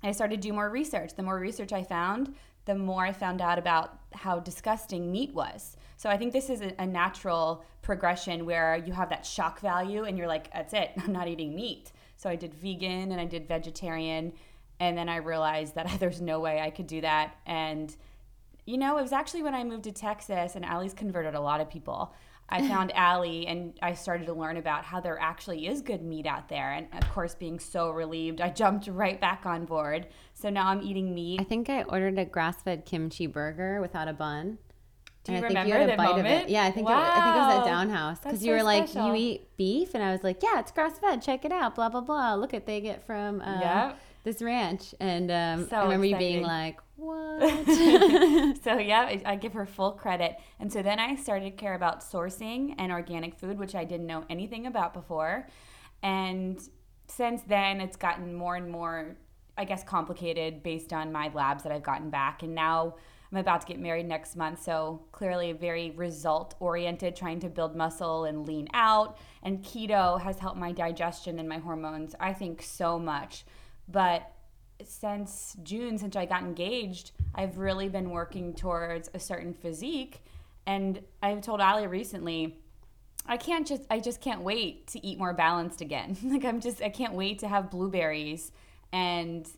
I 0.02 0.12
started 0.12 0.42
to 0.42 0.48
do 0.48 0.52
more 0.52 0.68
research. 0.68 1.14
The 1.14 1.22
more 1.22 1.38
research 1.38 1.72
I 1.72 1.82
found, 1.82 2.34
the 2.66 2.74
more 2.74 3.04
I 3.04 3.12
found 3.12 3.40
out 3.40 3.58
about 3.58 3.98
how 4.12 4.40
disgusting 4.40 5.10
meat 5.10 5.32
was. 5.32 5.76
So 5.96 6.10
I 6.10 6.16
think 6.16 6.32
this 6.32 6.50
is 6.50 6.60
a, 6.60 6.74
a, 6.78 6.86
natural 6.86 7.64
progression 7.82 8.44
where 8.46 8.76
you 8.76 8.92
have 8.92 9.10
that 9.10 9.24
shock 9.24 9.60
value 9.60 10.04
and 10.04 10.18
you're 10.18 10.26
like, 10.26 10.52
that's 10.52 10.72
it, 10.72 10.92
I'm 10.98 11.12
not 11.12 11.28
eating 11.28 11.54
meat. 11.54 11.92
So 12.16 12.28
I 12.28 12.36
did 12.36 12.54
vegan 12.54 13.12
and 13.12 13.20
I 13.20 13.24
did 13.24 13.46
vegetarian. 13.46 14.32
And 14.80 14.96
then 14.96 15.08
I 15.08 15.16
realized 15.16 15.74
that 15.76 15.88
there's 16.00 16.20
no 16.20 16.40
way 16.40 16.60
I 16.60 16.70
could 16.70 16.86
do 16.86 17.00
that. 17.02 17.36
And, 17.46 17.94
you 18.66 18.78
know, 18.78 18.98
it 18.98 19.02
was 19.02 19.12
actually 19.12 19.42
when 19.42 19.54
I 19.54 19.64
moved 19.64 19.84
to 19.84 19.92
Texas 19.92 20.54
and 20.54 20.64
Allie's 20.64 20.94
converted 20.94 21.34
a 21.34 21.40
lot 21.40 21.60
of 21.60 21.70
people. 21.70 22.14
I 22.48 22.66
found 22.68 22.94
Allie 22.94 23.46
and 23.46 23.72
I 23.82 23.94
started 23.94 24.26
to 24.26 24.34
learn 24.34 24.56
about 24.58 24.84
how 24.84 25.00
there 25.00 25.18
actually 25.18 25.66
is 25.66 25.80
good 25.80 26.02
meat 26.02 26.26
out 26.26 26.48
there. 26.48 26.72
And 26.72 26.86
of 26.92 27.08
course, 27.12 27.34
being 27.34 27.58
so 27.58 27.90
relieved, 27.90 28.40
I 28.40 28.50
jumped 28.50 28.86
right 28.86 29.20
back 29.20 29.46
on 29.46 29.64
board. 29.64 30.06
So 30.34 30.50
now 30.50 30.68
I'm 30.68 30.82
eating 30.82 31.14
meat. 31.14 31.40
I 31.40 31.44
think 31.44 31.68
I 31.70 31.82
ordered 31.84 32.18
a 32.18 32.24
grass-fed 32.24 32.84
kimchi 32.84 33.26
burger 33.26 33.80
without 33.80 34.08
a 34.08 34.12
bun. 34.12 34.58
Do 35.24 35.32
you 35.32 35.38
and 35.38 35.44
I 35.46 35.48
remember 35.48 35.60
think 35.64 35.68
you 35.68 35.72
had 35.72 35.82
a 35.82 35.86
that 35.86 35.96
bite 35.96 36.16
moment? 36.16 36.26
of 36.26 36.32
it. 36.42 36.48
Yeah, 36.50 36.64
I 36.64 36.70
think 36.70 36.86
it, 36.86 36.92
I 36.92 37.14
think 37.14 37.26
it 37.34 37.38
was 37.38 37.54
at 37.54 37.58
Wow. 37.60 37.64
Downhouse 37.64 38.18
because 38.20 38.44
you 38.44 38.52
so 38.52 38.56
were 38.58 38.62
like, 38.62 38.88
special. 38.88 39.08
"You 39.08 39.14
eat 39.14 39.56
beef," 39.56 39.94
and 39.94 40.04
I 40.04 40.12
was 40.12 40.22
like, 40.22 40.42
"Yeah, 40.42 40.60
it's 40.60 40.70
grass-fed. 40.70 41.22
Check 41.22 41.46
it 41.46 41.50
out." 41.52 41.74
Blah 41.76 41.88
blah 41.88 42.02
blah. 42.02 42.34
Look 42.34 42.52
at 42.52 42.66
they 42.66 42.82
get 42.82 43.06
from 43.06 43.40
um, 43.40 43.60
Yep. 43.60 43.98
this 44.24 44.42
ranch, 44.42 44.94
and 45.00 45.30
um, 45.30 45.66
So 45.70 45.76
I 45.78 45.82
remember 45.84 46.04
you 46.04 46.16
being 46.18 46.42
like, 46.42 46.78
"What?" 46.96 47.66
so 48.62 48.78
yeah, 48.78 49.00
I, 49.00 49.22
I 49.24 49.36
give 49.36 49.52
her 49.54 49.66
full 49.66 49.92
credit. 49.92 50.36
And 50.60 50.72
so 50.72 50.82
then 50.82 50.98
I 50.98 51.16
started 51.16 51.44
to 51.44 51.50
care 51.50 51.74
about 51.74 52.00
sourcing 52.00 52.74
and 52.78 52.92
organic 52.92 53.34
food, 53.34 53.58
which 53.58 53.74
I 53.74 53.84
didn't 53.84 54.06
know 54.06 54.24
anything 54.30 54.66
about 54.66 54.94
before. 54.94 55.48
And 56.02 56.60
since 57.08 57.42
then, 57.42 57.80
it's 57.80 57.96
gotten 57.96 58.34
more 58.34 58.56
and 58.56 58.70
more, 58.70 59.16
I 59.56 59.64
guess, 59.64 59.82
complicated 59.82 60.62
based 60.62 60.92
on 60.92 61.12
my 61.12 61.30
labs 61.34 61.62
that 61.62 61.72
I've 61.72 61.82
gotten 61.82 62.10
back. 62.10 62.42
And 62.42 62.54
now 62.54 62.94
I'm 63.34 63.38
about 63.38 63.62
to 63.62 63.66
get 63.66 63.80
married 63.80 64.06
next 64.06 64.36
month, 64.36 64.62
so 64.62 65.02
clearly 65.10 65.52
very 65.52 65.90
result 65.90 66.54
oriented, 66.60 67.16
trying 67.16 67.40
to 67.40 67.48
build 67.48 67.74
muscle 67.74 68.24
and 68.24 68.46
lean 68.46 68.68
out. 68.74 69.18
And 69.42 69.62
keto 69.62 70.20
has 70.20 70.38
helped 70.38 70.58
my 70.58 70.72
digestion 70.72 71.38
and 71.38 71.48
my 71.48 71.58
hormones, 71.58 72.14
I 72.20 72.32
think, 72.32 72.62
so 72.62 72.98
much. 72.98 73.44
But 73.88 74.30
since 74.82 75.56
June, 75.62 75.98
since 75.98 76.16
I 76.16 76.26
got 76.26 76.42
engaged, 76.42 77.12
I've 77.34 77.58
really 77.58 77.88
been 77.88 78.10
working 78.10 78.54
towards 78.54 79.10
a 79.14 79.18
certain 79.18 79.54
physique. 79.54 80.22
And 80.66 81.00
I've 81.22 81.42
told 81.42 81.60
Allie 81.60 81.86
recently, 81.86 82.56
I 83.26 83.36
can't 83.36 83.66
just, 83.66 83.82
I 83.90 84.00
just 84.00 84.20
can't 84.20 84.42
wait 84.42 84.86
to 84.88 85.06
eat 85.06 85.18
more 85.18 85.32
balanced 85.32 85.80
again. 85.80 86.16
like, 86.24 86.44
I'm 86.44 86.60
just, 86.60 86.82
I 86.82 86.88
can't 86.88 87.14
wait 87.14 87.38
to 87.40 87.48
have 87.48 87.70
blueberries 87.70 88.52
and 88.92 89.48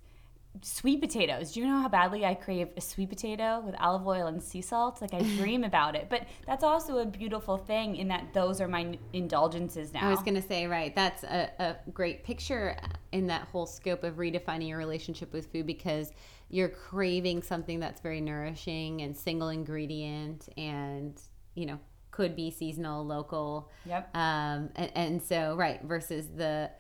sweet 0.63 1.01
potatoes. 1.01 1.53
Do 1.53 1.61
you 1.61 1.67
know 1.67 1.81
how 1.81 1.89
badly 1.89 2.25
I 2.25 2.35
crave 2.35 2.69
a 2.77 2.81
sweet 2.81 3.09
potato 3.09 3.63
with 3.65 3.75
olive 3.79 4.07
oil 4.07 4.27
and 4.27 4.43
sea 4.43 4.61
salt? 4.61 5.01
Like, 5.01 5.15
I 5.15 5.23
dream 5.37 5.65
about 5.65 5.95
it. 5.95 6.09
But 6.09 6.27
that's 6.47 6.65
also 6.65 6.99
a 6.99 7.07
beautiful 7.07 7.57
thing 7.57 7.97
in 7.97 8.09
that 8.09 8.33
those 8.33 8.61
are 8.61 8.69
my 8.69 8.99
indulgences 9.13 9.93
now. 9.93 10.07
I 10.07 10.11
was 10.11 10.23
gonna 10.23 10.43
say, 10.43 10.67
right, 10.67 10.95
that's 10.95 11.25
a, 11.25 11.51
a 11.59 11.77
great 11.93 12.25
picture 12.25 12.77
in 13.13 13.27
that 13.29 13.43
whole 13.49 13.67
scope 13.67 14.05
of 14.05 14.17
redefining 14.17 14.69
your 14.69 14.79
relationship 14.79 15.33
with 15.33 15.51
food 15.53 15.67
because 15.67 16.13
you're 16.49 16.69
craving 16.69 17.43
something 17.43 17.81
that's 17.81 18.01
very 18.01 18.21
nourishing 18.21 19.03
and 19.03 19.17
single 19.17 19.49
ingredient 19.49 20.49
and 20.57 21.21
you 21.55 21.67
know 21.67 21.79
could 22.17 22.35
be 22.35 22.51
seasonal, 22.51 23.05
local. 23.05 23.71
Yep. 23.85 24.17
Um, 24.17 24.71
and, 24.75 24.91
and 24.95 25.23
so 25.23 25.55
right 25.55 25.83
versus 25.83 26.29
the 26.29 26.71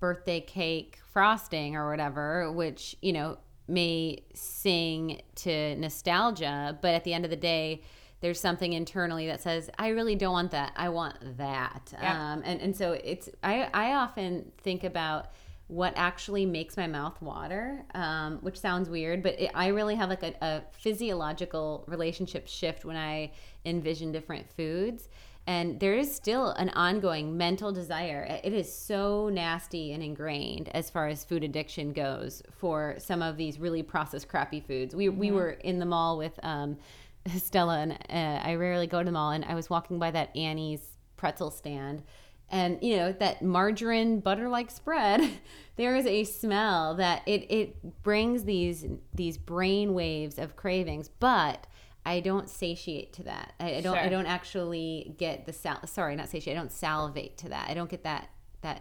birthday 0.00 0.40
cake 0.40 0.98
frosting 1.12 1.76
or 1.76 1.90
whatever, 1.90 2.50
which 2.52 2.96
you 3.02 3.12
know 3.12 3.38
may 3.66 4.22
sing 4.34 5.20
to 5.34 5.76
nostalgia, 5.76 6.78
but 6.80 6.94
at 6.94 7.04
the 7.04 7.12
end 7.12 7.24
of 7.24 7.30
the 7.30 7.36
day, 7.36 7.82
there's 8.20 8.40
something 8.40 8.72
internally 8.72 9.26
that 9.26 9.40
says, 9.40 9.70
"I 9.78 9.88
really 9.88 10.16
don't 10.16 10.32
want 10.32 10.50
that. 10.52 10.72
I 10.76 10.88
want 10.88 11.36
that." 11.38 11.92
Yeah. 11.92 12.32
Um, 12.32 12.42
and 12.44 12.60
and 12.60 12.76
so 12.76 12.92
it's 12.92 13.28
I 13.42 13.68
I 13.72 13.94
often 13.94 14.50
think 14.58 14.84
about 14.84 15.30
what 15.68 15.92
actually 15.96 16.46
makes 16.46 16.78
my 16.78 16.86
mouth 16.86 17.20
water, 17.20 17.84
um, 17.94 18.38
which 18.38 18.58
sounds 18.58 18.88
weird, 18.88 19.22
but 19.22 19.38
it, 19.38 19.50
I 19.54 19.66
really 19.68 19.94
have 19.96 20.08
like 20.08 20.22
a, 20.22 20.34
a 20.40 20.62
physiological 20.72 21.84
relationship 21.86 22.48
shift 22.48 22.86
when 22.86 22.96
I 22.96 23.32
envision 23.66 24.10
different 24.10 24.50
foods. 24.50 25.10
And 25.48 25.80
there 25.80 25.94
is 25.94 26.14
still 26.14 26.50
an 26.50 26.68
ongoing 26.68 27.38
mental 27.38 27.72
desire. 27.72 28.38
It 28.44 28.52
is 28.52 28.70
so 28.70 29.30
nasty 29.30 29.92
and 29.92 30.02
ingrained 30.02 30.68
as 30.74 30.90
far 30.90 31.08
as 31.08 31.24
food 31.24 31.42
addiction 31.42 31.94
goes 31.94 32.42
for 32.52 32.96
some 32.98 33.22
of 33.22 33.38
these 33.38 33.58
really 33.58 33.82
processed, 33.82 34.28
crappy 34.28 34.60
foods. 34.60 34.94
We, 34.94 35.08
we 35.08 35.30
were 35.30 35.52
in 35.52 35.78
the 35.78 35.86
mall 35.86 36.18
with 36.18 36.38
um, 36.42 36.76
Stella, 37.34 37.78
and 37.78 37.92
uh, 37.92 38.46
I 38.46 38.56
rarely 38.56 38.86
go 38.86 38.98
to 38.98 39.04
the 39.06 39.10
mall, 39.10 39.30
and 39.30 39.42
I 39.46 39.54
was 39.54 39.70
walking 39.70 39.98
by 39.98 40.10
that 40.10 40.36
Annie's 40.36 40.82
pretzel 41.16 41.50
stand 41.50 42.02
and 42.50 42.78
you 42.80 42.96
know 42.96 43.12
that 43.12 43.42
margarine 43.42 44.20
butter 44.20 44.48
like 44.48 44.70
spread 44.70 45.20
there 45.76 45.96
is 45.96 46.06
a 46.06 46.24
smell 46.24 46.94
that 46.94 47.22
it 47.26 47.44
it 47.50 48.02
brings 48.02 48.44
these 48.44 48.86
these 49.14 49.36
brain 49.36 49.94
waves 49.94 50.38
of 50.38 50.56
cravings 50.56 51.10
but 51.20 51.66
I 52.08 52.20
don't 52.20 52.48
satiate 52.48 53.12
to 53.14 53.24
that. 53.24 53.52
I, 53.60 53.74
I 53.76 53.80
don't. 53.82 53.98
I 53.98 54.08
don't 54.08 54.24
actually 54.24 55.14
get 55.18 55.44
the 55.44 55.52
sal. 55.52 55.86
Sorry, 55.86 56.16
not 56.16 56.30
satiate. 56.30 56.56
I 56.56 56.60
don't 56.60 56.72
salivate 56.72 57.36
to 57.38 57.50
that. 57.50 57.68
I 57.68 57.74
don't 57.74 57.90
get 57.90 58.04
that 58.04 58.30
that 58.62 58.80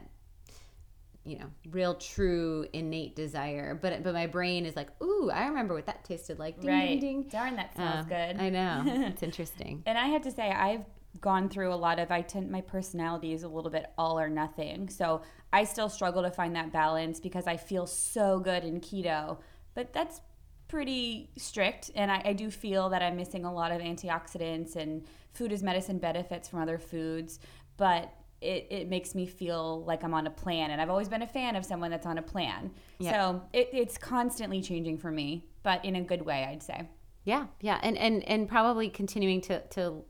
you 1.26 1.38
know 1.38 1.48
real 1.70 1.96
true 1.96 2.66
innate 2.72 3.18
desire. 3.18 3.78
But 3.80 4.02
but 4.02 4.14
my 4.14 4.28
brain 4.28 4.66
is 4.66 4.78
like, 4.78 4.90
ooh, 5.04 5.30
I 5.30 5.46
remember 5.48 5.74
what 5.74 5.88
that 5.88 6.06
tasted 6.06 6.40
like. 6.40 6.62
Ding 6.62 6.70
right. 6.70 6.88
ding 6.88 7.24
ding. 7.24 7.30
Darn, 7.30 7.58
that 7.58 7.76
smells 7.76 8.06
Uh, 8.06 8.10
good. 8.10 8.42
I 8.42 8.50
know. 8.50 8.84
It's 9.08 9.24
interesting. 9.24 9.84
And 9.86 9.98
I 9.98 10.08
have 10.08 10.22
to 10.22 10.32
say, 10.32 10.50
I've 10.50 10.86
gone 11.20 11.50
through 11.50 11.74
a 11.74 11.76
lot 11.76 12.00
of. 12.00 12.12
I 12.12 12.22
tend 12.22 12.50
my 12.50 12.62
personality 12.62 13.34
is 13.34 13.44
a 13.44 13.50
little 13.50 13.72
bit 13.72 13.88
all 13.98 14.18
or 14.18 14.30
nothing, 14.30 14.88
so 14.88 15.22
I 15.52 15.66
still 15.66 15.90
struggle 15.90 16.24
to 16.24 16.32
find 16.32 16.56
that 16.56 16.72
balance 16.72 17.20
because 17.20 17.46
I 17.46 17.58
feel 17.58 17.88
so 17.88 18.40
good 18.40 18.64
in 18.64 18.80
keto, 18.80 19.40
but 19.76 19.92
that's 19.92 20.22
pretty 20.68 21.30
strict, 21.38 21.92
and 21.96 22.12
I, 22.12 22.22
I 22.26 22.34
do 22.34 22.50
feel 22.50 22.90
that 22.90 23.02
I'm 23.02 23.16
missing 23.16 23.46
a 23.46 23.54
lot 23.54 23.72
of 23.72 23.82
antioxidants 23.82 24.76
and 24.76 25.06
food 25.34 25.52
as 25.52 25.64
medicine 25.64 26.00
benefits 26.00 26.50
from 26.50 26.62
other 26.62 26.78
foods, 26.78 27.40
but. 27.78 28.14
It, 28.40 28.68
it 28.70 28.88
makes 28.88 29.16
me 29.16 29.26
feel 29.26 29.84
like 29.86 30.04
I'm 30.04 30.14
on 30.14 30.28
a 30.28 30.30
plan, 30.30 30.70
and 30.70 30.80
I've 30.80 30.92
always 30.92 31.10
been 31.10 31.24
a 31.24 31.28
fan 31.28 31.56
of 31.56 31.66
someone 31.66 31.90
that's 31.90 32.06
on 32.06 32.20
a 32.20 32.22
plan. 32.22 32.70
Yeah. 33.00 33.12
So 33.14 33.42
it, 33.52 33.70
it's 33.74 33.98
constantly 33.98 34.62
changing 34.62 35.00
for 35.00 35.10
me, 35.10 35.48
but 35.64 35.84
in 35.84 35.96
a 35.96 36.02
good 36.02 36.22
way, 36.22 36.48
I'd 36.48 36.62
say. 36.62 36.88
Yeah, 37.28 37.48
yeah, 37.60 37.78
and 37.84 37.98
and 37.98 38.24
and 38.30 38.48
probably 38.48 38.90
continuing 38.90 39.42
to 39.42 39.60
to 39.70 40.04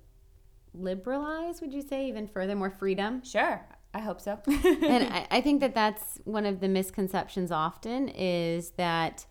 liberalize. 0.75 1.61
Would 1.61 1.73
you 1.73 1.81
say 1.81 2.07
even 2.09 2.27
further, 2.27 2.55
more 2.55 2.69
freedom? 2.69 3.23
Sure, 3.23 3.65
I 3.91 3.99
hope 3.99 4.21
so. 4.21 4.39
and 4.47 5.11
I, 5.11 5.27
I 5.31 5.41
think 5.41 5.61
that 5.61 5.73
that's 5.73 6.19
one 6.25 6.45
of 6.45 6.59
the 6.59 6.67
misconceptions 6.67 7.51
often 7.51 8.09
is 8.09 8.69
that 8.71 9.25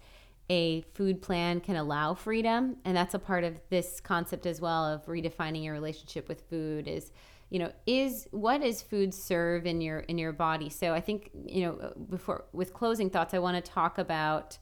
a 0.48 0.82
food 0.94 1.20
plan 1.20 1.60
can 1.60 1.76
allow 1.76 2.14
freedom 2.14 2.76
and 2.84 2.96
that's 2.96 3.14
a 3.14 3.18
part 3.18 3.44
of 3.44 3.60
this 3.68 4.00
concept 4.00 4.46
as 4.46 4.60
well 4.60 4.84
of 4.84 5.04
redefining 5.06 5.64
your 5.64 5.72
relationship 5.74 6.28
with 6.28 6.42
food 6.48 6.86
is 6.86 7.12
you 7.50 7.58
know 7.58 7.72
is 7.86 8.28
what 8.30 8.62
is 8.62 8.82
food 8.82 9.12
serve 9.12 9.66
in 9.66 9.80
your 9.80 10.00
in 10.00 10.18
your 10.18 10.32
body 10.32 10.68
so 10.68 10.92
i 10.92 11.00
think 11.00 11.30
you 11.44 11.62
know 11.62 11.92
before 12.08 12.44
with 12.52 12.72
closing 12.72 13.10
thoughts 13.10 13.34
i 13.34 13.38
want 13.38 13.62
to 13.62 13.72
talk 13.72 13.98
about 13.98 14.58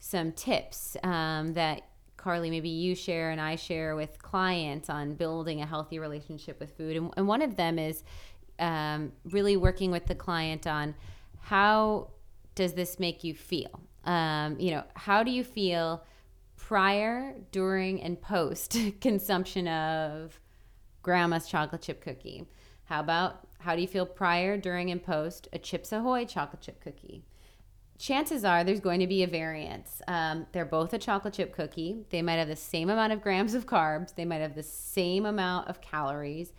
some 0.00 0.32
tips 0.32 0.96
um, 1.02 1.52
that 1.54 1.82
Carly, 2.18 2.50
maybe 2.50 2.68
you 2.68 2.94
share 2.94 3.30
and 3.30 3.40
I 3.40 3.56
share 3.56 3.96
with 3.96 4.20
clients 4.20 4.90
on 4.90 5.14
building 5.14 5.62
a 5.62 5.66
healthy 5.66 5.98
relationship 5.98 6.60
with 6.60 6.76
food. 6.76 6.96
And, 6.96 7.14
and 7.16 7.28
one 7.28 7.42
of 7.42 7.56
them 7.56 7.78
is 7.78 8.02
um, 8.58 9.12
really 9.24 9.56
working 9.56 9.90
with 9.92 10.06
the 10.06 10.16
client 10.16 10.66
on 10.66 10.94
how 11.40 12.10
does 12.56 12.74
this 12.74 12.98
make 12.98 13.22
you 13.22 13.34
feel? 13.34 13.80
Um, 14.08 14.58
you 14.58 14.70
know, 14.70 14.84
how 14.94 15.22
do 15.22 15.30
you 15.30 15.44
feel 15.44 16.02
prior, 16.56 17.34
during, 17.52 18.02
and 18.02 18.20
post 18.20 18.76
consumption 19.00 19.68
of 19.68 20.40
grandma's 21.02 21.46
chocolate 21.46 21.82
chip 21.82 22.00
cookie? 22.00 22.48
How 22.84 23.00
about 23.00 23.46
how 23.60 23.76
do 23.76 23.82
you 23.82 23.88
feel 23.88 24.06
prior, 24.06 24.56
during, 24.56 24.90
and 24.90 25.02
post 25.02 25.46
a 25.52 25.58
Chips 25.58 25.92
Ahoy 25.92 26.24
chocolate 26.24 26.62
chip 26.62 26.80
cookie? 26.80 27.24
chances 27.98 28.44
are 28.44 28.64
there's 28.64 28.80
going 28.80 29.00
to 29.00 29.06
be 29.06 29.22
a 29.22 29.26
variance. 29.26 30.00
Um, 30.08 30.46
they're 30.52 30.64
both 30.64 30.92
a 30.94 30.98
chocolate 30.98 31.34
chip 31.34 31.52
cookie. 31.52 32.06
They 32.10 32.22
might 32.22 32.34
have 32.34 32.48
the 32.48 32.56
same 32.56 32.88
amount 32.88 33.12
of 33.12 33.20
grams 33.20 33.54
of 33.54 33.66
carbs. 33.66 34.14
They 34.14 34.24
might 34.24 34.40
have 34.40 34.54
the 34.54 34.62
same 34.62 35.26
amount 35.26 35.68
of 35.68 35.80
calories, 35.80 36.52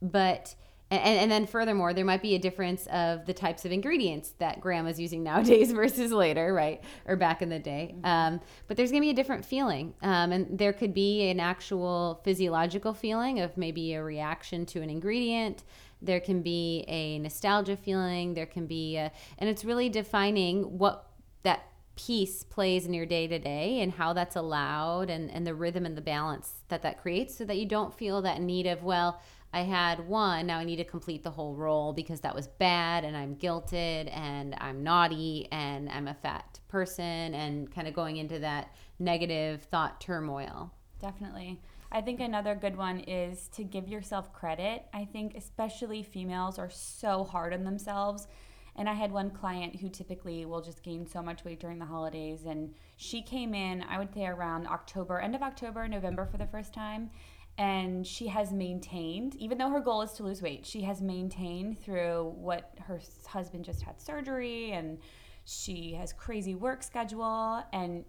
but 0.00 0.54
and, 0.98 1.20
and 1.20 1.30
then 1.30 1.46
furthermore, 1.46 1.94
there 1.94 2.04
might 2.04 2.22
be 2.22 2.34
a 2.34 2.38
difference 2.38 2.86
of 2.86 3.26
the 3.26 3.34
types 3.34 3.64
of 3.64 3.72
ingredients 3.72 4.34
that 4.38 4.60
grandma's 4.60 5.00
using 5.00 5.22
nowadays 5.24 5.72
versus 5.72 6.12
later, 6.12 6.52
right? 6.52 6.82
Or 7.06 7.16
back 7.16 7.42
in 7.42 7.48
the 7.48 7.58
day. 7.58 7.94
Um, 8.04 8.40
but 8.68 8.76
there's 8.76 8.90
going 8.90 9.02
to 9.02 9.06
be 9.06 9.10
a 9.10 9.14
different 9.14 9.44
feeling. 9.44 9.94
Um, 10.02 10.32
and 10.32 10.58
there 10.58 10.72
could 10.72 10.94
be 10.94 11.28
an 11.30 11.40
actual 11.40 12.20
physiological 12.24 12.94
feeling 12.94 13.40
of 13.40 13.56
maybe 13.56 13.94
a 13.94 14.02
reaction 14.02 14.66
to 14.66 14.82
an 14.82 14.90
ingredient. 14.90 15.64
There 16.02 16.20
can 16.20 16.42
be 16.42 16.84
a 16.88 17.18
nostalgia 17.18 17.76
feeling. 17.76 18.34
There 18.34 18.46
can 18.46 18.66
be, 18.66 18.96
a, 18.96 19.10
and 19.38 19.48
it's 19.48 19.64
really 19.64 19.88
defining 19.88 20.78
what 20.78 21.06
that 21.44 21.66
piece 21.96 22.42
plays 22.42 22.86
in 22.86 22.92
your 22.92 23.06
day 23.06 23.26
to 23.26 23.38
day 23.38 23.80
and 23.80 23.92
how 23.92 24.12
that's 24.12 24.36
allowed 24.36 25.10
and, 25.10 25.30
and 25.30 25.46
the 25.46 25.54
rhythm 25.54 25.86
and 25.86 25.96
the 25.96 26.02
balance 26.02 26.54
that 26.68 26.82
that 26.82 27.00
creates 27.00 27.36
so 27.36 27.44
that 27.44 27.56
you 27.56 27.66
don't 27.66 27.94
feel 27.94 28.22
that 28.22 28.40
need 28.40 28.66
of, 28.66 28.82
well, 28.82 29.20
I 29.54 29.60
had 29.60 30.08
one, 30.08 30.48
now 30.48 30.58
I 30.58 30.64
need 30.64 30.78
to 30.78 30.84
complete 30.84 31.22
the 31.22 31.30
whole 31.30 31.54
roll 31.54 31.92
because 31.92 32.20
that 32.22 32.34
was 32.34 32.48
bad 32.48 33.04
and 33.04 33.16
I'm 33.16 33.36
guilted 33.36 34.12
and 34.12 34.56
I'm 34.58 34.82
naughty 34.82 35.46
and 35.52 35.88
I'm 35.88 36.08
a 36.08 36.14
fat 36.14 36.58
person 36.66 37.34
and 37.34 37.72
kind 37.72 37.86
of 37.86 37.94
going 37.94 38.16
into 38.16 38.40
that 38.40 38.74
negative 38.98 39.62
thought 39.70 40.00
turmoil. 40.00 40.72
Definitely. 41.00 41.60
I 41.92 42.00
think 42.00 42.18
another 42.18 42.56
good 42.56 42.76
one 42.76 42.98
is 42.98 43.46
to 43.50 43.62
give 43.62 43.86
yourself 43.86 44.32
credit. 44.32 44.86
I 44.92 45.04
think 45.04 45.36
especially 45.36 46.02
females 46.02 46.58
are 46.58 46.70
so 46.70 47.22
hard 47.22 47.54
on 47.54 47.62
themselves. 47.62 48.26
And 48.74 48.88
I 48.88 48.94
had 48.94 49.12
one 49.12 49.30
client 49.30 49.76
who 49.76 49.88
typically 49.88 50.46
will 50.46 50.62
just 50.62 50.82
gain 50.82 51.06
so 51.06 51.22
much 51.22 51.44
weight 51.44 51.60
during 51.60 51.78
the 51.78 51.84
holidays. 51.84 52.40
And 52.44 52.74
she 52.96 53.22
came 53.22 53.54
in, 53.54 53.84
I 53.88 53.98
would 53.98 54.12
say 54.12 54.26
around 54.26 54.66
October, 54.66 55.20
end 55.20 55.36
of 55.36 55.42
October, 55.42 55.86
November 55.86 56.26
for 56.26 56.38
the 56.38 56.46
first 56.48 56.74
time. 56.74 57.10
And 57.56 58.04
she 58.04 58.26
has 58.28 58.52
maintained, 58.52 59.36
even 59.36 59.58
though 59.58 59.70
her 59.70 59.80
goal 59.80 60.02
is 60.02 60.12
to 60.12 60.24
lose 60.24 60.42
weight, 60.42 60.66
she 60.66 60.82
has 60.82 61.00
maintained 61.00 61.78
through 61.78 62.34
what 62.36 62.72
her 62.86 63.00
husband 63.26 63.64
just 63.64 63.82
had 63.82 64.00
surgery 64.00 64.72
and 64.72 64.98
she 65.44 65.94
has 65.94 66.12
crazy 66.12 66.54
work 66.54 66.82
schedule 66.82 67.62
and 67.72 68.04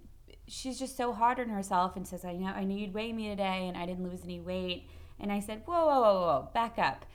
she's 0.48 0.80
just 0.80 0.98
so 0.98 1.14
hard 1.14 1.39
on 1.39 1.50
herself 1.50 1.96
and 1.96 2.08
says, 2.08 2.26
I 2.26 2.34
know 2.34 2.48
I 2.48 2.64
knew 2.64 2.78
you'd 2.78 2.93
weigh 2.93 3.14
me 3.14 3.30
today 3.30 3.68
and 3.68 3.78
I 3.78 3.86
didn't 3.86 4.10
lose 4.10 4.24
any 4.24 4.39
weight. 4.39 4.89
And 5.20 5.32
I 5.32 5.39
said, 5.39 5.62
Whoa, 5.66 5.86
whoa, 5.86 6.02
whoa, 6.02 6.22
whoa, 6.22 6.50
back 6.54 6.80
up. 6.80 7.06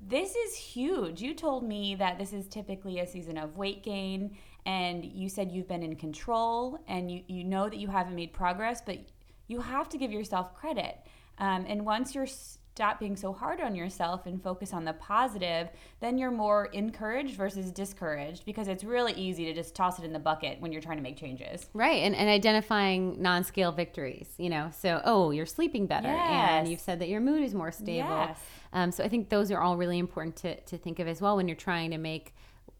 This 0.00 0.34
is 0.34 0.56
huge. 0.56 1.20
You 1.20 1.34
told 1.34 1.62
me 1.64 1.94
that 1.96 2.18
this 2.18 2.32
is 2.32 2.46
typically 2.46 3.00
a 3.00 3.06
season 3.06 3.36
of 3.36 3.56
weight 3.56 3.82
gain 3.82 4.38
and 4.64 5.04
you 5.04 5.28
said 5.28 5.50
you've 5.50 5.68
been 5.68 5.82
in 5.82 5.96
control 5.96 6.78
and 6.88 7.10
you, 7.10 7.22
you 7.26 7.44
know 7.44 7.68
that 7.68 7.78
you 7.78 7.88
haven't 7.88 8.14
made 8.14 8.32
progress, 8.32 8.80
but 8.84 8.98
you 9.46 9.60
have 9.60 9.88
to 9.90 9.98
give 9.98 10.12
yourself 10.12 10.54
credit. 10.54 10.96
Um, 11.40 11.64
and 11.66 11.84
once 11.84 12.14
you're 12.14 12.28
stop 12.80 12.98
being 12.98 13.14
so 13.14 13.30
hard 13.30 13.60
on 13.60 13.74
yourself 13.74 14.24
and 14.24 14.42
focus 14.42 14.72
on 14.72 14.86
the 14.86 14.92
positive, 14.94 15.68
then 16.00 16.16
you're 16.16 16.30
more 16.30 16.66
encouraged 16.72 17.34
versus 17.34 17.70
discouraged 17.70 18.46
because 18.46 18.68
it's 18.68 18.84
really 18.84 19.12
easy 19.12 19.44
to 19.44 19.52
just 19.52 19.74
toss 19.74 19.98
it 19.98 20.04
in 20.06 20.14
the 20.14 20.18
bucket 20.18 20.58
when 20.60 20.72
you're 20.72 20.80
trying 20.80 20.96
to 20.96 21.02
make 21.02 21.16
changes. 21.16 21.68
Right. 21.74 22.02
And, 22.02 22.14
and 22.14 22.28
identifying 22.28 23.20
non 23.20 23.44
scale 23.44 23.70
victories, 23.70 24.28
you 24.38 24.48
know, 24.48 24.70
so, 24.74 25.02
oh, 25.04 25.30
you're 25.30 25.44
sleeping 25.44 25.86
better. 25.86 26.08
Yes. 26.08 26.50
And 26.50 26.68
you've 26.68 26.80
said 26.80 27.00
that 27.00 27.10
your 27.10 27.20
mood 27.20 27.42
is 27.42 27.52
more 27.52 27.70
stable. 27.70 28.08
Yes. 28.08 28.38
Um, 28.72 28.92
so 28.92 29.04
I 29.04 29.08
think 29.08 29.28
those 29.28 29.50
are 29.50 29.60
all 29.60 29.76
really 29.76 29.98
important 29.98 30.36
to, 30.36 30.58
to 30.60 30.78
think 30.78 31.00
of 31.00 31.06
as 31.06 31.20
well 31.20 31.36
when 31.36 31.48
you're 31.48 31.56
trying 31.56 31.90
to 31.90 31.98
make 31.98 32.34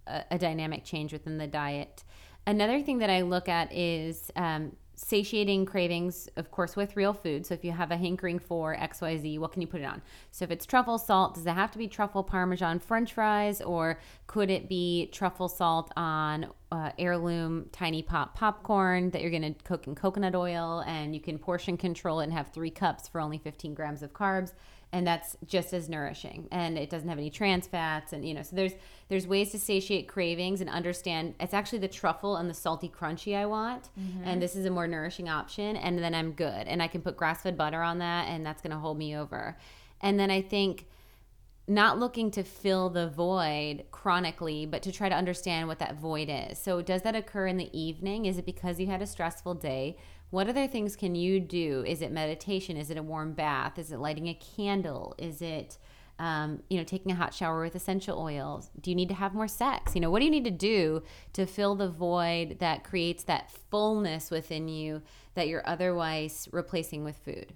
a, 0.07 0.23
a 0.31 0.39
dynamic 0.39 0.83
change 0.83 1.13
within 1.13 1.37
the 1.37 1.47
diet. 1.47 2.05
Another 2.47 2.81
thing 2.81 2.99
that 2.99 3.11
I 3.11 3.21
look 3.21 3.51
at 3.51 3.71
is 3.71 4.31
um, 4.35 4.77
satiating 5.03 5.65
cravings, 5.65 6.29
of 6.37 6.51
course, 6.51 6.77
with 6.77 6.95
real 6.95 7.15
food. 7.15 7.47
So 7.47 7.55
if 7.55 7.65
you 7.65 7.73
have 7.73 7.91
a 7.91 7.97
hankering 7.97 8.39
for 8.39 8.77
XYZ, 8.77 9.39
what 9.39 9.53
can 9.53 9.63
you 9.63 9.67
put 9.67 9.81
it 9.81 9.85
on? 9.85 10.03
So 10.31 10.45
if 10.45 10.51
it's 10.51 10.67
truffle 10.67 10.99
salt, 10.99 11.35
does 11.35 11.47
it 11.47 11.55
have 11.55 11.71
to 11.73 11.79
be 11.79 11.89
truffle 11.89 12.23
parmesan 12.23 12.79
french 12.81 13.15
fries 13.15 13.63
or 13.63 13.99
could 14.27 14.51
it 14.51 14.69
be 14.69 15.09
truffle 15.11 15.49
salt 15.49 15.91
on 15.97 16.49
uh, 16.71 16.93
heirloom 16.99 17.67
tiny 17.73 18.03
pop 18.03 18.37
popcorn 18.37 19.11
that 19.11 19.23
you're 19.23 19.31
going 19.31 19.55
to 19.55 19.65
cook 19.65 19.87
in 19.87 19.95
coconut 19.95 20.35
oil 20.35 20.85
and 20.87 21.15
you 21.15 21.21
can 21.21 21.39
portion 21.39 21.77
control 21.77 22.21
and 22.21 22.33
have 22.33 22.49
three 22.49 22.71
cups 22.71 23.09
for 23.09 23.21
only 23.21 23.39
15 23.39 23.73
grams 23.73 24.03
of 24.03 24.13
carbs? 24.13 24.53
And 24.93 25.07
that's 25.07 25.37
just 25.47 25.73
as 25.73 25.89
nourishing 25.89 26.49
and 26.51 26.77
it 26.77 26.91
doesn't 26.91 27.09
have 27.09 27.19
any 27.19 27.31
trans 27.31 27.67
fats 27.67 28.13
and 28.13 28.27
you 28.27 28.35
know 28.35 28.43
so 28.43 28.57
there's 28.57 28.73
there's 29.09 29.27
ways 29.27 29.51
to 29.51 29.59
satiate 29.59 30.09
cravings 30.09 30.61
and 30.61 30.69
understand 30.69 31.35
it's 31.41 31.55
actually 31.55 31.79
the 31.79 31.89
truffle 31.89 32.37
and 32.37 32.51
the 32.51 32.55
salty 32.55 32.89
crunchy 32.89 33.37
i 33.37 33.47
want 33.47 33.89
mm-hmm. 33.99 34.25
and 34.25 34.43
this 34.43 34.57
is 34.57 34.65
a 34.65 34.71
more 34.71 34.87
nourishing 34.87 35.29
option 35.29 35.77
and 35.77 35.99
then 35.99 36.15
i'm 36.15 36.33
good 36.33 36.67
and 36.67 36.83
i 36.83 36.89
can 36.89 37.01
put 37.01 37.17
grass-fed 37.17 37.57
butter 37.57 37.83
on 37.83 37.99
that 37.99 38.29
and 38.29 38.45
that's 38.45 38.63
going 38.63 38.73
to 38.73 38.79
hold 38.79 38.99
me 38.99 39.17
over 39.17 39.57
and 40.01 40.19
then 40.19 40.31
i 40.31 40.41
think 40.41 40.87
not 41.71 42.01
looking 42.01 42.33
to 42.33 42.43
fill 42.43 42.91
the 42.91 43.09
void 43.09 43.85
chronically, 43.93 44.67
but 44.67 44.83
to 44.83 44.91
try 44.91 45.09
to 45.09 45.15
understand 45.15 45.69
what 45.69 45.79
that 45.79 45.95
void 45.95 46.29
is. 46.29 46.59
So, 46.59 46.83
does 46.83 47.03
that 47.03 47.15
occur 47.15 47.47
in 47.47 47.59
the 47.59 47.79
evening? 47.79 48.27
Is 48.27 48.39
it 48.39 48.45
because 48.45 48.81
you 48.81 48.87
had 48.87 49.01
a 49.01 49.07
stressful 49.07 49.55
day? 49.55 49.97
What 50.31 50.49
other 50.49 50.69
things 50.69 50.95
can 50.95 51.15
you 51.15 51.41
do? 51.41 51.85
Is 51.87 52.03
it 52.03 52.13
meditation? 52.13 52.77
Is 52.77 52.91
it 52.91 52.97
a 52.97 53.03
warm 53.03 53.33
bath? 53.33 53.79
Is 53.79 53.91
it 53.91 53.99
lighting 53.99 54.29
a 54.29 54.35
candle? 54.35 55.15
Is 55.19 55.43
it 55.43 55.77
um, 56.21 56.63
you 56.69 56.77
know, 56.77 56.85
taking 56.85 57.11
a 57.11 57.15
hot 57.15 57.33
shower 57.33 57.63
with 57.63 57.75
essential 57.75 58.19
oils? 58.19 58.71
Do 58.79 58.91
you 58.91 58.95
need 58.95 59.09
to 59.09 59.15
have 59.15 59.33
more 59.33 59.49
sex? 59.49 59.95
You 59.95 60.03
know, 60.03 60.11
what 60.11 60.19
do 60.19 60.27
you 60.27 60.31
need 60.31 60.45
to 60.45 60.51
do 60.51 61.03
to 61.33 61.47
fill 61.47 61.75
the 61.75 61.89
void 61.89 62.59
that 62.61 62.85
creates 62.85 63.25
that 63.25 63.51
fullness 63.71 64.31
within 64.31 64.69
you 64.69 65.01
that 65.35 65.49
you're 65.49 65.67
otherwise 65.67 66.47
replacing 66.53 67.05
with 67.05 67.17
food? 67.17 67.55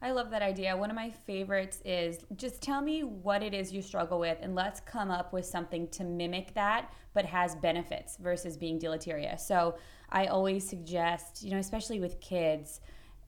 I 0.00 0.12
love 0.12 0.30
that 0.30 0.40
idea. 0.40 0.74
One 0.76 0.88
of 0.88 0.96
my 0.96 1.10
favorites 1.10 1.82
is 1.84 2.18
just 2.36 2.62
tell 2.62 2.80
me 2.80 3.02
what 3.02 3.42
it 3.42 3.52
is 3.52 3.72
you 3.72 3.82
struggle 3.82 4.18
with 4.18 4.38
and 4.40 4.54
let's 4.54 4.80
come 4.80 5.10
up 5.10 5.34
with 5.34 5.44
something 5.44 5.88
to 5.88 6.04
mimic 6.04 6.54
that 6.54 6.92
but 7.12 7.26
has 7.26 7.54
benefits 7.56 8.16
versus 8.16 8.56
being 8.56 8.78
deleterious. 8.78 9.46
So 9.46 9.76
I 10.10 10.26
always 10.26 10.68
suggest, 10.68 11.42
you 11.42 11.50
know, 11.50 11.58
especially 11.58 12.00
with 12.00 12.20
kids, 12.20 12.80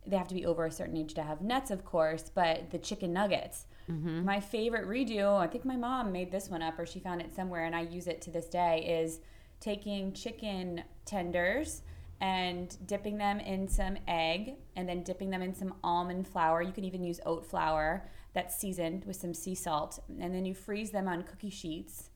they 0.06 0.16
have 0.16 0.28
to 0.28 0.34
be 0.34 0.46
over 0.46 0.64
a 0.64 0.70
certain 0.70 0.96
age 0.96 1.14
to 1.14 1.22
have 1.22 1.42
nuts, 1.42 1.70
of 1.70 1.84
course, 1.84 2.30
but 2.34 2.70
the 2.70 2.78
chicken 2.78 3.12
nuggets. 3.12 3.66
Mm-hmm. 3.90 4.24
My 4.24 4.40
favorite 4.40 4.86
redo, 4.86 5.38
I 5.38 5.46
think 5.46 5.64
my 5.64 5.76
mom 5.76 6.12
made 6.12 6.30
this 6.30 6.48
one 6.48 6.62
up 6.62 6.78
or 6.78 6.86
she 6.86 7.00
found 7.00 7.20
it 7.20 7.34
somewhere 7.34 7.64
and 7.64 7.74
I 7.74 7.82
use 7.82 8.06
it 8.06 8.20
to 8.22 8.30
this 8.30 8.46
day, 8.46 9.02
is 9.02 9.20
taking 9.60 10.12
chicken 10.12 10.82
tenders 11.04 11.82
and 12.20 12.76
dipping 12.86 13.18
them 13.18 13.38
in 13.40 13.68
some 13.68 13.96
egg 14.06 14.54
and 14.76 14.88
then 14.88 15.02
dipping 15.02 15.30
them 15.30 15.42
in 15.42 15.54
some 15.54 15.74
almond 15.84 16.26
flour. 16.26 16.62
You 16.62 16.72
can 16.72 16.84
even 16.84 17.04
use 17.04 17.20
oat 17.26 17.46
flour 17.46 18.08
that's 18.34 18.58
seasoned 18.58 19.04
with 19.04 19.16
some 19.16 19.34
sea 19.34 19.54
salt. 19.54 20.00
And 20.20 20.34
then 20.34 20.44
you 20.44 20.54
freeze 20.54 20.90
them 20.90 21.08
on 21.08 21.22
cookie 21.22 21.50
sheets. 21.50 22.10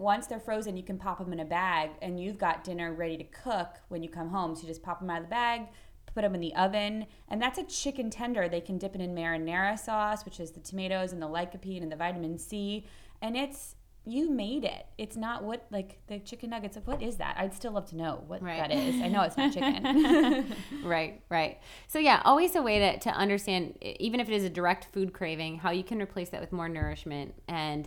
Once 0.00 0.26
they're 0.26 0.40
frozen, 0.40 0.78
you 0.78 0.82
can 0.82 0.96
pop 0.96 1.18
them 1.18 1.30
in 1.30 1.40
a 1.40 1.44
bag 1.44 1.90
and 2.00 2.18
you've 2.18 2.38
got 2.38 2.64
dinner 2.64 2.94
ready 2.94 3.18
to 3.18 3.24
cook 3.24 3.76
when 3.88 4.02
you 4.02 4.08
come 4.08 4.30
home. 4.30 4.54
So 4.54 4.62
you 4.62 4.68
just 4.68 4.82
pop 4.82 5.00
them 5.00 5.10
out 5.10 5.18
of 5.18 5.24
the 5.24 5.30
bag, 5.30 5.66
put 6.14 6.22
them 6.22 6.34
in 6.34 6.40
the 6.40 6.54
oven. 6.54 7.06
And 7.28 7.40
that's 7.40 7.58
a 7.58 7.64
chicken 7.64 8.08
tender. 8.08 8.48
They 8.48 8.62
can 8.62 8.78
dip 8.78 8.94
it 8.94 9.02
in 9.02 9.14
marinara 9.14 9.78
sauce, 9.78 10.24
which 10.24 10.40
is 10.40 10.52
the 10.52 10.60
tomatoes 10.60 11.12
and 11.12 11.20
the 11.20 11.28
lycopene 11.28 11.82
and 11.82 11.92
the 11.92 11.96
vitamin 11.96 12.38
C. 12.38 12.86
And 13.20 13.36
it's 13.36 13.76
you 14.06 14.30
made 14.30 14.64
it. 14.64 14.86
It's 14.96 15.16
not 15.16 15.44
what 15.44 15.66
like 15.70 15.98
the 16.06 16.18
chicken 16.18 16.48
nuggets. 16.48 16.78
Of 16.78 16.86
what 16.86 17.02
is 17.02 17.16
that? 17.16 17.36
I'd 17.38 17.52
still 17.52 17.72
love 17.72 17.84
to 17.90 17.96
know 17.96 18.24
what 18.26 18.42
right. 18.42 18.56
that 18.56 18.72
is. 18.72 19.02
I 19.02 19.08
know 19.08 19.20
it's 19.20 19.36
not 19.36 19.52
chicken. 19.52 20.56
right, 20.82 21.20
right. 21.28 21.58
So 21.88 21.98
yeah, 21.98 22.22
always 22.24 22.56
a 22.56 22.62
way 22.62 22.78
to 22.78 22.98
to 23.00 23.10
understand, 23.10 23.76
even 23.82 24.18
if 24.18 24.30
it 24.30 24.34
is 24.34 24.44
a 24.44 24.50
direct 24.50 24.86
food 24.86 25.12
craving, 25.12 25.58
how 25.58 25.70
you 25.70 25.84
can 25.84 26.00
replace 26.00 26.30
that 26.30 26.40
with 26.40 26.52
more 26.52 26.70
nourishment 26.70 27.34
and 27.46 27.86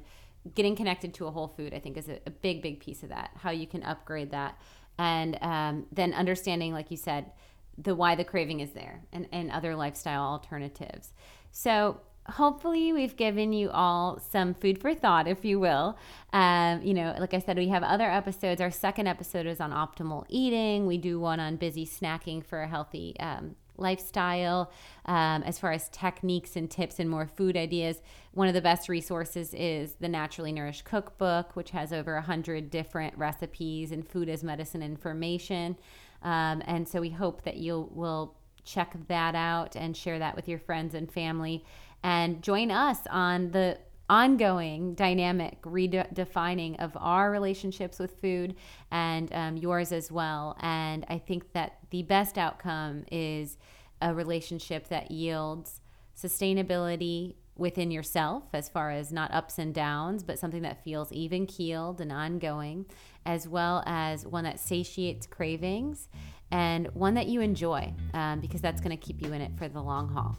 getting 0.56 0.76
connected 0.76 1.14
to 1.16 1.28
a 1.28 1.32
whole 1.32 1.48
food. 1.48 1.74
I 1.74 1.80
think 1.80 1.98
is 1.98 2.10
a, 2.10 2.20
a 2.26 2.32
big, 2.32 2.62
big 2.62 2.80
piece 2.80 3.04
of 3.04 3.10
that. 3.10 3.32
How 3.36 3.52
you 3.52 3.68
can 3.68 3.84
upgrade 3.84 4.32
that, 4.32 4.60
and 4.98 5.38
um, 5.41 5.86
then 5.91 6.14
understanding, 6.14 6.74
like 6.74 6.91
you 6.91 6.98
said, 6.98 7.32
the 7.78 7.96
why 7.96 8.16
the 8.16 8.24
craving 8.24 8.60
is 8.60 8.72
there, 8.72 9.02
and 9.12 9.28
and 9.32 9.52
other 9.52 9.76
lifestyle 9.76 10.24
alternatives. 10.24 11.14
So 11.52 12.02
hopefully 12.30 12.94
we've 12.94 13.18
given 13.18 13.52
you 13.52 13.70
all 13.70 14.20
some 14.20 14.54
food 14.54 14.80
for 14.80 14.94
thought 14.94 15.28
if 15.28 15.44
you 15.44 15.60
will 15.60 15.98
um, 16.32 16.82
you 16.82 16.94
know 16.94 17.14
like 17.20 17.34
i 17.34 17.39
said 17.39 17.58
we 17.58 17.68
have 17.68 17.84
other 17.84 18.10
episodes 18.10 18.62
our 18.62 18.72
second 18.72 19.08
episode 19.08 19.46
is 19.46 19.60
on 19.60 19.72
optimal 19.72 20.24
eating 20.30 20.88
we 20.88 20.98
do 20.98 21.20
one 21.20 21.39
on 21.39 21.58
busy 21.58 21.86
snacking 21.86 22.44
for 22.44 22.62
a 22.62 22.68
healthy 22.68 23.14
um, 23.20 23.56
lifestyle 23.84 24.71
um, 25.05 25.43
as 25.43 25.59
far 25.59 25.71
as 25.71 25.89
techniques 25.89 26.55
and 26.55 26.71
tips 26.71 26.99
and 26.99 27.07
more 27.07 27.27
food 27.27 27.55
ideas. 27.55 28.01
One 28.34 28.47
of 28.47 28.55
the 28.55 28.61
best 28.61 28.89
resources 28.89 29.53
is 29.53 29.93
the 29.99 30.09
naturally 30.09 30.51
nourished 30.51 30.86
cookbook 30.86 31.55
which 31.55 31.69
has 31.69 31.93
over 31.93 32.15
100 32.15 32.71
different 32.71 33.15
recipes 33.15 33.91
and 33.91 34.07
food 34.07 34.29
as 34.29 34.43
medicine 34.43 34.81
information. 34.81 35.77
Um, 36.23 36.63
and 36.65 36.88
so 36.88 36.99
we 37.01 37.11
hope 37.11 37.43
that 37.43 37.57
you 37.57 37.89
will 37.93 38.36
check 38.63 38.95
that 39.07 39.36
out 39.36 39.75
and 39.75 39.95
share 39.95 40.19
that 40.19 40.36
with 40.36 40.47
your 40.47 40.59
friends 40.59 40.95
and 40.95 41.11
family. 41.11 41.63
And 42.01 42.41
join 42.41 42.71
us 42.71 42.99
on 43.09 43.51
the 43.51 43.77
ongoing 44.10 44.93
dynamic 44.95 45.62
redefining 45.62 46.76
of 46.80 46.91
our 46.99 47.32
relationships 47.32 47.99
with 47.99 48.20
food 48.20 48.56
and 48.91 49.34
um, 49.34 49.58
yours 49.58 49.91
as 49.91 50.12
well. 50.12 50.58
And 50.60 51.06
I 51.10 51.18
think 51.18 51.54
that 51.54 51.78
the 51.89 52.04
best 52.04 52.38
outcome 52.38 53.06
is 53.12 53.58
a 54.01 54.14
relationship 54.14 54.89
that 54.89 55.12
yields 55.12 55.80
sustainability 56.16 57.36
within 57.56 57.91
yourself 57.91 58.43
as 58.54 58.70
far 58.70 58.91
as 58.91 59.12
not 59.12 59.34
ups 59.34 59.60
and 59.60 59.74
downs, 59.74 60.24
but 60.24 60.39
something 60.39 60.62
that 60.64 60.84
feels 60.84 61.12
even 61.12 61.45
keeled 61.45 62.01
and 62.01 62.12
ongoing, 62.12 62.86
as 63.26 63.47
well 63.47 63.84
as 63.86 64.26
one 64.26 64.43
that 64.43 64.60
satiates 64.60 65.28
cravings 65.28 66.10
and 66.51 66.88
one 66.93 67.16
that 67.16 67.28
you 67.28 67.41
enjoy 67.41 67.91
um, 68.14 68.39
because 68.39 68.62
that's 68.62 68.80
going 68.80 68.95
to 68.95 69.04
keep 69.04 69.22
you 69.22 69.34
in 69.34 69.41
it 69.41 69.51
for 69.58 69.68
the 69.68 69.82
long 69.82 70.08
haul. 70.10 70.38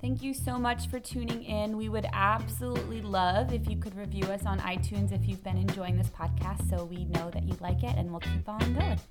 Thank 0.00 0.22
you 0.22 0.32
so 0.32 0.58
much 0.58 0.88
for 0.88 1.00
tuning 1.00 1.42
in. 1.42 1.76
We 1.76 1.88
would 1.88 2.06
absolutely 2.12 3.02
love 3.02 3.52
if 3.52 3.68
you 3.68 3.76
could 3.76 3.96
review 3.96 4.24
us 4.26 4.46
on 4.46 4.60
iTunes 4.60 5.12
if 5.12 5.26
you've 5.26 5.42
been 5.42 5.58
enjoying 5.58 5.96
this 5.96 6.08
podcast 6.08 6.70
so 6.70 6.84
we 6.84 7.06
know 7.06 7.30
that 7.30 7.42
you 7.42 7.56
like 7.60 7.82
it 7.82 7.96
and 7.96 8.10
we'll 8.10 8.20
keep 8.20 8.48
on 8.48 8.74
going. 8.74 9.00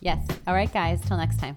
Yes. 0.00 0.24
All 0.46 0.54
right, 0.54 0.72
guys. 0.72 1.00
Till 1.00 1.16
next 1.16 1.40
time. 1.40 1.56